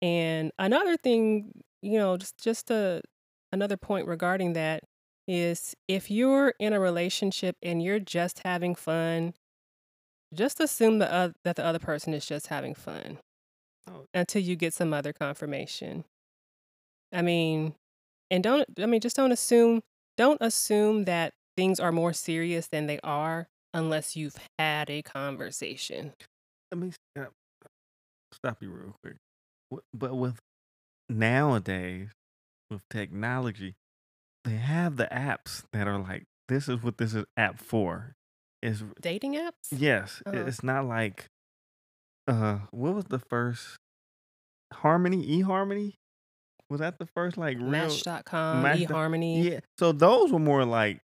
and 0.01 0.51
another 0.59 0.97
thing, 0.97 1.51
you 1.81 1.97
know, 1.97 2.17
just 2.17 2.37
just 2.37 2.71
a 2.71 3.01
another 3.51 3.77
point 3.77 4.07
regarding 4.07 4.53
that 4.53 4.83
is 5.27 5.75
if 5.87 6.11
you're 6.11 6.53
in 6.59 6.73
a 6.73 6.79
relationship 6.79 7.55
and 7.61 7.81
you're 7.81 7.99
just 7.99 8.41
having 8.43 8.75
fun, 8.75 9.33
just 10.33 10.59
assume 10.59 10.99
the 10.99 11.11
uh, 11.11 11.29
that 11.43 11.55
the 11.55 11.65
other 11.65 11.79
person 11.79 12.13
is 12.13 12.25
just 12.25 12.47
having 12.47 12.73
fun. 12.75 13.19
Oh. 13.85 14.05
until 14.13 14.41
you 14.41 14.55
get 14.55 14.73
some 14.73 14.93
other 14.93 15.11
confirmation. 15.11 16.05
I 17.11 17.21
mean, 17.21 17.75
and 18.31 18.41
don't 18.41 18.67
I 18.79 18.85
mean 18.85 19.01
just 19.01 19.15
don't 19.15 19.31
assume 19.31 19.81
don't 20.17 20.41
assume 20.41 21.03
that 21.05 21.33
things 21.57 21.79
are 21.79 21.91
more 21.91 22.13
serious 22.13 22.67
than 22.67 22.87
they 22.87 22.99
are 23.03 23.47
unless 23.73 24.15
you've 24.15 24.37
had 24.57 24.89
a 24.89 25.01
conversation. 25.01 26.13
Let 26.73 26.79
me 26.79 26.91
uh, 27.19 27.25
stop 28.31 28.57
you 28.63 28.71
real 28.71 28.95
quick. 29.03 29.17
But 29.93 30.15
with 30.15 30.39
nowadays, 31.07 32.09
with 32.71 32.81
technology, 32.89 33.75
they 34.43 34.55
have 34.55 34.95
the 34.97 35.05
apps 35.05 35.65
that 35.71 35.87
are 35.87 35.99
like, 35.99 36.23
this 36.47 36.67
is 36.67 36.81
what 36.81 36.97
this 36.97 37.13
is 37.13 37.25
app 37.37 37.59
for. 37.59 38.15
Is 38.63 38.83
Dating 38.99 39.33
apps? 39.35 39.69
yes, 39.71 40.23
Uh-huh. 40.25 40.45
it's 40.47 40.63
not 40.63 40.85
like, 40.85 41.27
uh, 42.27 42.59
what 42.71 42.95
was 42.95 43.05
the 43.05 43.19
first 43.19 43.77
Harmony? 44.73 45.43
eHarmony? 45.43 45.93
Was 46.71 46.79
that 46.79 46.97
the 46.97 47.05
first 47.05 47.37
like 47.37 47.57
real? 47.57 47.67
Match.com, 47.69 48.63
Match 48.63 48.79
dot- 48.87 48.89
eHarmony. 48.89 49.43
Yeah. 49.43 49.59
So 49.77 49.91
those 49.91 50.31
were 50.31 50.39
more 50.39 50.65
like 50.65 51.01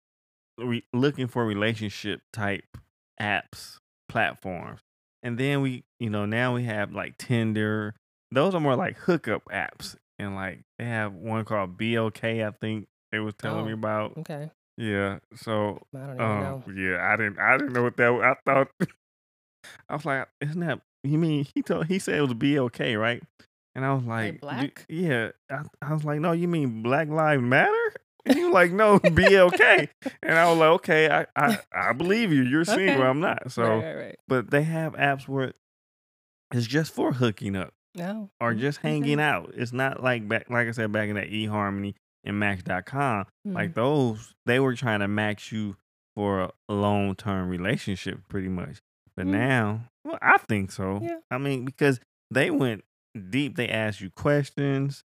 re- 0.58 0.84
looking 0.92 1.26
for 1.26 1.44
relationship 1.44 2.20
type 2.32 2.76
apps, 3.20 3.78
platforms. 4.08 4.80
And 5.26 5.36
then 5.36 5.60
we, 5.60 5.82
you 5.98 6.08
know, 6.08 6.24
now 6.24 6.54
we 6.54 6.62
have 6.64 6.92
like 6.92 7.18
Tinder. 7.18 7.94
Those 8.30 8.54
are 8.54 8.60
more 8.60 8.76
like 8.76 8.96
hookup 8.96 9.42
apps. 9.52 9.96
And 10.18 10.34
like 10.36 10.62
they 10.78 10.84
have 10.84 11.14
one 11.14 11.44
called 11.44 11.76
BLK, 11.76 12.46
I 12.46 12.52
think 12.52 12.86
they 13.10 13.18
was 13.18 13.34
telling 13.34 13.66
me 13.66 13.72
Oh. 13.72 13.74
about. 13.74 14.16
Okay. 14.18 14.50
Yeah. 14.78 15.18
So 15.34 15.82
I 15.94 15.98
don't 15.98 16.10
even 16.14 16.20
um, 16.24 16.40
know. 16.42 16.62
yeah, 16.74 17.12
I 17.12 17.16
didn't 17.16 17.38
I 17.38 17.56
didn't 17.58 17.72
know 17.72 17.82
what 17.82 17.96
that 17.96 18.08
was. 18.10 18.22
I 18.22 18.34
thought 18.44 18.68
I 19.88 19.94
was 19.96 20.04
like, 20.04 20.28
isn't 20.40 20.60
that 20.60 20.80
you 21.02 21.18
mean 21.18 21.46
he 21.54 21.62
told 21.62 21.86
he 21.86 21.98
said 21.98 22.14
it 22.18 22.20
was 22.22 22.34
BLK, 22.34 22.98
right? 23.00 23.22
And 23.74 23.84
I 23.84 23.92
was 23.94 24.04
like, 24.04 24.34
"Do- 24.34 24.38
black? 24.38 24.86
yeah. 24.88 25.30
I, 25.50 25.62
I 25.82 25.92
was 25.92 26.04
like, 26.04 26.20
no, 26.20 26.32
you 26.32 26.46
mean 26.48 26.82
Black 26.82 27.08
Lives 27.08 27.42
Matter? 27.42 27.92
And 28.36 28.44
was 28.44 28.52
like, 28.52 28.72
no, 28.72 28.98
BLK. 28.98 29.88
and 30.22 30.38
I 30.38 30.48
was 30.50 30.58
like, 30.58 30.68
okay, 30.70 31.08
I 31.08 31.26
I, 31.36 31.58
I 31.72 31.92
believe 31.92 32.32
you. 32.32 32.42
You're 32.42 32.64
single, 32.64 32.94
Okay. 32.96 33.02
I'm 33.02 33.20
not. 33.20 33.52
So, 33.52 33.62
right, 33.62 33.84
right, 33.84 33.96
right. 33.96 34.16
but 34.28 34.50
they 34.50 34.62
have 34.64 34.94
apps 34.94 35.28
where 35.28 35.52
it's 36.52 36.66
just 36.66 36.92
for 36.94 37.12
hooking 37.12 37.56
up 37.56 37.72
No. 37.94 38.30
or 38.40 38.52
Mm, 38.54 38.58
just 38.60 38.78
okay. 38.80 38.90
hanging 38.90 39.20
out. 39.20 39.52
It's 39.54 39.72
not 39.72 40.02
like 40.02 40.28
back, 40.28 40.48
like 40.50 40.68
I 40.68 40.70
said, 40.72 40.92
back 40.92 41.08
in 41.08 41.16
that 41.16 41.30
eHarmony 41.30 41.94
and 42.24 42.38
Match.com. 42.38 43.26
Like 43.44 43.70
Mhm. 43.70 43.74
those, 43.74 44.34
they 44.46 44.58
were 44.60 44.74
trying 44.74 45.00
to 45.00 45.08
match 45.08 45.52
you 45.52 45.76
for 46.14 46.50
a 46.68 46.72
long 46.72 47.14
term 47.14 47.48
relationship, 47.48 48.20
pretty 48.28 48.48
much. 48.48 48.78
But 49.16 49.26
Mm. 49.26 49.30
now, 49.30 49.80
well, 50.04 50.18
I 50.22 50.38
think 50.38 50.70
so. 50.72 51.00
Yeah. 51.02 51.18
I 51.30 51.38
mean, 51.38 51.64
because 51.64 52.00
they 52.30 52.50
went 52.50 52.84
deep, 53.30 53.56
they 53.56 53.68
asked 53.68 54.00
you 54.00 54.10
questions. 54.10 55.04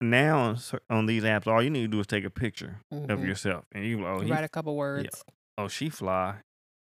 Now 0.00 0.38
on, 0.40 0.56
cer- 0.58 0.82
on 0.90 1.06
these 1.06 1.22
apps, 1.22 1.46
all 1.46 1.62
you 1.62 1.70
need 1.70 1.82
to 1.82 1.88
do 1.88 2.00
is 2.00 2.06
take 2.06 2.24
a 2.24 2.30
picture 2.30 2.80
of 2.92 2.98
Mhm. 3.20 3.26
yourself, 3.26 3.64
and 3.72 3.84
you 3.84 4.04
oh 4.06 4.20
he, 4.20 4.30
write 4.30 4.44
a 4.44 4.48
couple 4.48 4.76
words. 4.76 5.24
oh 5.56 5.68
she 5.68 5.88
fly, 5.88 6.36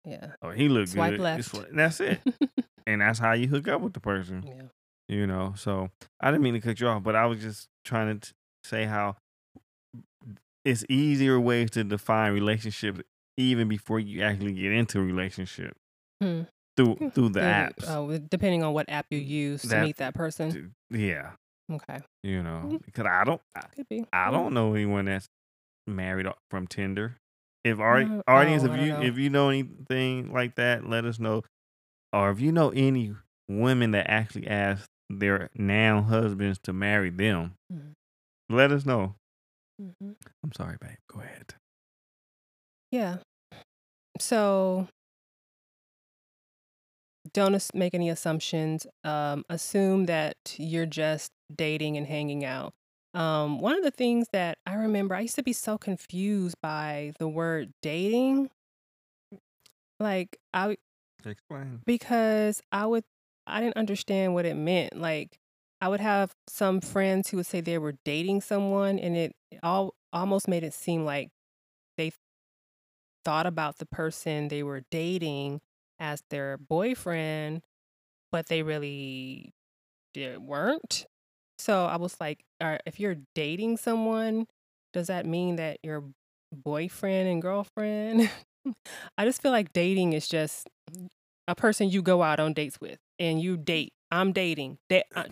Yeah. 0.04 0.32
oh 0.40 0.50
he 0.50 0.68
look 0.68 0.88
Swipe 0.88 1.12
good. 1.12 1.20
left. 1.20 1.40
It's 1.40 1.66
That's 1.72 2.00
it, 2.00 2.20
and 2.86 3.02
that's 3.02 3.18
how 3.18 3.32
you 3.32 3.48
hook 3.48 3.68
up 3.68 3.82
with 3.82 3.92
the 3.92 4.00
person. 4.00 4.42
yeah. 4.46 4.62
You 5.08 5.26
know, 5.26 5.52
so 5.58 5.90
I 6.20 6.30
didn't 6.30 6.42
mean 6.42 6.54
to 6.54 6.60
cut 6.60 6.80
you 6.80 6.86
off, 6.88 7.02
but 7.02 7.14
I 7.14 7.26
was 7.26 7.40
just 7.42 7.68
trying 7.84 8.18
to 8.18 8.28
t- 8.30 8.34
say 8.64 8.84
how 8.86 9.16
it's 10.64 10.84
easier 10.88 11.38
ways 11.38 11.70
to 11.72 11.84
define 11.84 12.32
relationships 12.32 13.00
even 13.36 13.68
before 13.68 13.98
you 14.00 14.22
actually 14.22 14.52
get 14.52 14.72
into 14.72 15.00
a 15.00 15.02
relationship 15.02 15.76
Hmm. 16.22 16.42
through 16.78 17.10
through 17.14 17.30
the 17.30 17.40
apps. 17.40 17.84
Oh, 17.88 18.16
depending 18.16 18.62
on 18.62 18.72
what 18.72 18.88
app 18.88 19.06
you 19.10 19.18
use 19.18 19.62
to 19.62 19.68
That- 19.68 19.84
meet 19.84 19.96
that 19.98 20.14
person. 20.14 20.74
Yeah, 20.88 21.32
Okay. 21.70 22.00
you 22.22 22.42
know, 22.42 22.62
Mhm. 22.66 22.84
because 22.84 23.06
I 23.06 23.24
don't, 23.24 23.40
I, 23.54 23.60
Could 23.74 23.88
be. 23.88 24.04
I 24.12 24.30
don't 24.30 24.52
know 24.54 24.74
anyone 24.74 25.04
that's 25.06 25.28
married 25.86 26.26
from 26.50 26.66
Tinder. 26.66 27.16
If 27.64 27.78
our 27.78 27.98
Uh, 28.02 28.22
audience, 28.28 28.62
oh, 28.62 28.66
if 28.66 28.72
I 28.72 28.76
don't 28.76 28.86
you 28.86 28.92
know. 28.92 29.02
if 29.02 29.18
you 29.18 29.30
know 29.30 29.48
anything 29.50 30.32
like 30.32 30.56
that, 30.56 30.84
let 30.88 31.04
us 31.04 31.18
know. 31.18 31.42
Or 32.12 32.30
if 32.30 32.40
you 32.40 32.52
know 32.52 32.70
any 32.70 33.14
women 33.48 33.92
that 33.92 34.08
actually 34.10 34.46
ask 34.48 34.88
their 35.08 35.48
now 35.54 36.02
husbands 36.02 36.58
to 36.64 36.72
marry 36.72 37.10
them, 37.10 37.54
Mhm. 37.72 37.94
let 38.48 38.70
us 38.72 38.84
know. 38.84 39.14
Mhm. 39.80 40.16
I'm 40.42 40.52
sorry, 40.52 40.76
babe. 40.80 40.98
Go 41.08 41.20
ahead. 41.20 41.54
Yeah. 42.90 43.18
So 44.18 44.88
don't 47.32 47.54
as- 47.54 47.70
make 47.74 47.94
any 47.94 48.10
assumptions. 48.10 48.86
Um, 49.04 49.44
assume 49.48 50.06
that 50.06 50.36
you're 50.58 50.86
just 50.86 51.32
dating 51.56 51.96
and 51.96 52.06
hanging 52.06 52.44
out. 52.44 52.74
Um, 53.14 53.58
one 53.58 53.76
of 53.76 53.84
the 53.84 53.90
things 53.90 54.28
that 54.32 54.58
I 54.66 54.74
remember, 54.74 55.14
I 55.14 55.20
used 55.20 55.36
to 55.36 55.42
be 55.42 55.52
so 55.52 55.76
confused 55.76 56.56
by 56.62 57.12
the 57.18 57.28
word 57.28 57.72
dating. 57.82 58.50
Like 60.00 60.38
I 60.52 60.76
Explain. 61.24 61.80
because 61.86 62.62
I 62.72 62.86
would 62.86 63.04
I 63.46 63.60
didn't 63.60 63.76
understand 63.76 64.34
what 64.34 64.46
it 64.46 64.54
meant. 64.54 64.98
Like 64.98 65.38
I 65.80 65.88
would 65.88 66.00
have 66.00 66.34
some 66.48 66.80
friends 66.80 67.28
who 67.28 67.36
would 67.38 67.46
say 67.46 67.60
they 67.60 67.78
were 67.78 67.94
dating 68.04 68.40
someone 68.40 68.98
and 68.98 69.16
it 69.16 69.32
all 69.62 69.94
almost 70.12 70.48
made 70.48 70.64
it 70.64 70.74
seem 70.74 71.04
like 71.04 71.30
they 71.96 72.12
thought 73.24 73.46
about 73.46 73.78
the 73.78 73.86
person 73.86 74.48
they 74.48 74.62
were 74.62 74.82
dating 74.90 75.60
as 75.98 76.22
their 76.30 76.58
boyfriend, 76.58 77.62
but 78.32 78.46
they 78.46 78.62
really 78.62 79.52
did, 80.14 80.38
weren't. 80.38 81.06
So 81.62 81.86
I 81.86 81.96
was 81.96 82.16
like, 82.20 82.44
"Are 82.60 82.80
if 82.86 82.98
you're 82.98 83.16
dating 83.34 83.76
someone, 83.76 84.46
does 84.92 85.06
that 85.06 85.26
mean 85.26 85.56
that 85.56 85.78
you're 85.82 86.04
boyfriend 86.52 87.28
and 87.28 87.40
girlfriend?" 87.40 88.28
I 89.18 89.24
just 89.24 89.40
feel 89.42 89.52
like 89.52 89.72
dating 89.72 90.12
is 90.12 90.26
just 90.28 90.68
a 91.48 91.54
person 91.54 91.88
you 91.88 92.02
go 92.02 92.22
out 92.22 92.40
on 92.40 92.52
dates 92.52 92.80
with 92.80 92.98
and 93.18 93.40
you 93.40 93.56
date. 93.56 93.92
I'm 94.10 94.32
dating. 94.32 94.78
Da- 94.88 95.04
uh, 95.14 95.24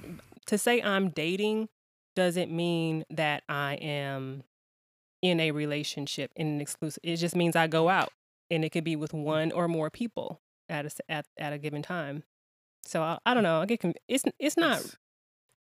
to 0.46 0.58
say 0.58 0.80
I'm 0.80 1.10
dating 1.10 1.68
doesn't 2.16 2.50
mean 2.50 3.04
that 3.10 3.42
I 3.48 3.74
am 3.74 4.42
in 5.22 5.38
a 5.40 5.50
relationship 5.50 6.30
in 6.36 6.46
an 6.46 6.60
exclusive. 6.60 7.00
It 7.04 7.16
just 7.16 7.36
means 7.36 7.54
I 7.56 7.66
go 7.66 7.88
out 7.88 8.12
and 8.50 8.64
it 8.64 8.70
could 8.70 8.84
be 8.84 8.96
with 8.96 9.12
one 9.12 9.52
or 9.52 9.68
more 9.68 9.90
people 9.90 10.40
at 10.68 10.86
a 10.86 10.90
at, 11.10 11.26
at 11.38 11.52
a 11.52 11.58
given 11.58 11.82
time. 11.82 12.22
So 12.86 13.02
I, 13.02 13.18
I 13.26 13.34
don't 13.34 13.42
know. 13.42 13.60
I 13.60 13.66
get 13.66 13.80
conf- 13.80 13.96
it's 14.08 14.24
it's 14.38 14.56
not 14.56 14.78
It's- 14.80 14.96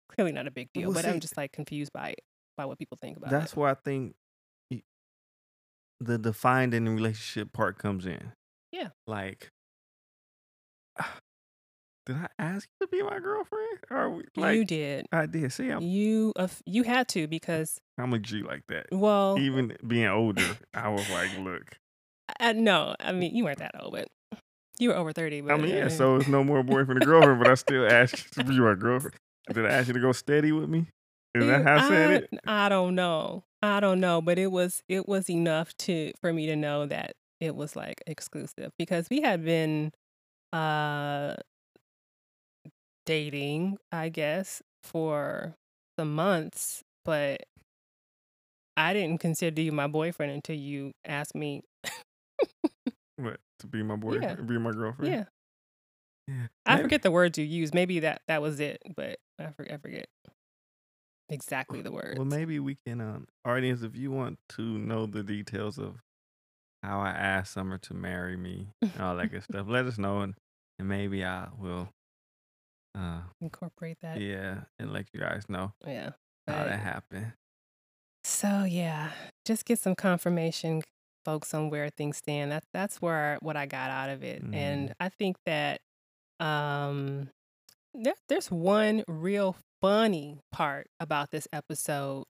clearly 0.09 0.31
not 0.31 0.47
a 0.47 0.51
big 0.51 0.69
deal, 0.73 0.89
Well, 0.89 0.93
but 0.95 1.05
see, 1.05 1.11
I'm 1.11 1.19
just 1.19 1.37
like 1.37 1.51
confused 1.51 1.91
by 1.93 2.15
by 2.57 2.65
what 2.65 2.77
people 2.79 2.97
think 3.01 3.17
about 3.17 3.29
That's 3.31 3.53
it. 3.53 3.57
why 3.57 3.71
I 3.71 3.75
think 3.75 4.15
the 5.99 6.17
defined 6.17 6.73
in 6.73 6.85
the 6.85 6.91
relationship 6.91 7.53
part 7.53 7.77
comes 7.77 8.05
in. 8.05 8.31
Yeah. 8.71 8.89
Like, 9.07 9.49
did 12.05 12.15
I 12.17 12.27
ask 12.37 12.67
you 12.79 12.87
to 12.87 12.91
be 12.91 13.01
my 13.01 13.19
girlfriend? 13.19 13.79
Or 13.89 14.09
we, 14.09 14.23
like, 14.35 14.55
you 14.57 14.65
did. 14.65 15.05
I 15.11 15.25
did. 15.25 15.51
See, 15.51 15.69
I'm, 15.69 15.81
You 15.81 16.33
of 16.35 16.61
you 16.65 16.83
had 16.83 17.07
to 17.09 17.27
because 17.27 17.79
I'm 17.97 18.13
a 18.13 18.19
G 18.19 18.41
like 18.43 18.63
that. 18.67 18.87
well, 18.91 19.37
Even 19.39 19.75
being 19.85 20.07
older, 20.07 20.57
I 20.73 20.89
was 20.89 21.09
like, 21.09 21.29
look. 21.39 21.77
I, 22.39 22.53
no, 22.53 22.95
I 22.99 23.11
mean 23.11 23.35
you 23.35 23.43
weren't 23.43 23.59
that 23.59 23.75
old, 23.79 23.93
but 23.93 24.07
you 24.79 24.89
were 24.89 24.95
over 24.95 25.13
thirty. 25.13 25.41
But 25.41 25.53
I 25.53 25.57
mean, 25.57 25.75
yeah, 25.75 25.85
uh, 25.85 25.89
so 25.89 26.15
it's 26.17 26.27
no 26.27 26.43
more 26.43 26.63
boyfriend 26.63 27.01
and 27.01 27.05
girlfriend, 27.05 27.39
but 27.39 27.49
I 27.49 27.55
still 27.55 27.87
asked 27.89 28.17
you 28.37 28.43
to 28.43 28.49
be 28.49 28.59
my 28.59 28.73
girlfriend. 28.75 29.15
Did 29.53 29.65
I 29.65 29.69
ask 29.69 29.87
you 29.87 29.93
to 29.93 29.99
go 29.99 30.11
steady 30.11 30.51
with 30.51 30.69
me? 30.69 30.87
Is 31.35 31.45
that 31.47 31.63
how 31.63 31.75
I 31.75 31.89
said 31.89 32.11
it? 32.11 32.39
I 32.47 32.69
don't 32.69 32.95
know. 32.95 33.43
I 33.61 33.79
don't 33.79 33.99
know, 33.99 34.21
but 34.21 34.39
it 34.39 34.51
was 34.51 34.83
it 34.87 35.07
was 35.07 35.29
enough 35.29 35.75
to 35.79 36.11
for 36.21 36.31
me 36.31 36.45
to 36.47 36.55
know 36.55 36.85
that 36.85 37.15
it 37.39 37.55
was 37.55 37.75
like 37.75 38.01
exclusive 38.07 38.71
because 38.77 39.07
we 39.09 39.21
had 39.21 39.43
been 39.43 39.91
uh 40.53 41.35
dating, 43.05 43.77
I 43.91 44.09
guess, 44.09 44.61
for 44.83 45.55
some 45.99 46.15
months, 46.15 46.83
but 47.03 47.43
I 48.77 48.93
didn't 48.93 49.19
consider 49.19 49.61
you 49.61 49.71
my 49.71 49.87
boyfriend 49.87 50.31
until 50.31 50.55
you 50.55 50.91
asked 51.05 51.35
me. 51.35 51.61
What? 53.17 53.39
To 53.59 53.67
be 53.67 53.81
my 53.83 53.95
boyfriend? 53.95 54.47
Be 54.47 54.57
my 54.57 54.71
girlfriend? 54.71 55.13
Yeah, 55.13 55.25
Yeah. 56.27 56.47
I 56.65 56.81
forget 56.81 57.01
the 57.03 57.11
words 57.11 57.37
you 57.37 57.45
used. 57.45 57.73
Maybe 57.75 57.99
that 57.99 58.21
that 58.27 58.41
was 58.41 58.59
it, 58.59 58.81
but 58.95 59.17
I 59.39 59.51
forget. 59.51 59.73
I 59.73 59.77
forget 59.77 60.07
exactly 61.29 61.81
the 61.81 61.91
words. 61.91 62.17
Well, 62.17 62.25
maybe 62.27 62.59
we 62.59 62.77
can, 62.85 63.01
um, 63.01 63.27
audience, 63.45 63.81
if 63.81 63.95
you 63.95 64.11
want 64.11 64.37
to 64.49 64.61
know 64.61 65.05
the 65.05 65.23
details 65.23 65.77
of 65.77 65.95
how 66.83 66.99
I 66.99 67.09
asked 67.09 67.53
Summer 67.53 67.77
to 67.79 67.93
marry 67.93 68.37
me 68.37 68.67
and 68.81 69.01
all 69.01 69.15
that 69.17 69.31
good 69.31 69.43
stuff, 69.49 69.65
let 69.67 69.85
us 69.85 69.97
know, 69.97 70.21
and, 70.21 70.35
and 70.79 70.87
maybe 70.87 71.23
I 71.25 71.47
will, 71.57 71.89
uh, 72.95 73.21
Incorporate 73.41 73.97
that. 74.01 74.19
yeah, 74.21 74.61
and 74.79 74.93
let 74.93 75.07
you 75.13 75.19
guys 75.19 75.43
know 75.49 75.73
Yeah. 75.85 76.11
how 76.47 76.63
that 76.65 76.79
happened. 76.79 77.33
So 78.23 78.63
yeah, 78.63 79.11
just 79.45 79.65
get 79.65 79.79
some 79.79 79.95
confirmation, 79.95 80.81
folks, 81.25 81.53
on 81.53 81.69
where 81.69 81.89
things 81.89 82.17
stand. 82.17 82.51
That 82.51 82.63
that's 82.73 83.01
where 83.01 83.37
what 83.41 83.55
I 83.57 83.65
got 83.65 83.89
out 83.91 84.09
of 84.09 84.23
it, 84.23 84.41
and 84.41 84.93
I 84.99 85.09
think 85.09 85.37
that 85.45 85.81
um, 86.39 87.29
there, 87.93 88.13
there's 88.27 88.51
one 88.51 89.03
real 89.07 89.55
funny 89.81 90.39
part 90.51 90.87
about 90.99 91.31
this 91.31 91.47
episode 91.53 92.25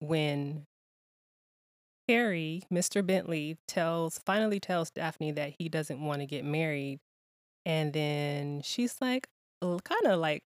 when 0.00 0.64
Harry, 2.08 2.62
Mr. 2.72 3.04
Bentley, 3.04 3.58
tells 3.66 4.18
finally 4.24 4.58
tells 4.58 4.90
Daphne 4.90 5.32
that 5.32 5.54
he 5.58 5.68
doesn't 5.68 6.00
want 6.00 6.20
to 6.20 6.26
get 6.26 6.44
married. 6.44 7.00
And 7.66 7.92
then 7.92 8.62
she's 8.62 8.96
like 9.00 9.28
kind 9.60 10.06
of 10.06 10.18
like 10.18 10.42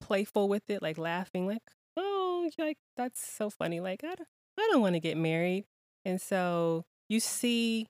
playful 0.00 0.48
with 0.48 0.68
it, 0.68 0.82
like 0.82 0.98
laughing, 0.98 1.46
like, 1.46 1.62
oh, 1.96 2.50
like 2.58 2.76
that's 2.96 3.26
so 3.26 3.48
funny. 3.48 3.80
Like, 3.80 4.04
I 4.04 4.14
don't, 4.14 4.28
I 4.58 4.68
don't 4.70 4.82
want 4.82 4.94
to 4.96 5.00
get 5.00 5.16
married. 5.16 5.64
And 6.04 6.20
so 6.20 6.84
you 7.08 7.20
see 7.20 7.86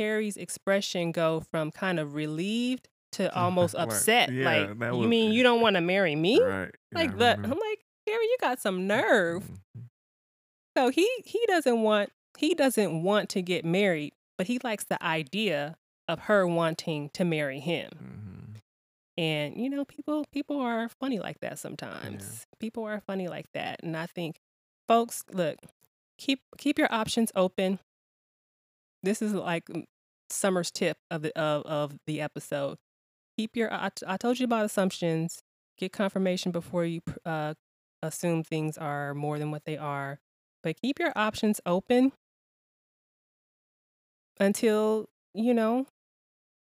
Harry's 0.00 0.36
expression 0.36 1.12
go 1.12 1.40
from 1.50 1.70
kind 1.70 2.00
of 2.00 2.14
relieved 2.14 2.88
to 3.12 3.32
almost 3.36 3.74
upset. 3.76 4.32
Yeah, 4.32 4.44
like, 4.44 4.78
that 4.78 4.92
you 4.94 4.98
was- 5.00 5.08
mean 5.08 5.32
you 5.32 5.42
don't 5.42 5.60
want 5.60 5.76
to 5.76 5.80
marry 5.80 6.16
me? 6.16 6.42
Right. 6.42 6.70
yeah, 6.92 6.98
Like 6.98 7.18
the 7.18 7.34
I'm 7.34 7.42
like, 7.50 7.84
Harry, 8.06 8.24
you 8.24 8.36
got 8.40 8.60
some 8.60 8.86
nerve. 8.86 9.44
Mhm. 9.44 9.84
So 10.76 10.88
he 10.88 11.08
he 11.24 11.40
doesn't 11.46 11.82
want 11.82 12.10
he 12.38 12.54
doesn't 12.54 13.02
want 13.02 13.28
to 13.30 13.42
get 13.42 13.64
married, 13.64 14.12
but 14.38 14.46
he 14.46 14.58
likes 14.64 14.84
the 14.84 15.02
idea 15.04 15.76
of 16.08 16.20
her 16.20 16.46
wanting 16.46 17.10
to 17.10 17.24
marry 17.24 17.60
him. 17.60 17.90
Mhm. 17.92 18.60
And 19.18 19.56
you 19.56 19.68
know, 19.68 19.84
people 19.84 20.24
people 20.32 20.58
are 20.60 20.88
funny 20.88 21.18
like 21.18 21.40
that 21.40 21.58
sometimes. 21.58 22.46
People 22.60 22.84
are 22.84 23.00
funny 23.00 23.28
like 23.28 23.46
that, 23.52 23.80
and 23.82 23.96
I 23.96 24.06
think 24.06 24.36
folks, 24.88 25.24
look, 25.32 25.56
keep 26.18 26.40
keep 26.56 26.78
your 26.78 26.90
options 26.92 27.30
open. 27.34 27.80
This 29.02 29.20
is 29.22 29.32
like 29.34 29.64
Summer's 30.32 30.70
tip 30.70 30.96
of 31.10 31.22
the 31.22 31.38
of, 31.38 31.62
of 31.64 31.98
the 32.06 32.20
episode. 32.20 32.78
Keep 33.38 33.56
your 33.56 33.72
I, 33.72 33.90
I 34.06 34.16
told 34.16 34.38
you 34.38 34.44
about 34.44 34.64
assumptions. 34.64 35.40
Get 35.78 35.92
confirmation 35.92 36.52
before 36.52 36.84
you 36.84 37.00
uh, 37.24 37.54
assume 38.02 38.44
things 38.44 38.76
are 38.76 39.14
more 39.14 39.38
than 39.38 39.50
what 39.50 39.64
they 39.64 39.76
are. 39.76 40.18
But 40.62 40.80
keep 40.80 40.98
your 40.98 41.12
options 41.16 41.60
open 41.64 42.12
until 44.38 45.08
you 45.34 45.54
know 45.54 45.86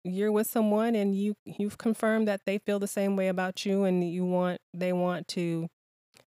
you're 0.03 0.31
with 0.31 0.47
someone 0.47 0.95
and 0.95 1.15
you 1.15 1.35
you've 1.45 1.77
confirmed 1.77 2.27
that 2.27 2.41
they 2.45 2.59
feel 2.59 2.79
the 2.79 2.87
same 2.87 3.15
way 3.15 3.27
about 3.27 3.65
you 3.65 3.83
and 3.83 4.07
you 4.09 4.23
want 4.23 4.61
they 4.73 4.93
want 4.93 5.27
to 5.27 5.67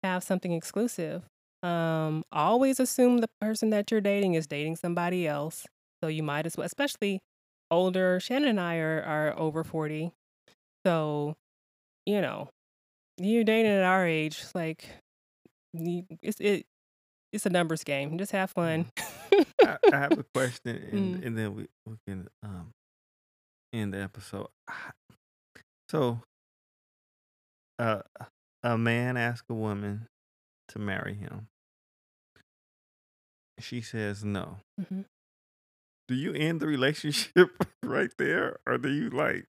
have 0.02 0.24
something 0.24 0.52
exclusive 0.52 1.22
um 1.62 2.24
always 2.32 2.80
assume 2.80 3.18
the 3.18 3.30
person 3.40 3.70
that 3.70 3.90
you're 3.90 4.00
dating 4.00 4.34
is 4.34 4.46
dating 4.46 4.74
somebody 4.74 5.26
else 5.26 5.66
so 6.02 6.08
you 6.08 6.22
might 6.22 6.46
as 6.46 6.56
well 6.56 6.64
especially 6.66 7.20
older 7.70 8.18
shannon 8.20 8.48
and 8.50 8.60
i 8.60 8.76
are 8.76 9.02
are 9.02 9.38
over 9.38 9.62
40 9.64 10.12
so 10.86 11.34
you 12.06 12.20
know 12.20 12.48
you 13.18 13.44
dating 13.44 13.70
at 13.72 13.82
our 13.84 14.06
age 14.06 14.42
like 14.54 14.88
you, 15.72 16.04
it's 16.22 16.40
it 16.40 16.64
it's 17.32 17.46
a 17.46 17.50
numbers 17.50 17.84
game 17.84 18.18
just 18.18 18.32
have 18.32 18.50
fun 18.50 18.86
I, 19.62 19.76
I 19.92 19.96
have 19.98 20.18
a 20.18 20.24
question, 20.34 20.76
and, 20.90 21.14
Mm. 21.22 21.26
and 21.26 21.38
then 21.38 21.54
we, 21.54 21.66
we 21.86 21.96
can 22.06 22.28
um 22.42 22.72
end 23.72 23.94
the 23.94 23.98
episode. 24.02 24.48
So, 25.90 26.20
uh, 27.78 28.02
a 28.62 28.76
man 28.78 29.16
asks 29.16 29.46
a 29.50 29.54
woman 29.54 30.08
to 30.68 30.78
marry 30.78 31.14
him. 31.14 31.46
She 33.58 33.80
says 33.82 34.24
no. 34.24 34.58
Mhm. 34.80 35.04
Do 36.10 36.16
you 36.16 36.32
end 36.32 36.58
the 36.58 36.66
relationship 36.66 37.50
right 37.84 38.10
there, 38.18 38.58
or 38.66 38.78
do 38.78 38.88
you 38.88 39.10
like, 39.10 39.46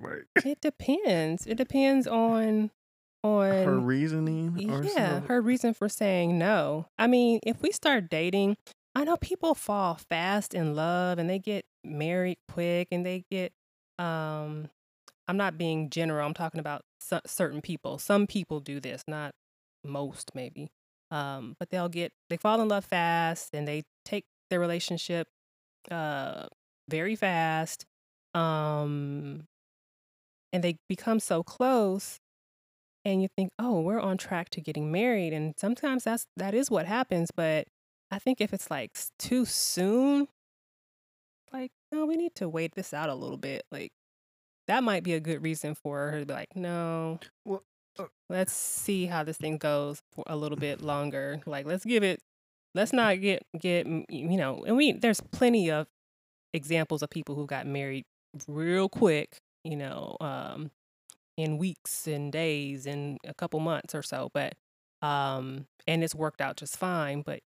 like 0.00 0.28
it 0.44 0.60
depends 0.60 1.44
it 1.44 1.56
depends 1.56 2.06
on 2.06 2.70
on 3.24 3.50
her 3.50 3.80
reasoning? 3.80 4.70
Or 4.70 4.84
yeah, 4.84 5.22
her 5.22 5.42
reason 5.42 5.74
for 5.74 5.88
saying 5.88 6.38
no. 6.38 6.86
I 7.00 7.08
mean, 7.08 7.40
if 7.42 7.62
we 7.62 7.72
start 7.72 8.08
dating, 8.08 8.58
I 8.94 9.02
know 9.02 9.16
people 9.16 9.56
fall 9.56 9.96
fast 10.08 10.54
in 10.54 10.76
love 10.76 11.18
and 11.18 11.28
they 11.28 11.40
get 11.40 11.64
married 11.82 12.38
quick 12.48 12.86
and 12.92 13.04
they 13.04 13.24
get 13.28 13.52
um 13.98 14.70
I'm 15.26 15.36
not 15.36 15.58
being 15.58 15.90
general. 15.90 16.24
I'm 16.24 16.32
talking 16.32 16.60
about 16.60 16.82
cer- 17.00 17.22
certain 17.26 17.60
people. 17.60 17.98
Some 17.98 18.28
people 18.28 18.60
do 18.60 18.78
this, 18.78 19.02
not 19.08 19.34
most 19.82 20.30
maybe. 20.32 20.70
Um 21.10 21.56
but 21.58 21.70
they'll 21.70 21.88
get 21.88 22.12
they 22.30 22.36
fall 22.36 22.60
in 22.60 22.68
love 22.68 22.84
fast 22.84 23.50
and 23.52 23.66
they 23.66 23.82
take 24.04 24.26
their 24.48 24.60
relationship 24.60 25.26
uh 25.90 26.46
very 26.88 27.16
fast. 27.16 27.86
Um 28.34 29.46
and 30.52 30.62
they 30.62 30.76
become 30.88 31.20
so 31.20 31.42
close 31.42 32.18
and 33.04 33.22
you 33.22 33.28
think, 33.36 33.50
"Oh, 33.58 33.80
we're 33.82 34.00
on 34.00 34.18
track 34.18 34.50
to 34.50 34.60
getting 34.60 34.92
married." 34.92 35.32
And 35.32 35.54
sometimes 35.58 36.04
that's 36.04 36.26
that 36.36 36.54
is 36.54 36.70
what 36.70 36.86
happens, 36.86 37.30
but 37.34 37.68
I 38.10 38.18
think 38.18 38.40
if 38.40 38.52
it's 38.54 38.70
like 38.70 38.92
too 39.18 39.44
soon, 39.46 40.28
like, 41.52 41.70
no, 41.90 42.06
we 42.06 42.16
need 42.16 42.34
to 42.36 42.48
wait 42.48 42.74
this 42.74 42.94
out 42.94 43.08
a 43.08 43.14
little 43.14 43.36
bit. 43.36 43.64
Like 43.70 43.92
that 44.68 44.84
might 44.84 45.04
be 45.04 45.14
a 45.14 45.20
good 45.20 45.42
reason 45.42 45.74
for 45.74 46.10
her 46.12 46.20
to 46.20 46.26
be 46.26 46.34
like, 46.34 46.56
"No, 46.56 47.20
Well, 47.44 47.64
uh, 47.98 48.06
let's 48.28 48.52
see 48.52 49.06
how 49.06 49.22
this 49.24 49.36
thing 49.38 49.58
goes 49.58 50.02
for 50.12 50.24
a 50.26 50.36
little 50.36 50.58
bit 50.58 50.80
longer. 50.80 51.40
Like, 51.46 51.66
let's 51.66 51.84
give 51.84 52.02
it 52.02 52.20
let's 52.74 52.92
not 52.92 53.20
get 53.20 53.42
get 53.58 53.86
you 53.86 54.36
know, 54.36 54.64
and 54.66 54.76
we 54.76 54.92
there's 54.92 55.20
plenty 55.32 55.70
of 55.70 55.86
examples 56.54 57.02
of 57.02 57.10
people 57.10 57.34
who 57.34 57.46
got 57.46 57.66
married 57.66 58.04
real 58.48 58.88
quick, 58.88 59.36
you 59.64 59.76
know, 59.76 60.16
um 60.20 60.70
in 61.36 61.58
weeks 61.58 62.06
and 62.06 62.32
days 62.32 62.86
and 62.86 63.18
a 63.26 63.34
couple 63.34 63.60
months 63.60 63.94
or 63.94 64.02
so, 64.02 64.30
but 64.34 64.54
um 65.06 65.66
and 65.86 66.04
it's 66.04 66.14
worked 66.14 66.40
out 66.40 66.56
just 66.56 66.76
fine, 66.76 67.22
but 67.22 67.40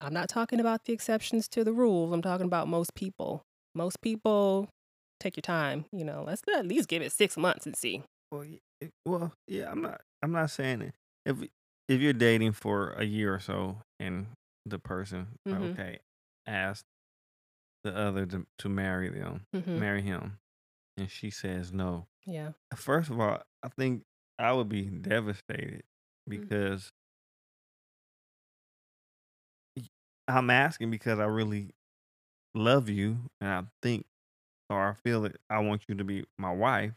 I'm 0.00 0.12
not 0.14 0.28
talking 0.28 0.60
about 0.60 0.84
the 0.84 0.92
exceptions 0.92 1.48
to 1.48 1.64
the 1.64 1.72
rules. 1.72 2.12
I'm 2.12 2.22
talking 2.22 2.46
about 2.46 2.68
most 2.68 2.94
people. 2.94 3.42
Most 3.74 4.00
people 4.00 4.68
take 5.18 5.36
your 5.36 5.42
time, 5.42 5.86
you 5.92 6.04
know. 6.04 6.22
Let's 6.26 6.42
at 6.54 6.66
least 6.66 6.88
give 6.88 7.02
it 7.02 7.12
6 7.12 7.36
months 7.36 7.66
and 7.66 7.76
see. 7.76 8.02
Well, 8.30 8.44
well, 9.04 9.32
yeah, 9.48 9.70
I'm 9.70 9.82
not. 9.82 10.00
I'm 10.22 10.32
not 10.32 10.50
saying 10.50 10.82
it. 10.82 10.94
If 11.26 11.36
if 11.88 12.00
you're 12.00 12.12
dating 12.12 12.52
for 12.52 12.90
a 12.92 13.04
year 13.04 13.34
or 13.34 13.40
so, 13.40 13.82
and 13.98 14.28
the 14.66 14.78
person, 14.78 15.38
Mhm. 15.46 15.78
okay, 15.78 16.00
asked 16.46 16.86
the 17.84 17.96
other 17.96 18.26
to, 18.26 18.46
to 18.58 18.68
marry 18.68 19.08
them, 19.08 19.46
Mhm. 19.52 19.78
marry 19.78 20.02
him, 20.02 20.38
and 20.96 21.10
she 21.10 21.30
says 21.30 21.72
no. 21.72 22.08
Yeah. 22.26 22.52
First 22.76 23.10
of 23.10 23.20
all, 23.20 23.42
I 23.62 23.68
think 23.68 24.04
I 24.38 24.52
would 24.52 24.68
be 24.68 24.84
devastated 24.90 25.84
because 26.28 26.92
I'm 30.26 30.50
asking 30.50 30.90
because 30.90 31.18
I 31.18 31.24
really 31.24 31.70
love 32.54 32.88
you, 32.88 33.30
and 33.40 33.50
I 33.50 33.64
think 33.82 34.06
or 34.70 34.90
I 34.90 34.94
feel 34.94 35.22
that 35.22 35.36
I 35.50 35.60
want 35.60 35.84
you 35.88 35.96
to 35.96 36.04
be 36.04 36.24
my 36.38 36.52
wife 36.52 36.94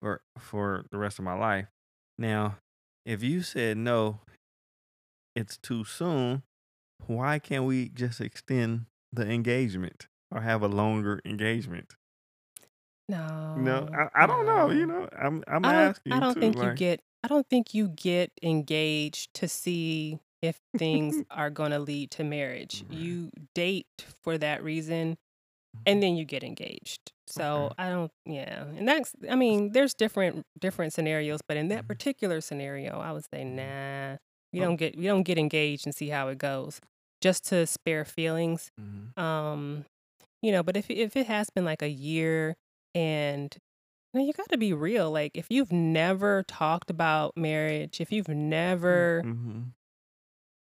for 0.00 0.22
for 0.38 0.86
the 0.90 0.98
rest 0.98 1.18
of 1.20 1.26
my 1.26 1.34
life. 1.38 1.68
Now, 2.18 2.58
if 3.04 3.22
you 3.22 3.42
said 3.42 3.76
no, 3.76 4.20
it's 5.34 5.56
too 5.56 5.84
soon. 5.84 6.42
Why 7.06 7.38
can't 7.38 7.64
we 7.64 7.88
just 7.88 8.20
extend 8.20 8.86
the 9.12 9.28
engagement 9.28 10.08
or 10.30 10.40
have 10.40 10.62
a 10.62 10.68
longer 10.68 11.20
engagement? 11.24 11.94
No. 13.08 13.56
No, 13.56 13.88
I, 13.92 14.24
I 14.24 14.26
don't 14.26 14.46
know. 14.46 14.70
You 14.70 14.86
know, 14.86 15.08
I'm 15.20 15.44
I'm 15.46 15.64
I 15.64 15.72
don't 15.72 15.80
asking. 15.80 16.12
I 16.12 16.20
don't 16.20 16.34
too, 16.34 16.40
think 16.40 16.56
you 16.56 16.72
get 16.74 17.00
I 17.22 17.28
don't 17.28 17.48
think 17.48 17.74
you 17.74 17.88
get 17.88 18.32
engaged 18.42 19.34
to 19.34 19.48
see 19.48 20.18
if 20.40 20.58
things 20.76 21.22
are 21.30 21.50
going 21.50 21.72
to 21.72 21.78
lead 21.78 22.10
to 22.12 22.24
marriage. 22.24 22.84
Right. 22.88 22.98
You 22.98 23.30
date 23.54 24.06
for 24.22 24.38
that 24.38 24.62
reason 24.62 25.18
and 25.86 26.02
then 26.02 26.16
you 26.16 26.24
get 26.24 26.42
engaged. 26.44 27.12
So 27.26 27.72
Okay. 27.72 27.74
I 27.78 27.90
don't 27.90 28.12
yeah. 28.26 28.64
And 28.76 28.88
that's 28.88 29.14
I 29.30 29.34
mean, 29.36 29.72
there's 29.72 29.94
different 29.94 30.44
different 30.60 30.92
scenarios, 30.92 31.40
but 31.46 31.56
in 31.56 31.68
that 31.68 31.84
Mhm. 31.84 31.88
particular 31.88 32.40
scenario, 32.40 32.98
I 33.00 33.12
would 33.12 33.24
say 33.32 33.44
Mhm. 33.44 33.56
nah. 33.56 34.16
you 34.52 34.62
Oh. 34.62 34.66
don't 34.66 34.76
get 34.76 34.94
you 34.96 35.04
don't 35.08 35.24
get 35.24 35.38
engaged 35.38 35.86
and 35.86 35.94
see 35.94 36.08
how 36.10 36.28
it 36.28 36.38
goes. 36.38 36.80
Just 37.20 37.44
to 37.46 37.66
spare 37.66 38.04
feelings. 38.04 38.70
Mhm. 38.80 39.16
Um 39.18 39.86
you 40.42 40.52
know, 40.52 40.62
but 40.62 40.76
if 40.76 40.90
if 40.90 41.16
it 41.16 41.26
has 41.28 41.50
been 41.50 41.64
like 41.64 41.82
a 41.82 41.88
year 41.90 42.56
and 42.94 43.56
you, 44.14 44.20
know, 44.20 44.26
you 44.26 44.32
got 44.34 44.48
to 44.50 44.58
be 44.58 44.72
real. 44.72 45.10
Like 45.12 45.32
if 45.36 45.46
you've 45.50 45.72
never 45.72 46.44
talked 46.44 46.90
about 46.90 47.36
marriage, 47.36 48.00
if 48.00 48.12
you've 48.12 48.28
never, 48.28 49.22
Mhm. 49.24 49.72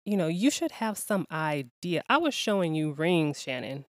you 0.05 0.17
know, 0.17 0.27
you 0.27 0.49
should 0.49 0.71
have 0.73 0.97
some 0.97 1.25
idea. 1.31 2.03
I 2.09 2.17
was 2.17 2.33
showing 2.33 2.73
you 2.75 2.91
rings, 2.91 3.41
Shannon. 3.41 3.85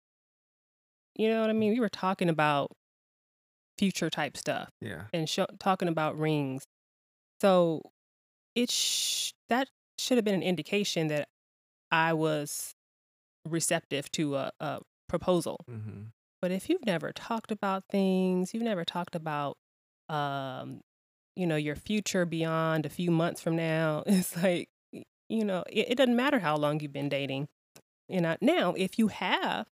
You 1.16 1.30
know 1.30 1.42
what 1.42 1.50
I 1.50 1.54
mean? 1.54 1.72
We 1.74 1.80
were 1.80 1.90
talking 1.90 2.30
about 2.30 2.72
future 3.78 4.10
type 4.10 4.38
stuff 4.38 4.70
Yeah. 4.82 5.04
and 5.14 5.28
sho- 5.28 5.48
talking 5.60 5.88
about 5.88 6.18
rings. 6.18 6.64
So 7.42 7.82
it 8.56 8.70
sh- 8.70 9.32
that 9.50 9.70
should 9.98 10.18
have 10.18 10.26
been 10.26 10.36
an 10.36 10.44
indication 10.44 11.08
that 11.08 11.28
I 11.92 12.14
was 12.14 12.74
receptive 13.48 14.12
to 14.14 14.36
a, 14.36 14.52
a 14.60 14.80
proposal. 15.10 15.58
hmm 15.68 16.04
But 16.42 16.52
if 16.52 16.70
you've 16.70 16.86
never 16.86 17.12
talked 17.12 17.52
about 17.52 17.84
things, 17.90 18.54
you've 18.54 18.64
never 18.64 18.86
talked 18.86 19.16
about 19.16 19.58
um, 20.10 20.82
you 21.36 21.48
know, 21.48 21.56
your 21.56 21.76
future 21.76 22.26
beyond 22.26 22.86
a 22.86 22.90
few 22.90 23.10
months 23.12 23.42
from 23.42 23.56
now. 23.56 24.04
It's 24.08 24.36
like, 24.42 24.68
you 25.30 25.46
know, 25.46 25.64
it, 25.70 25.92
it 25.92 25.96
doesn't 25.98 26.16
matter 26.16 26.40
how 26.40 26.58
long 26.58 26.80
you've 26.82 26.92
been 26.94 27.10
dating. 27.10 27.48
You 28.10 28.22
know, 28.22 28.36
now 28.42 28.74
if 28.74 29.00
you 29.00 29.08
have 29.08 29.68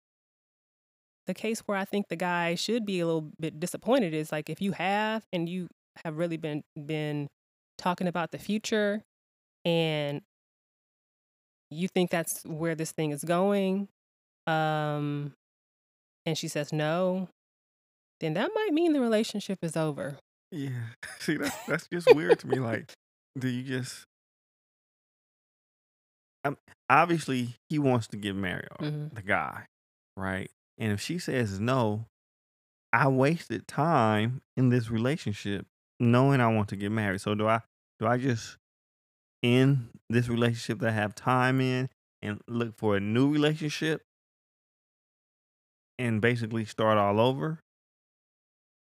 the 1.28 1.34
case 1.34 1.60
where 1.66 1.76
I 1.76 1.84
think 1.84 2.08
the 2.08 2.16
guy 2.16 2.56
should 2.56 2.84
be 2.84 2.98
a 3.00 3.06
little 3.06 3.30
bit 3.38 3.60
disappointed 3.60 4.12
is 4.14 4.32
like 4.32 4.50
if 4.50 4.60
you 4.60 4.72
have 4.72 5.22
and 5.32 5.48
you 5.48 5.68
have 6.04 6.16
really 6.16 6.36
been 6.36 6.62
been 6.86 7.28
talking 7.78 8.08
about 8.08 8.32
the 8.32 8.38
future 8.38 9.02
and 9.64 10.22
you 11.70 11.86
think 11.88 12.10
that's 12.10 12.42
where 12.44 12.74
this 12.74 12.92
thing 12.92 13.10
is 13.12 13.22
going 13.24 13.88
um 14.46 15.32
and 16.24 16.36
she 16.38 16.48
says 16.48 16.72
no 16.72 17.28
then 18.20 18.34
that 18.34 18.50
might 18.54 18.72
mean 18.72 18.92
the 18.94 19.00
relationship 19.00 19.58
is 19.62 19.76
over 19.76 20.16
Yeah. 20.50 20.70
See, 21.20 21.36
that's 21.36 21.56
that's 21.66 21.86
just 21.92 22.14
weird 22.14 22.38
to 22.40 22.46
me. 22.48 22.58
Like, 22.72 22.90
do 23.38 23.48
you 23.48 23.62
just? 23.62 24.06
Um, 26.44 26.56
obviously, 26.88 27.54
he 27.68 27.78
wants 27.78 28.06
to 28.08 28.16
get 28.16 28.34
married. 28.34 28.68
or 28.80 28.86
Mhm. 28.86 29.14
The 29.14 29.22
guy, 29.22 29.66
right? 30.16 30.50
And 30.78 30.92
if 30.92 31.00
she 31.00 31.18
says 31.18 31.58
no, 31.60 32.06
I 32.92 33.08
wasted 33.08 33.66
time 33.68 34.40
in 34.56 34.68
this 34.70 34.90
relationship 34.90 35.66
knowing 36.00 36.40
I 36.40 36.48
want 36.48 36.68
to 36.68 36.76
get 36.76 36.92
married. 36.92 37.20
So 37.20 37.34
do 37.34 37.46
I? 37.48 37.60
Do 37.98 38.06
I 38.06 38.16
just 38.16 38.56
end 39.42 39.88
this 40.08 40.28
relationship 40.28 40.78
that 40.80 40.90
I 40.90 40.92
have 40.92 41.14
time 41.14 41.60
in 41.60 41.88
and 42.22 42.40
look 42.48 42.76
for 42.76 42.96
a 42.96 43.00
new 43.00 43.30
relationship 43.32 44.02
and 45.98 46.20
basically 46.20 46.64
start 46.64 46.98
all 46.98 47.20
over? 47.20 47.60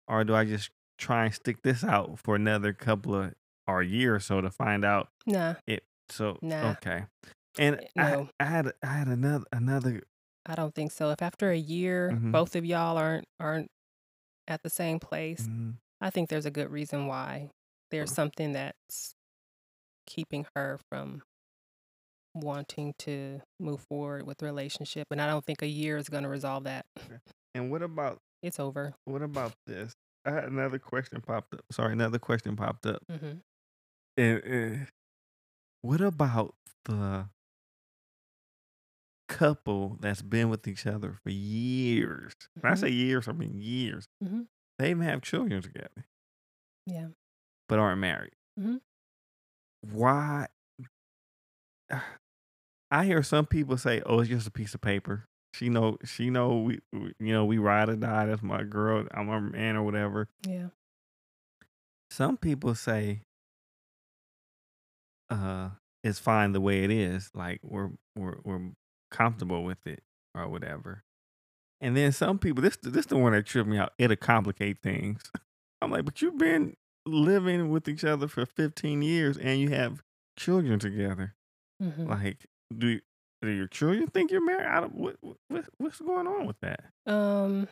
Or 0.09 0.25
do 0.25 0.35
I 0.35 0.45
just 0.45 0.71
try 0.99 1.27
and 1.27 1.35
stick 1.35 1.63
this 1.63 1.83
out 1.85 2.19
for 2.19 2.35
another 2.37 2.73
couple 2.73 3.15
of 3.15 3.35
or 3.67 3.83
year 3.83 4.15
or 4.15 4.21
so 4.21 4.41
to 4.41 4.51
find 4.51 4.85
out 4.85 5.09
nah 5.27 5.55
it 5.67 5.85
so 6.11 6.39
Nah. 6.43 6.73
okay. 6.73 7.05
And 7.59 7.81
Eh, 7.97 8.03
I. 8.03 8.29
I 8.39 8.45
had 8.45 8.73
I 8.83 8.87
had 8.87 9.09
another 9.09 9.45
another 9.53 10.03
i 10.47 10.55
don't 10.55 10.75
think 10.75 10.91
so 10.93 11.11
if 11.11 11.23
after 11.23 11.51
a 11.51 11.57
year 11.59 12.11
Mhm. 12.13 12.33
both 12.33 12.55
of 12.57 12.65
y'all 12.65 12.97
aren't 12.97 13.27
aren't 13.41 13.69
at 14.49 14.63
the 14.63 14.71
same 14.71 14.99
place 15.01 15.47
mhm. 15.49 15.75
i 16.01 16.11
think 16.11 16.29
there's 16.29 16.47
a 16.47 16.51
good 16.51 16.71
reason 16.71 17.07
why 17.07 17.51
there's 17.91 18.13
something 18.13 18.53
that's 18.53 19.15
keeping 20.07 20.47
her 20.55 20.79
from 20.91 21.23
wanting 22.35 22.95
to 22.99 23.41
move 23.61 23.81
forward 23.89 24.27
with 24.27 24.39
the 24.39 24.45
relationship 24.47 25.07
and 25.11 25.21
i 25.21 25.27
don't 25.27 25.45
think 25.45 25.63
a 25.63 25.67
year 25.69 25.97
is 25.97 26.09
going 26.09 26.25
to 26.25 26.29
resolve 26.29 26.65
that 26.65 26.85
and 27.55 27.71
what 27.71 27.83
about 27.83 28.19
it's 28.43 28.59
over 28.59 28.93
what 29.05 29.23
about 29.23 29.53
this? 29.67 29.93
I 30.27 30.31
had 30.33 30.45
another 30.45 30.79
question 30.79 31.21
popped 31.21 31.53
up. 31.55 31.61
Sorry, 31.71 31.93
another 31.93 32.19
question 32.19 32.57
popped 32.57 32.87
up. 32.87 33.03
hmm 33.11 33.33
And, 34.17 34.39
and 34.43 34.89
what 35.83 36.01
about 36.01 36.55
the 36.87 37.27
couple 39.29 39.97
that's 40.01 40.23
been 40.23 40.49
with 40.51 40.67
each 40.69 40.87
other 40.87 41.19
for 41.23 41.31
years? 41.31 42.33
When 42.61 42.71
I 42.73 42.75
Mhm. 42.75 42.81
say 42.81 42.89
years, 42.91 43.29
I 43.29 43.33
mean 43.33 43.61
years. 43.61 44.07
Mhm. 44.23 44.49
They 44.79 44.91
even 44.91 45.03
have 45.05 45.23
children 45.23 45.63
together, 45.63 46.05
yeah 46.87 47.09
but 47.69 47.79
aren't 47.79 48.01
married. 48.01 48.35
Mhm. 48.59 48.81
Why? 49.83 50.49
I 52.91 53.05
hear 53.05 53.23
some 53.23 53.47
people 53.47 53.77
say, 53.77 54.03
"Oh, 54.07 54.21
it's 54.21 54.29
just 54.29 54.47
a 54.47 54.51
piece 54.51 54.75
of 54.75 54.81
paper." 54.81 55.27
She 55.55 55.69
know, 55.69 55.99
she 56.05 56.31
know, 56.31 56.59
we, 56.61 56.81
we 56.93 57.15
you 57.21 57.33
know, 57.33 57.45
we 57.45 57.59
ride 57.59 57.89
or 57.89 57.97
die. 57.97 58.27
That's 58.27 58.43
my 58.43 58.63
girl. 58.65 59.07
I'm 59.13 59.29
a 59.29 59.41
man 59.41 59.77
or 59.77 59.83
whatever. 59.85 60.29
yeah 60.47 60.69
Some 62.11 62.37
people 62.37 62.75
say, 62.75 63.23
uh, 65.31 65.71
it's 66.03 66.19
fine 66.19 66.53
the 66.53 66.61
way 66.61 66.85
it 66.85 66.91
is. 66.91 67.31
Like 67.35 67.61
we're 67.63 67.91
we're 68.17 68.39
we're 68.45 68.71
comfortable 69.15 69.63
with 69.65 69.87
it 69.87 70.03
or 70.35 70.49
whatever. 70.49 71.05
And 71.81 71.97
then 71.97 72.13
some 72.13 72.39
people, 72.39 72.63
this 72.63 72.77
this 72.83 73.07
the 73.07 73.17
one 73.17 73.33
that 73.33 73.47
tripped 73.47 73.69
me 73.69 73.79
out. 73.79 73.93
It'll 73.99 74.17
complicate 74.17 74.81
things. 74.83 75.23
I'm 75.83 75.91
like, 75.91 76.05
but 76.05 76.23
you've 76.23 76.39
been 76.39 76.77
living 77.07 77.69
with 77.69 77.89
each 77.89 78.05
other 78.05 78.27
for 78.29 78.47
15 78.47 79.03
years 79.03 79.37
and 79.37 79.61
you 79.61 79.71
have 79.71 80.03
children 80.39 80.79
together. 80.79 81.35
hmm 81.81 82.09
Like, 82.09 82.47
do 82.77 83.01
do 83.43 83.51
your 83.51 83.67
children 83.67 84.07
think 84.09 84.31
you're 84.31 84.45
married? 84.45 84.67
I 84.67 84.81
don't, 84.81 84.95
what, 84.95 85.17
what 85.49 85.65
what's 85.77 86.01
going 86.01 86.27
on 86.27 86.47
with 86.47 86.57
that? 86.61 86.85
um 87.07 87.69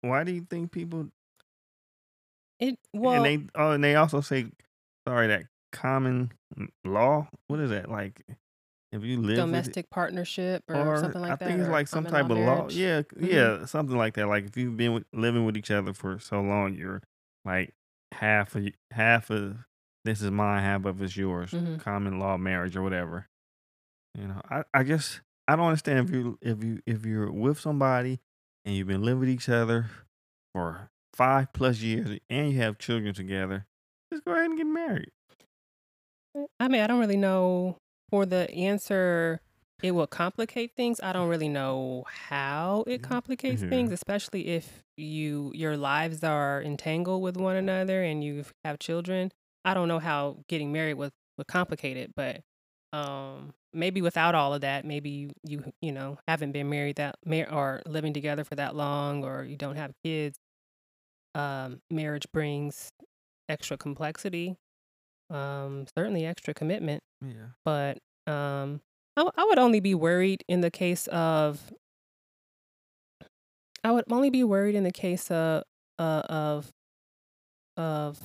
Why 0.00 0.24
do 0.24 0.32
you 0.32 0.46
think 0.50 0.72
people? 0.72 1.08
it 2.58 2.78
well 2.92 3.12
and 3.12 3.24
they 3.24 3.46
oh, 3.54 3.72
and 3.72 3.84
they 3.84 3.94
also 3.94 4.20
say, 4.20 4.46
sorry, 5.06 5.28
that 5.28 5.44
common 5.72 6.32
law. 6.84 7.28
What 7.48 7.60
is 7.60 7.70
that 7.70 7.90
like? 7.90 8.22
If 8.92 9.02
you 9.02 9.20
live 9.20 9.36
domestic 9.36 9.90
partnership 9.90 10.62
or, 10.68 10.96
something 11.00 11.20
like 11.20 11.32
I 11.32 11.36
that 11.36 11.44
think 11.44 11.60
it's 11.60 11.68
like 11.68 11.88
some 11.88 12.04
type 12.04 12.30
of 12.30 12.38
law. 12.38 12.68
Yeah, 12.70 13.02
Mhm. 13.02 13.30
yeah, 13.32 13.64
something 13.66 13.96
like 13.96 14.14
that. 14.14 14.28
Like 14.28 14.44
if 14.44 14.56
you've 14.56 14.76
been 14.76 14.92
with, 14.94 15.04
living 15.12 15.44
with 15.44 15.56
each 15.56 15.70
other 15.70 15.92
for 15.92 16.18
so 16.18 16.40
long, 16.40 16.74
you're 16.74 17.02
like 17.44 17.74
half 18.12 18.54
of 18.54 18.68
half 18.92 19.30
of 19.30 19.58
this 20.04 20.22
is 20.22 20.30
mine, 20.30 20.62
half 20.62 20.84
of 20.84 21.02
it's 21.02 21.16
yours. 21.16 21.50
Mhm. 21.50 21.80
Common 21.80 22.18
law 22.20 22.36
marriage 22.36 22.76
or 22.76 22.82
whatever. 22.82 23.26
You 24.14 24.28
know, 24.28 24.40
I 24.48 24.62
I 24.72 24.84
just 24.84 25.20
I 25.48 25.56
don't 25.56 25.66
understand 25.66 26.08
if 26.08 26.14
you 26.14 26.38
if 26.40 26.62
you 26.62 26.80
if 26.86 27.04
you're 27.04 27.30
with 27.32 27.58
somebody 27.58 28.20
and 28.64 28.74
you've 28.76 28.86
been 28.88 29.02
living 29.02 29.20
with 29.20 29.28
each 29.28 29.48
other 29.48 29.86
for 30.54 30.90
five 31.12 31.52
plus 31.52 31.80
years 31.80 32.18
and 32.30 32.52
you 32.52 32.58
have 32.58 32.78
children 32.78 33.12
together, 33.14 33.66
just 34.12 34.24
go 34.24 34.32
ahead 34.32 34.46
and 34.46 34.56
get 34.56 34.66
married. 34.66 35.10
I 36.60 36.68
mean, 36.68 36.82
I 36.82 36.86
don't 36.86 37.00
really 37.00 37.16
know 37.16 37.78
for 38.10 38.26
the 38.26 38.50
answer. 38.52 39.40
It 39.82 39.90
will 39.92 40.06
complicate 40.06 40.72
things. 40.74 41.00
I 41.02 41.12
don't 41.12 41.28
really 41.28 41.48
know 41.50 42.04
how 42.08 42.84
it 42.86 43.02
Yeah. 43.02 43.08
complicates 43.08 43.62
Yeah. 43.62 43.68
things, 43.68 43.92
especially 43.92 44.48
if 44.48 44.84
you 44.96 45.52
your 45.54 45.76
lives 45.76 46.24
are 46.24 46.62
entangled 46.62 47.22
with 47.22 47.36
one 47.36 47.56
another 47.56 48.02
and 48.02 48.24
you 48.24 48.44
have 48.64 48.78
children. 48.78 49.32
I 49.64 49.74
don't 49.74 49.88
know 49.88 49.98
how 49.98 50.44
getting 50.48 50.72
married 50.72 50.94
would 50.94 51.12
would 51.36 51.46
complicate 51.46 51.96
it, 51.98 52.14
but 52.16 52.42
um, 52.92 53.52
maybe 53.74 54.00
without 54.00 54.34
all 54.34 54.54
of 54.54 54.62
that, 54.62 54.84
maybe 54.86 55.10
you 55.10 55.30
you, 55.44 55.72
you 55.82 55.92
know 55.92 56.18
haven't 56.26 56.52
been 56.52 56.70
married 56.70 56.96
that 56.96 57.16
mar- 57.26 57.52
or 57.52 57.82
living 57.86 58.14
together 58.14 58.44
for 58.44 58.54
that 58.54 58.74
long, 58.74 59.24
or 59.24 59.44
you 59.44 59.56
don't 59.56 59.76
have 59.76 59.92
kids. 60.02 60.38
Um, 61.34 61.82
marriage 61.90 62.26
brings 62.32 62.90
extra 63.48 63.76
complexity 63.76 64.56
um 65.30 65.86
certainly 65.96 66.24
extra 66.26 66.54
commitment 66.54 67.02
Yeah. 67.20 67.50
but 67.64 67.98
um 68.26 68.80
I, 69.16 69.20
w- 69.22 69.32
I 69.36 69.44
would 69.44 69.58
only 69.58 69.80
be 69.80 69.94
worried 69.94 70.44
in 70.48 70.60
the 70.60 70.70
case 70.70 71.06
of 71.08 71.72
i 73.84 73.90
would 73.90 74.04
only 74.10 74.30
be 74.30 74.44
worried 74.44 74.74
in 74.74 74.84
the 74.84 74.92
case 74.92 75.30
of 75.30 75.62
uh, 75.98 76.22
of 76.28 76.72
of 77.76 78.18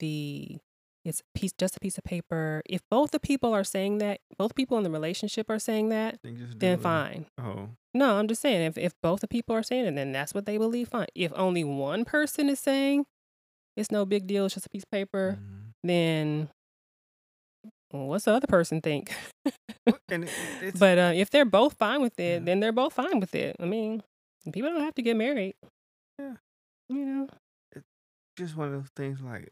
the 0.00 0.58
it's 1.04 1.22
piece 1.34 1.52
just 1.58 1.76
a 1.76 1.80
piece 1.80 1.96
of 1.98 2.04
paper 2.04 2.62
if 2.68 2.80
both 2.90 3.10
the 3.12 3.20
people 3.20 3.54
are 3.54 3.64
saying 3.64 3.98
that 3.98 4.20
both 4.38 4.54
people 4.54 4.76
in 4.76 4.84
the 4.84 4.90
relationship 4.90 5.48
are 5.48 5.58
saying 5.58 5.88
that 5.90 6.18
Then 6.22 6.54
then 6.58 6.78
fine 6.78 7.26
Oh. 7.40 7.70
no 7.94 8.16
i'm 8.18 8.28
just 8.28 8.42
saying 8.42 8.62
if, 8.62 8.76
if 8.78 8.92
both 9.02 9.20
the 9.20 9.28
people 9.28 9.54
are 9.54 9.62
saying 9.62 9.86
it 9.86 9.94
then 9.94 10.12
that's 10.12 10.34
what 10.34 10.46
they 10.46 10.58
believe 10.58 10.88
fine 10.88 11.06
if 11.14 11.32
only 11.34 11.64
one 11.64 12.04
person 12.04 12.48
is 12.48 12.58
saying 12.60 13.06
it's 13.76 13.90
no 13.90 14.04
big 14.04 14.26
deal 14.26 14.44
it's 14.46 14.54
just 14.54 14.66
a 14.66 14.70
piece 14.70 14.82
of 14.84 14.90
paper 14.90 15.38
mhm. 15.40 15.67
Then 15.88 16.48
what's 17.90 18.24
the 18.24 18.32
other 18.32 18.46
person 18.46 18.80
think? 18.80 19.12
It's 20.10 20.78
but 20.78 20.98
uh, 20.98 21.12
if 21.14 21.30
they're 21.30 21.44
both 21.44 21.74
fine 21.74 22.00
with 22.02 22.18
it, 22.18 22.40
Yeah. 22.40 22.44
then 22.44 22.60
they're 22.60 22.72
both 22.72 22.92
fine 22.92 23.20
with 23.20 23.34
it. 23.34 23.56
I 23.60 23.64
mean, 23.64 24.02
people 24.52 24.70
don't 24.70 24.82
have 24.82 24.94
to 24.96 25.02
get 25.02 25.16
married. 25.16 25.54
Yeah. 26.18 26.34
You 26.88 27.04
know. 27.04 27.28
just 28.38 28.56
one 28.56 28.68
of 28.68 28.72
those 28.74 28.90
things 28.96 29.20
like 29.20 29.48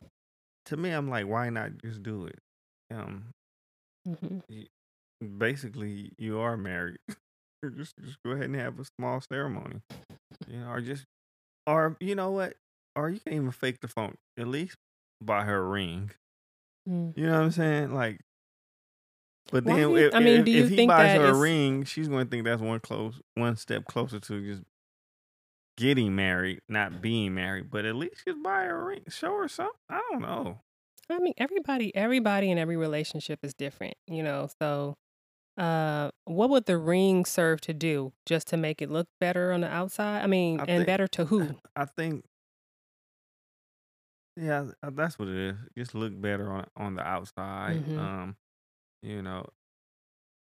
to 0.66 0.76
me 0.76 0.90
i'm 0.90 1.08
like 1.10 1.26
why 1.26 1.48
not 1.50 1.70
just 1.82 2.02
do 2.02 2.26
it 2.26 2.38
um 2.94 3.26
hmm 4.06 4.38
basically 5.38 6.12
you 6.18 6.38
are 6.38 6.56
married 6.56 6.98
just 7.76 7.94
just 8.04 8.18
go 8.24 8.32
ahead 8.32 8.44
and 8.46 8.54
have 8.56 8.78
a 8.78 8.84
small 8.98 9.20
ceremony 9.20 9.80
you 10.48 10.58
know 10.58 10.68
or 10.68 10.80
just 10.80 11.04
or 11.66 11.96
you 12.00 12.14
know 12.14 12.30
what 12.30 12.54
or 12.94 13.10
you 13.10 13.20
can 13.20 13.32
even 13.32 13.50
fake 13.50 13.78
the 13.80 13.88
phone 13.88 14.14
at 14.38 14.46
least 14.46 14.76
buy 15.22 15.42
her 15.44 15.58
a 15.58 15.68
ring 15.68 16.10
Mm. 16.88 17.16
you 17.16 17.26
know 17.26 17.32
what 17.32 17.40
i'm 17.42 17.50
saying 17.50 17.92
like 17.94 18.20
but 19.52 19.64
Why 19.64 19.72
then 19.76 19.90
you- 19.90 19.96
if, 19.96 20.14
I 20.14 20.20
mean, 20.20 20.38
if, 20.40 20.44
do 20.44 20.50
you 20.52 20.64
if 20.64 20.70
he 20.70 20.76
think 20.76 20.88
buys 20.90 21.16
her 21.16 21.26
a 21.26 21.34
ring 21.34 21.84
she's 21.84 22.08
going 22.08 22.24
to 22.26 22.30
think 22.30 22.44
that's 22.44 22.62
one 22.62 22.80
close 22.80 23.20
one 23.34 23.56
step 23.56 23.84
closer 23.86 24.20
to 24.20 24.40
just 24.44 24.62
getting 25.76 26.14
married 26.16 26.60
not 26.68 27.02
being 27.02 27.34
married 27.34 27.70
but 27.70 27.84
at 27.84 27.94
least 27.96 28.22
just 28.26 28.42
buy 28.42 28.64
her 28.64 28.80
a 28.80 28.84
ring 28.84 29.02
show 29.08 29.36
her 29.36 29.48
something 29.48 29.74
i 29.90 30.00
don't 30.10 30.22
know 30.22 30.60
I 31.08 31.20
mean, 31.20 31.34
everybody, 31.38 31.94
everybody 31.94 32.50
in 32.50 32.58
every 32.58 32.76
relationship 32.76 33.38
is 33.44 33.54
different. 33.54 33.94
You 34.08 34.24
know. 34.24 34.48
So, 34.60 34.96
uh, 35.56 36.10
what 36.24 36.50
would 36.50 36.66
the 36.66 36.78
ring 36.78 37.24
serve 37.24 37.60
to 37.60 37.72
do? 37.72 38.12
Just 38.26 38.48
to 38.48 38.56
make 38.56 38.82
it 38.82 38.90
look 38.90 39.06
better 39.20 39.52
on 39.52 39.60
the 39.60 39.68
outside? 39.72 40.22
I 40.24 40.26
mean, 40.26 40.58
I 40.58 40.64
and 40.64 40.68
think- 40.78 40.86
better 40.88 41.06
to 41.06 41.26
who? 41.26 41.60
I 41.76 41.84
think 41.84 42.24
Yeah, 44.36 44.66
uh, 44.82 44.90
that's 44.90 45.18
what 45.18 45.28
it 45.28 45.36
is. 45.36 45.56
Just 45.76 45.94
look 45.94 46.18
better 46.20 46.50
on 46.52 46.66
on 46.76 46.94
the 46.94 47.02
outside. 47.02 47.76
Mhm. 47.84 47.98
Um, 47.98 48.36
you 49.02 49.22
know. 49.22 49.46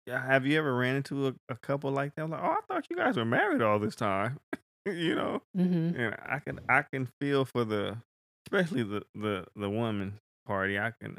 Yeah, 0.07 0.23
have 0.23 0.45
you 0.45 0.57
ever 0.59 0.75
ran 0.75 0.97
into 0.97 1.27
a, 1.27 1.33
a 1.49 1.55
couple 1.55 1.91
like 1.91 2.13
that? 2.15 2.29
Like, 2.29 2.41
oh, 2.41 2.45
I 2.45 2.59
thought 2.67 2.85
you 2.89 2.95
guys 2.95 3.17
were 3.17 3.25
married 3.25 3.61
all 3.61 3.79
this 3.79 3.95
time. 3.95 4.39
you 4.85 5.15
know, 5.15 5.41
Mm-hmm. 5.57 5.99
and 5.99 6.15
I 6.23 6.39
can 6.39 6.59
I 6.69 6.83
can 6.83 7.07
feel 7.19 7.43
for 7.45 7.65
the, 7.65 7.97
especially 8.45 8.83
the 8.83 9.03
the 9.15 9.45
the 9.55 9.69
woman 9.69 10.19
party. 10.45 10.77
I 10.77 10.91
can 11.01 11.17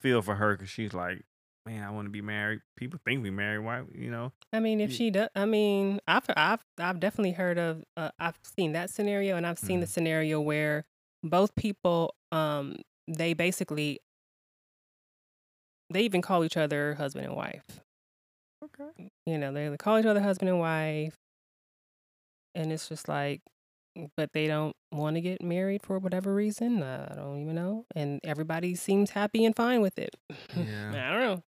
feel 0.00 0.22
for 0.22 0.36
her 0.36 0.52
because 0.56 0.70
she's 0.70 0.94
like, 0.94 1.24
man, 1.66 1.82
I 1.82 1.90
want 1.90 2.06
to 2.06 2.10
be 2.10 2.22
married. 2.22 2.60
People 2.76 3.00
think 3.04 3.24
we 3.24 3.30
married. 3.30 3.64
Why, 3.64 3.82
you 3.92 4.10
know? 4.10 4.32
I 4.52 4.60
mean, 4.60 4.80
if 4.80 4.92
she 4.92 5.10
does, 5.10 5.30
I 5.34 5.44
mean, 5.44 5.98
I've 6.06 6.24
I've 6.36 6.64
I've 6.78 7.00
definitely 7.00 7.32
heard 7.32 7.58
of. 7.58 7.82
Uh, 7.96 8.10
I've 8.20 8.38
seen 8.44 8.72
that 8.72 8.90
scenario, 8.90 9.36
and 9.36 9.44
I've 9.44 9.58
seen 9.58 9.80
the 9.80 9.86
Mhm. 9.86 9.90
scenario 9.90 10.40
where 10.40 10.84
both 11.22 11.54
people, 11.54 12.14
um, 12.32 12.76
they 13.06 13.32
basically, 13.34 14.00
they 15.90 16.02
even 16.02 16.22
call 16.22 16.44
each 16.44 16.56
other 16.56 16.94
husband 16.94 17.26
and 17.26 17.34
wife. 17.36 17.64
Okay. 18.64 19.10
You 19.26 19.38
know, 19.38 19.52
they 19.52 19.74
call 19.76 19.98
each 19.98 20.06
other 20.06 20.20
husband 20.20 20.48
and 20.50 20.58
wife, 20.60 21.14
and 22.54 22.72
it's 22.72 22.88
just 22.88 23.08
like, 23.08 23.40
but 24.16 24.32
they 24.32 24.46
don't 24.46 24.74
want 24.92 25.16
to 25.16 25.20
get 25.20 25.42
married 25.42 25.82
for 25.82 25.98
whatever 25.98 26.34
reason. 26.34 26.82
I 26.82 27.14
don't 27.14 27.40
even 27.42 27.54
know, 27.54 27.84
and 27.94 28.20
everybody 28.24 28.74
seems 28.74 29.10
happy 29.10 29.44
and 29.44 29.54
fine 29.56 29.80
with 29.80 29.98
it. 29.98 30.14
Yeah. 30.56 30.90
I 31.08 31.12
don't 31.12 31.20
know. 31.20 31.42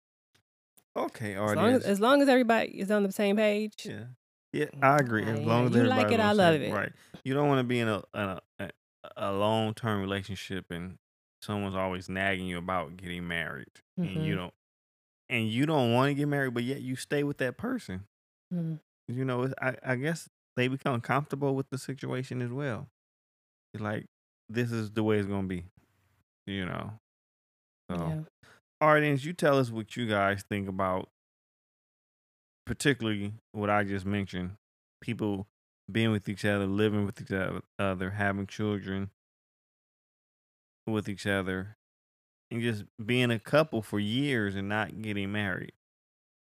Okay, 1.05 1.35
As 1.35 1.39
long 1.39 1.51
as, 1.51 1.59
audience. 1.59 1.85
as 1.85 2.01
long 2.01 2.23
as 2.23 2.29
everybody 2.29 2.69
is 2.81 2.91
on 2.91 3.03
the 3.03 3.13
same 3.13 3.37
page. 3.37 3.75
Yeah. 3.85 4.05
Yeah, 4.53 4.67
I 4.81 4.97
agree. 4.97 5.25
As 5.25 5.41
long 5.41 5.67
as 5.67 5.75
you 5.75 5.83
like 5.85 6.11
it, 6.11 6.21
I 6.21 6.33
love 6.33 6.55
same- 6.55 6.63
it. 6.63 6.73
Right. 6.75 6.93
You 7.25 7.35
don't 7.35 7.49
want 7.49 7.59
to 7.59 7.65
be 7.65 7.81
in 7.81 7.89
a 7.89 8.03
a, 8.15 8.41
a, 8.61 8.71
a 9.17 9.33
long 9.33 9.75
term 9.75 10.01
relationship 10.01 10.71
and 10.71 10.99
someone's 11.43 11.77
always 11.77 12.09
nagging 12.09 12.47
you 12.47 12.59
about 12.59 12.97
getting 12.97 13.27
married, 13.29 13.69
and 13.97 14.25
you 14.25 14.35
Mhm. 14.35 14.39
don't, 14.39 14.55
and 15.31 15.49
you 15.51 15.67
don't 15.67 15.93
want 15.93 16.11
to 16.11 16.15
get 16.15 16.29
married, 16.29 16.55
but 16.55 16.65
yet 16.65 16.83
you 16.83 16.97
stay 16.97 17.25
with 17.25 17.39
that 17.39 17.57
person. 17.59 18.07
Mhm. 18.53 18.81
You 19.09 19.25
know, 19.25 19.53
I 19.61 19.77
I 19.83 19.97
guess 19.97 20.29
they 20.57 20.69
become 20.69 21.01
comfortable 21.01 21.55
with 21.57 21.69
the 21.71 21.79
situation 21.79 22.43
as 22.43 22.51
well. 22.51 22.89
It's 23.75 23.83
like 23.83 24.07
this 24.49 24.73
is 24.73 24.93
the 24.93 25.03
way 25.05 25.19
it's 25.19 25.29
gonna 25.29 25.49
be. 25.49 25.67
You 26.47 26.67
know. 26.67 27.01
So. 27.91 27.99
Yeah. 28.09 28.25
audience, 28.81 29.25
you 29.25 29.33
tell 29.33 29.59
us 29.59 29.71
what 29.71 29.97
you 29.97 30.07
guys 30.09 30.45
think 30.45 30.69
about, 30.69 31.11
particularly 32.67 33.35
what 33.53 33.71
I 33.71 33.85
just 33.85 34.05
mentioned: 34.07 34.57
people 35.01 35.47
being 35.91 36.11
with 36.11 36.29
each 36.29 36.45
other, 36.45 36.67
living 36.67 37.07
with 37.07 37.21
each 37.21 37.33
other, 37.79 38.11
having 38.11 38.47
children 38.47 39.11
with 40.87 41.09
each 41.09 41.27
other, 41.27 41.77
and 42.51 42.61
just 42.63 42.85
being 43.05 43.31
a 43.31 43.39
couple 43.39 43.83
for 43.83 43.99
years 43.99 44.55
and 44.55 44.69
not 44.69 45.03
getting 45.03 45.33
married. 45.33 45.73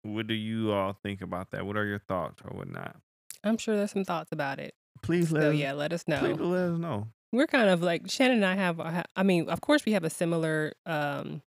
What 0.03 0.27
do 0.27 0.33
you 0.33 0.71
all 0.71 0.97
think 1.01 1.21
about 1.21 1.51
that? 1.51 1.65
What 1.65 1.77
are 1.77 1.85
your 1.85 1.99
thoughts 1.99 2.41
or 2.43 2.55
whatnot? 2.57 2.97
I'm 3.43 3.57
sure 3.57 3.75
there's 3.75 3.91
some 3.91 4.03
thoughts 4.05 4.31
about 4.31 4.59
it. 4.59 4.73
Please 5.01 5.31
let 5.31 5.43
So 5.43 5.49
us, 5.51 5.55
yeah, 5.55 5.73
let 5.73 5.93
us 5.93 6.07
know. 6.07 6.19
please 6.19 6.39
let 6.39 6.71
us 6.71 6.77
know. 6.77 7.07
We're 7.31 7.47
kind 7.47 7.69
of 7.69 7.81
like 7.81 8.09
Shannon 8.09 8.43
and 8.43 8.45
I 8.45 8.55
have. 8.55 9.05
I 9.15 9.23
mean, 9.23 9.49
of 9.49 9.59
course, 9.61 9.85
we 9.85 9.93
have 9.93 10.03
a 10.03 10.09
similar 10.09 10.73
um, 10.85 11.41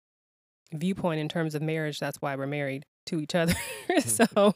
viewpoint 0.74 1.20
in 1.20 1.28
terms 1.30 1.56
of 1.56 1.62
marriage. 1.62 2.00
That's 2.00 2.22
why 2.22 2.36
we're 2.36 2.48
married 2.48 2.86
to 3.08 3.20
each 3.20 3.36
other. 3.36 3.54
so, 4.00 4.54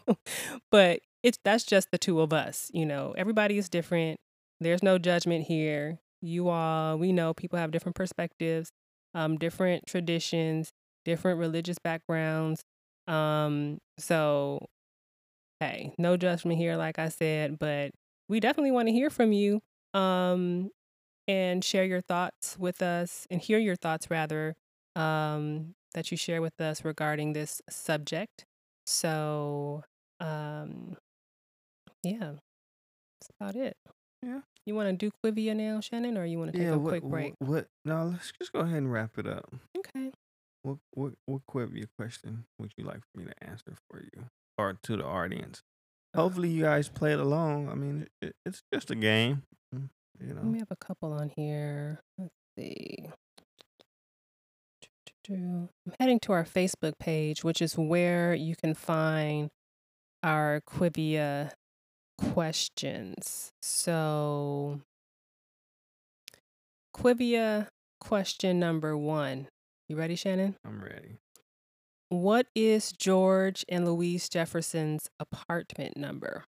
but 0.72 1.02
it's 1.28 1.38
that's 1.44 1.66
just 1.66 1.92
the 1.92 1.98
two 1.98 2.22
of 2.22 2.32
us. 2.32 2.72
You 2.74 2.86
know, 2.86 3.14
everybody 3.18 3.58
is 3.58 3.68
different. 3.68 4.18
There's 4.62 4.82
no 4.82 4.98
judgment 4.98 5.46
here. 5.46 6.00
You 6.22 6.48
all, 6.48 6.98
we 6.98 7.12
know 7.12 7.34
people 7.34 7.60
have 7.60 7.72
different 7.72 7.96
perspectives, 7.96 8.72
um, 9.14 9.38
different 9.38 9.86
traditions, 9.86 10.72
different 11.04 11.38
religious 11.38 11.78
backgrounds. 11.84 12.64
Um, 13.08 13.78
so, 14.00 14.68
hey, 15.60 15.94
no 15.98 16.16
judgment 16.16 16.58
here, 16.58 16.78
like 16.78 16.98
I 16.98 17.10
said, 17.10 17.60
but 17.60 17.92
we 18.30 18.40
definitely 18.40 18.72
want 18.72 18.88
to 18.88 18.94
hear 18.94 19.10
from 19.10 19.34
you. 19.34 19.60
Um, 19.94 20.72
and 21.28 21.62
share 21.62 21.84
your 21.84 22.00
thoughts 22.00 22.56
with 22.58 22.82
us 22.82 23.28
and 23.30 23.42
hear 23.42 23.60
your 23.60 23.76
thoughts 23.76 24.10
rather 24.10 24.56
um, 24.96 25.76
that 25.94 26.10
you 26.10 26.16
share 26.16 26.42
with 26.42 26.60
us 26.62 26.86
regarding 26.86 27.34
this 27.34 27.62
subject. 27.70 28.46
So, 28.86 29.84
um, 30.22 30.96
yeah, 32.04 32.34
that's 33.20 33.32
about 33.40 33.56
it. 33.56 33.76
Yeah. 34.24 34.42
You 34.66 34.76
want 34.76 34.90
to 34.90 34.94
do 34.94 35.12
Quivia 35.24 35.56
now, 35.56 35.80
Shannon, 35.80 36.18
or 36.18 36.26
you 36.26 36.40
want 36.40 36.52
to 36.52 36.58
take 36.58 36.68
yeah. 36.68 36.74
a 36.74 36.78
what, 36.78 36.90
quick 36.90 37.04
break? 37.04 37.34
What, 37.40 37.50
what? 37.50 37.68
No, 37.86 38.06
let's 38.12 38.34
just 38.38 38.52
go 38.52 38.60
ahead 38.60 38.78
and 38.78 38.92
wrap 38.92 39.18
it 39.18 39.26
up. 39.26 39.50
Okay. 39.78 40.12
What 40.64 40.78
what 40.94 41.14
what 41.26 41.42
Quivia 41.50 41.88
question 41.98 42.46
would 42.60 42.74
you 42.78 42.84
like 42.84 43.00
for 43.00 43.22
me 43.22 43.26
to 43.26 43.44
answer 43.50 43.76
for 43.90 44.02
you 44.02 44.26
or 44.58 44.78
to 44.84 44.98
the 44.98 45.06
audience? 45.06 45.64
Uh, 46.14 46.22
Hopefully, 46.22 46.50
you 46.50 46.64
guys 46.64 46.90
played 46.90 47.20
along. 47.20 47.70
I 47.70 47.76
mean, 47.76 48.08
it, 48.22 48.34
it's 48.46 48.64
just 48.74 48.92
a 48.92 48.96
game, 48.96 49.44
You 49.72 50.34
know. 50.34 50.42
We 50.44 50.60
have 50.60 50.72
a 50.72 50.76
couple 50.76 51.14
on 51.14 51.32
here. 51.36 52.02
Let's 52.18 52.34
see. 52.58 53.08
I'm 55.30 55.70
heading 56.00 56.20
to 56.22 56.32
our 56.32 56.46
Facebook 56.46 56.94
page, 57.00 57.44
which 57.44 57.62
is 57.62 57.78
where 57.78 58.34
you 58.34 58.56
can 58.56 58.74
find 58.74 59.50
our 60.24 60.62
Quivia 60.62 61.52
questions. 62.18 63.52
So, 63.62 64.82
Quivia 66.96 67.68
question 68.00 68.60
number 68.60 68.98
one. 68.98 69.48
You 69.88 69.96
ready, 69.98 70.16
Shannon? 70.16 70.56
I'm 70.66 70.82
ready. 70.84 71.18
What 72.10 72.48
is 72.56 72.92
George 72.92 73.66
and 73.70 73.86
Louise 73.86 74.30
Jefferson's 74.30 75.10
apartment 75.20 75.98
number? 75.98 76.46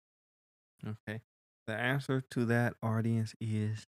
Okay. 0.85 1.21
The 1.67 1.75
answer 1.75 2.23
to 2.31 2.45
that 2.45 2.73
audience 2.81 3.35
is 3.39 3.85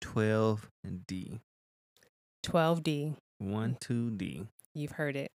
twelve 0.00 0.70
D. 1.06 1.40
12D. 2.44 3.16
One 3.38 3.76
two 3.80 4.10
D. 4.10 4.46
You've 4.74 4.92
heard 4.92 5.16
it. 5.16 5.30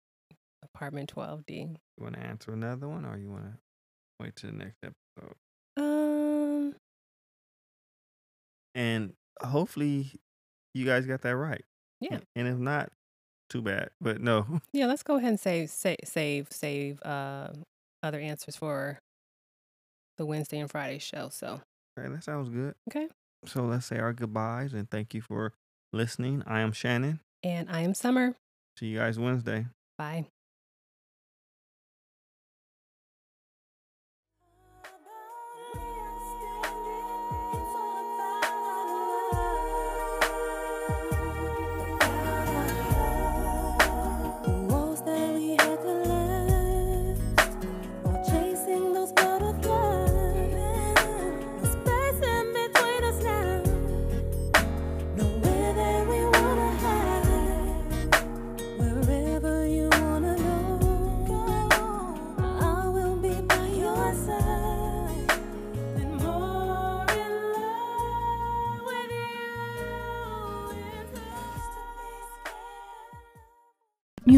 Apartment 0.63 1.13
12D. 1.15 1.77
You 1.97 2.03
want 2.03 2.15
to 2.15 2.21
answer 2.21 2.51
another 2.51 2.87
one, 2.87 3.05
or 3.05 3.17
you 3.17 3.29
want 3.31 3.45
to 3.45 3.53
wait 4.19 4.35
till 4.35 4.51
the 4.51 4.57
next 4.57 4.77
episode? 4.83 5.35
Um, 5.77 6.75
And 8.75 9.13
hopefully, 9.41 10.11
you 10.73 10.85
guys 10.85 11.05
got 11.05 11.21
that 11.21 11.35
right. 11.35 11.63
Yeah. 12.01 12.19
And 12.35 12.47
if 12.47 12.57
not, 12.57 12.91
too 13.49 13.61
bad. 13.61 13.89
But 13.99 14.21
no. 14.21 14.45
yeah, 14.73 14.85
let's 14.85 15.03
go 15.03 15.15
ahead 15.17 15.29
and 15.29 15.39
save, 15.39 15.69
save, 15.69 15.97
save, 16.05 16.47
save 16.51 17.01
uh, 17.03 17.49
other 18.03 18.19
answers 18.19 18.55
for 18.55 18.99
the 20.17 20.25
Wednesday 20.25 20.59
and 20.59 20.69
Friday 20.69 20.99
show. 20.99 21.29
So, 21.31 21.61
Okay, 21.97 22.07
that 22.09 22.23
sounds 22.23 22.49
good. 22.49 22.75
Okay. 22.89 23.07
So 23.45 23.63
let's 23.63 23.85
say 23.85 23.97
our 23.99 24.13
goodbyes 24.13 24.73
and 24.73 24.89
thank 24.89 25.13
you 25.13 25.21
for 25.21 25.53
listening. 25.93 26.43
I 26.45 26.59
am 26.59 26.71
Shannon. 26.71 27.19
and 27.43 27.69
I 27.69 27.81
am 27.81 27.93
Summer. 27.93 28.35
See 28.77 28.87
you 28.87 28.97
guys 28.99 29.17
Wednesday. 29.19 29.65
Bye. 29.97 30.27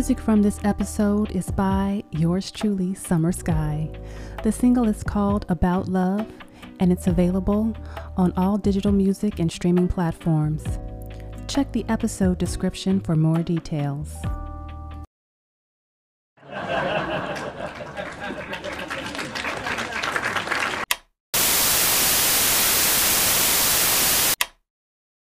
Music 0.01 0.19
from 0.19 0.41
this 0.41 0.59
episode 0.63 1.29
is 1.29 1.51
by 1.51 2.03
yours 2.09 2.49
truly, 2.49 2.95
Summer 2.95 3.31
Skye. 3.31 3.87
The 4.41 4.51
single 4.51 4.89
is 4.89 5.03
called 5.03 5.45
About 5.47 5.89
Love 5.89 6.25
and 6.79 6.91
it's 6.91 7.05
available 7.05 7.75
on 8.17 8.33
all 8.35 8.57
digital 8.57 8.91
music 8.91 9.37
and 9.37 9.51
streaming 9.51 9.87
platforms. 9.87 10.63
Check 11.47 11.71
the 11.71 11.85
episode 11.87 12.39
description 12.39 12.99
for 12.99 13.15
more 13.15 13.43
details. 13.43 14.15